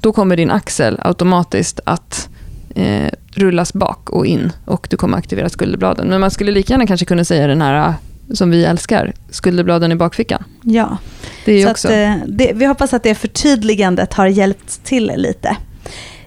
Då 0.00 0.12
kommer 0.12 0.36
din 0.36 0.50
axel 0.50 1.00
automatiskt 1.02 1.80
att 1.84 2.28
eh, 2.74 3.10
rullas 3.30 3.72
bak 3.72 4.10
och 4.10 4.26
in 4.26 4.52
och 4.64 4.86
du 4.90 4.96
kommer 4.96 5.18
aktivera 5.18 5.48
skulderbladen. 5.48 6.08
Men 6.08 6.20
man 6.20 6.30
skulle 6.30 6.52
lika 6.52 6.72
gärna 6.72 6.86
kanske 6.86 7.06
kunna 7.06 7.24
säga 7.24 7.46
den 7.46 7.62
här 7.62 7.94
som 8.32 8.50
vi 8.50 8.64
älskar, 8.64 9.12
skulderbladen 9.30 9.92
i 9.92 9.96
bakfickan. 9.96 10.44
Ja, 10.62 10.96
det 11.44 11.52
är 11.52 11.64
så 11.64 11.70
också... 11.70 11.88
Att, 11.88 11.94
eh, 11.94 12.14
det, 12.26 12.52
vi 12.54 12.66
hoppas 12.66 12.94
att 12.94 13.02
det 13.02 13.14
förtydligandet 13.14 14.14
har 14.14 14.26
hjälpt 14.26 14.84
till 14.84 15.12
lite. 15.16 15.56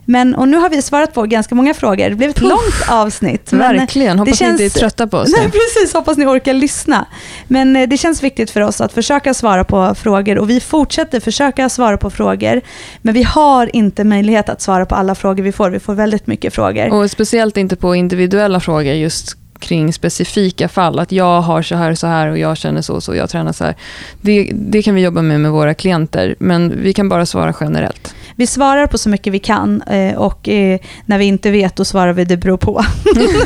Men, 0.07 0.35
och 0.35 0.47
nu 0.47 0.57
har 0.57 0.69
vi 0.69 0.81
svarat 0.81 1.13
på 1.13 1.23
ganska 1.23 1.55
många 1.55 1.73
frågor. 1.73 2.09
Det 2.09 2.15
blev 2.15 2.29
ett 2.29 2.35
Puff. 2.35 2.49
långt 2.49 2.89
avsnitt. 2.89 3.53
Verkligen. 3.53 4.19
Hoppas 4.19 4.37
känns, 4.37 4.59
ni 4.59 4.65
inte 4.65 4.77
är 4.77 4.79
trötta 4.79 5.07
på 5.07 5.17
oss. 5.17 5.31
Nej, 5.37 5.51
precis. 5.51 5.93
Hoppas 5.93 6.17
ni 6.17 6.25
orkar 6.25 6.53
lyssna. 6.53 7.05
Men 7.47 7.75
eh, 7.75 7.89
det 7.89 7.97
känns 7.97 8.23
viktigt 8.23 8.51
för 8.51 8.61
oss 8.61 8.81
att 8.81 8.93
försöka 8.93 9.33
svara 9.33 9.63
på 9.63 9.95
frågor 9.95 10.37
och 10.37 10.49
vi 10.49 10.59
fortsätter 10.59 11.19
försöka 11.19 11.69
svara 11.69 11.97
på 11.97 12.09
frågor. 12.09 12.61
Men 13.01 13.13
vi 13.13 13.23
har 13.23 13.75
inte 13.75 14.03
möjlighet 14.03 14.49
att 14.49 14.61
svara 14.61 14.85
på 14.85 14.95
alla 14.95 15.15
frågor 15.15 15.43
vi 15.43 15.51
får. 15.51 15.69
Vi 15.69 15.79
får 15.79 15.93
väldigt 15.93 16.27
mycket 16.27 16.53
frågor. 16.53 16.93
Och 16.93 17.11
speciellt 17.11 17.57
inte 17.57 17.75
på 17.75 17.95
individuella 17.95 18.59
frågor 18.59 18.93
just 18.93 19.37
kring 19.65 19.93
specifika 19.93 20.67
fall. 20.67 20.99
Att 20.99 21.11
jag 21.11 21.41
har 21.41 21.61
så 21.61 21.75
här 21.75 21.91
och 21.91 21.97
så 21.97 22.07
här 22.07 22.27
och 22.27 22.37
jag 22.37 22.57
känner 22.57 22.81
så 22.81 22.93
och 22.93 23.03
så, 23.03 23.15
jag 23.15 23.29
tränar 23.29 23.51
så 23.51 23.63
här. 23.63 23.75
Det, 24.21 24.51
det 24.53 24.81
kan 24.81 24.95
vi 24.95 25.01
jobba 25.01 25.21
med 25.21 25.39
med 25.39 25.51
våra 25.51 25.73
klienter, 25.73 26.35
men 26.39 26.81
vi 26.81 26.93
kan 26.93 27.09
bara 27.09 27.25
svara 27.25 27.53
generellt. 27.59 28.15
Vi 28.35 28.47
svarar 28.47 28.87
på 28.87 28.97
så 28.97 29.09
mycket 29.09 29.33
vi 29.33 29.39
kan 29.39 29.81
eh, 29.81 30.15
och 30.15 30.49
eh, 30.49 30.79
när 31.05 31.17
vi 31.17 31.25
inte 31.25 31.51
vet 31.51 31.75
då 31.75 31.85
svarar 31.85 32.13
vi 32.13 32.25
det 32.25 32.37
beror 32.37 32.57
på. 32.57 32.85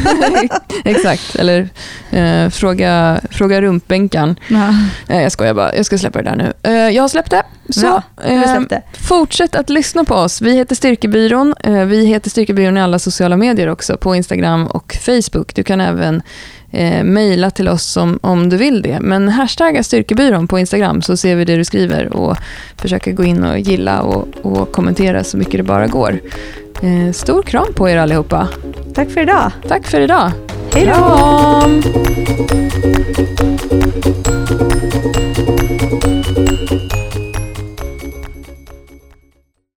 Exakt, 0.86 1.36
eller 1.36 1.70
eh, 2.12 2.50
fråga, 2.50 3.22
fråga 3.32 3.62
rumpbänkan. 3.62 4.40
Ja. 4.48 4.74
Eh, 5.08 5.22
jag 5.22 5.32
skojar 5.32 5.54
bara, 5.54 5.76
jag 5.76 5.86
ska 5.86 5.98
släppa 5.98 6.22
det 6.22 6.30
där 6.30 6.36
nu. 6.36 6.54
Eh, 6.64 6.96
jag 6.96 7.04
har 7.04 7.10
släppt 7.10 7.32
det. 7.32 7.44
Så, 7.70 7.86
ja, 7.86 8.04
det. 8.70 8.82
fortsätt 8.94 9.56
att 9.56 9.70
lyssna 9.70 10.04
på 10.04 10.16
oss. 10.16 10.42
Vi 10.42 10.56
heter 10.56 10.76
Styrkebyrån. 10.76 11.56
vi 11.88 12.06
heter 12.06 12.30
Styrkebyrån 12.30 12.78
i 12.78 12.82
alla 12.82 13.00
sociala 13.00 13.38
medier 13.38 13.68
också, 13.68 13.98
på 13.98 14.16
Instagram 14.16 14.68
och 14.68 14.98
Facebook. 15.02 15.56
Du 15.56 15.64
kan 15.64 15.82
även 15.82 16.22
eh, 16.72 17.03
mejla 17.03 17.51
till 17.51 17.67
oss 17.67 17.97
om, 17.97 18.20
om 18.22 18.49
du 18.49 18.57
vill 18.57 18.82
det. 18.82 18.99
Men 19.01 19.30
hashtagga 19.30 19.84
Styrkebyrån 19.84 20.47
på 20.47 20.59
Instagram 20.59 21.01
så 21.01 21.17
ser 21.17 21.36
vi 21.36 21.45
det 21.45 21.55
du 21.55 21.63
skriver 21.63 22.13
och 22.13 22.38
försöker 22.78 23.11
gå 23.11 23.24
in 23.24 23.43
och 23.43 23.59
gilla 23.59 24.01
och, 24.01 24.28
och 24.41 24.72
kommentera 24.72 25.24
så 25.24 25.38
mycket 25.38 25.57
det 25.57 25.63
bara 25.63 25.88
går. 25.88 26.20
Eh, 26.82 27.11
stor 27.13 27.43
kram 27.43 27.74
på 27.74 27.89
er 27.89 27.97
allihopa. 27.97 28.47
Tack 28.93 29.09
för 29.09 29.22
idag. 29.22 29.51
Tack 29.67 29.88
för 29.88 30.01
idag. 30.01 30.32
Hej 30.74 30.86
då. 30.86 31.70